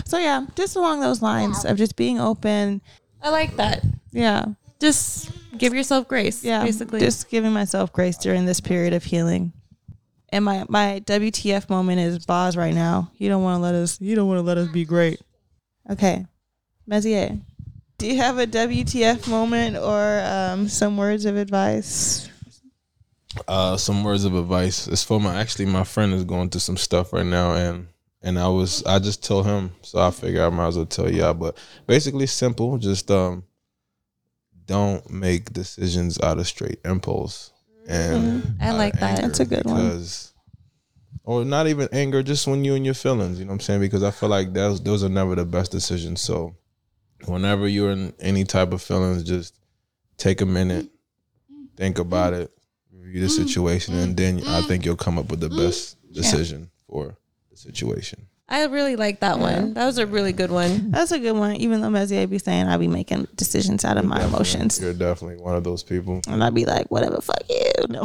So 0.05 0.19
yeah, 0.19 0.47
just 0.55 0.77
along 0.77 1.01
those 1.01 1.23
lines 1.23 1.65
of 1.65 1.77
just 1.77 1.97
being 1.97 2.21
open. 2.21 2.81
I 3.21 3.31
like 3.31 3.57
that. 3.57 3.83
Yeah, 4.13 4.47
Just 4.79 5.31
give 5.59 5.75
yourself 5.75 6.07
grace. 6.07 6.45
yeah, 6.45 6.63
basically. 6.65 7.01
just 7.01 7.29
giving 7.29 7.53
myself 7.53 7.93
grace 7.93 8.17
during 8.17 8.47
this 8.47 8.61
period 8.61 8.93
of 8.93 9.03
healing. 9.05 9.53
And 10.37 10.45
my 10.45 10.67
my 10.69 11.01
WTF 11.07 11.71
moment 11.71 11.99
is 11.99 12.27
Baaz 12.27 12.59
right 12.59 12.75
now. 12.75 13.11
You 13.17 13.31
don't 13.31 13.43
want 13.43 13.57
to 13.57 13.63
let 13.63 13.75
us. 13.75 13.99
You 14.03 14.15
don't 14.15 14.29
want 14.29 14.37
to 14.37 14.43
let 14.43 14.59
us 14.59 14.69
be 14.69 14.85
great. 14.85 15.19
Okay, 15.89 16.27
Mezie, 16.87 17.41
do 17.97 18.07
you 18.07 18.19
have 18.19 18.37
a 18.37 18.47
WTF 18.47 19.29
moment 19.31 19.79
or 19.79 20.21
um, 20.21 20.69
some 20.69 20.99
words 20.99 21.25
of 21.25 21.39
advice? 21.39 22.29
Uh, 23.49 23.79
some 23.79 24.05
words 24.05 24.27
of 24.27 24.35
advice. 24.35 24.87
It's 24.89 25.03
for 25.03 25.19
my 25.19 25.41
actually 25.41 25.65
my 25.65 25.85
friend 25.85 26.13
is 26.13 26.25
going 26.25 26.51
through 26.51 26.61
some 26.61 26.77
stuff 26.77 27.15
right 27.15 27.25
now, 27.25 27.55
and 27.55 27.89
and 28.21 28.39
I 28.39 28.49
was 28.49 28.85
I 28.85 28.99
just 28.99 29.25
told 29.25 29.47
him, 29.47 29.73
so 29.81 30.01
I 30.01 30.11
figure 30.11 30.45
I 30.45 30.51
might 30.51 30.69
as 30.69 30.77
well 30.77 30.85
tell 30.85 31.11
y'all. 31.11 31.33
But 31.33 31.57
basically, 31.87 32.27
simple. 32.27 32.77
Just 32.77 33.11
um, 33.11 33.43
don't 34.67 35.09
make 35.11 35.55
decisions 35.55 36.21
out 36.21 36.39
of 36.39 36.47
straight 36.47 36.81
impulse. 36.85 37.53
And 37.89 38.43
Mm-hmm. 38.43 38.63
I 38.63 38.73
like 38.73 38.99
that. 39.01 39.21
That's 39.21 39.41
a 39.41 39.47
good 39.47 39.65
one. 39.65 40.03
Or 41.25 41.45
not 41.45 41.67
even 41.67 41.89
anger, 41.93 42.23
just 42.23 42.47
when 42.47 42.65
you 42.65 42.75
and 42.75 42.85
your 42.85 42.95
feelings. 42.95 43.39
You 43.39 43.45
know 43.45 43.51
what 43.51 43.55
I'm 43.55 43.61
saying? 43.61 43.81
Because 43.81 44.03
I 44.03 44.11
feel 44.13 44.29
like 44.29 44.53
those 44.53 44.81
those 44.81 45.03
are 45.03 45.09
never 45.09 45.35
the 45.35 45.45
best 45.45 45.73
decisions. 45.73 46.21
So, 46.21 46.55
whenever 47.27 47.67
you're 47.67 47.91
in 47.91 48.13
any 48.21 48.45
type 48.45 48.73
of 48.73 48.81
feelings, 48.81 49.25
just 49.25 49.59
take 50.19 50.41
a 50.41 50.47
minute, 50.47 50.89
think 51.77 51.99
about 51.99 52.33
it, 52.33 52.53
review 52.93 53.23
the 53.23 53.27
mm-hmm. 53.27 53.45
situation, 53.45 53.95
and 53.97 54.17
then 54.17 54.39
I 54.39 54.41
mm-hmm. 54.41 54.69
think 54.69 54.85
you'll 54.85 54.97
come 54.97 55.19
up 55.19 55.31
with 55.31 55.41
the 55.41 55.49
mm-hmm. 55.49 55.67
best 55.67 55.97
decision 56.13 56.71
for 56.87 57.17
the 57.51 57.57
situation. 57.57 58.27
I 58.49 58.65
really 58.67 58.95
like 58.95 59.21
that 59.21 59.41
one. 59.41 59.75
That 59.75 59.87
was 59.87 59.99
a 59.99 60.07
really 60.07 60.33
good 60.33 60.53
one. 60.53 60.93
That's 60.93 61.11
a 61.11 61.19
good 61.19 61.33
one. 61.33 61.57
Even 61.57 61.81
though 61.81 61.89
Mezie 61.89 62.31
be 62.31 62.39
saying 62.39 62.67
I 62.69 62.77
be 62.77 62.87
making 62.87 63.27
decisions 63.35 63.85
out 63.85 63.97
of 63.99 64.05
my 64.05 64.25
emotions, 64.25 64.81
You're 64.81 64.93
definitely 64.95 65.43
one 65.43 65.57
of 65.57 65.65
those 65.65 65.83
people. 65.83 66.21
and 66.29 66.45
I'd 66.45 66.55
be 66.55 66.65
like, 66.65 66.89
whatever, 66.89 67.21
fuck 67.21 67.43
you. 67.51 67.73
No, 67.89 68.03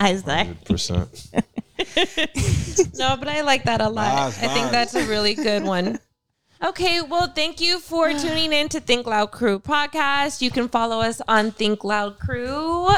I 0.00 0.12
was 0.12 0.26
like, 0.26 0.64
Percent. 0.64 1.26
No, 2.96 3.16
but 3.16 3.28
I 3.28 3.40
like 3.42 3.64
that 3.64 3.80
a 3.80 3.88
lot. 3.88 4.14
Nice, 4.14 4.42
I 4.42 4.46
think 4.48 4.70
that's 4.70 4.94
a 4.94 5.04
really 5.08 5.34
good 5.34 5.64
one. 5.64 5.98
Okay, 6.64 7.02
well, 7.02 7.26
thank 7.34 7.60
you 7.60 7.80
for 7.80 8.12
tuning 8.18 8.52
in 8.52 8.68
to 8.70 8.80
Think 8.80 9.06
Loud 9.06 9.32
Crew 9.32 9.58
podcast. 9.58 10.40
You 10.40 10.50
can 10.52 10.68
follow 10.68 11.00
us 11.00 11.20
on 11.26 11.50
Think 11.50 11.82
Loud 11.82 12.18
Crew 12.20 12.88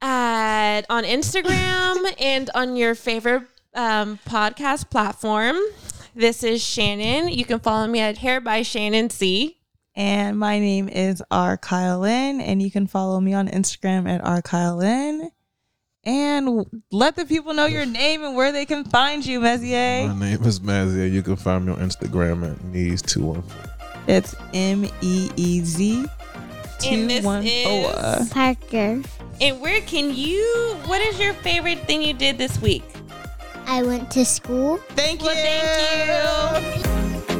at 0.00 0.82
on 0.88 1.04
Instagram 1.04 1.96
and 2.20 2.50
on 2.54 2.76
your 2.76 2.94
favorite 2.94 3.42
um, 3.74 4.18
podcast 4.26 4.90
platform. 4.90 5.56
This 6.14 6.42
is 6.42 6.62
Shanan. 6.62 7.34
You 7.34 7.44
can 7.44 7.58
follow 7.60 7.86
me 7.86 8.00
at 8.00 8.18
Hair 8.18 8.40
by 8.40 8.60
Shanan 8.60 9.10
C. 9.10 9.58
And 9.94 10.38
my 10.38 10.58
name 10.58 10.88
is 10.88 11.22
R. 11.30 11.56
Kyle 11.58 12.00
Lynn, 12.00 12.40
and 12.40 12.62
you 12.62 12.70
can 12.70 12.86
follow 12.86 13.20
me 13.20 13.34
on 13.34 13.48
Instagram 13.48 14.08
at 14.08 14.24
R. 14.24 14.40
Kyle 14.40 14.76
Lynn. 14.76 15.30
And 16.04 16.66
let 16.90 17.14
the 17.14 17.24
people 17.26 17.54
know 17.54 17.66
your 17.66 17.86
name 17.86 18.24
and 18.24 18.34
where 18.34 18.50
they 18.52 18.64
can 18.66 18.84
find 18.84 19.24
you, 19.24 19.38
My 19.40 19.56
name 19.56 20.42
is 20.42 20.58
Mezie. 20.60 21.12
You 21.12 21.22
can 21.22 21.36
find 21.36 21.66
me 21.66 21.72
on 21.72 21.78
Instagram 21.78 22.50
at 22.50 22.58
meez214. 22.58 23.44
It's 24.08 24.34
M 24.52 24.84
E 25.00 25.30
E 25.36 25.60
Z 25.60 25.98
And 26.84 27.08
this 27.08 27.22
214. 27.22 27.84
is- 28.22 28.28
Parker. 28.30 29.02
And 29.40 29.60
where 29.60 29.80
can 29.82 30.12
you, 30.14 30.76
what 30.86 31.00
is 31.02 31.20
your 31.20 31.34
favorite 31.34 31.78
thing 31.86 32.02
you 32.02 32.14
did 32.14 32.36
this 32.38 32.60
week? 32.60 32.82
I 33.66 33.82
went 33.82 34.10
to 34.12 34.24
school. 34.24 34.78
Thank 34.90 35.20
you. 35.20 35.28
Well, 35.28 36.54
thank 36.54 37.28
you. 37.28 37.31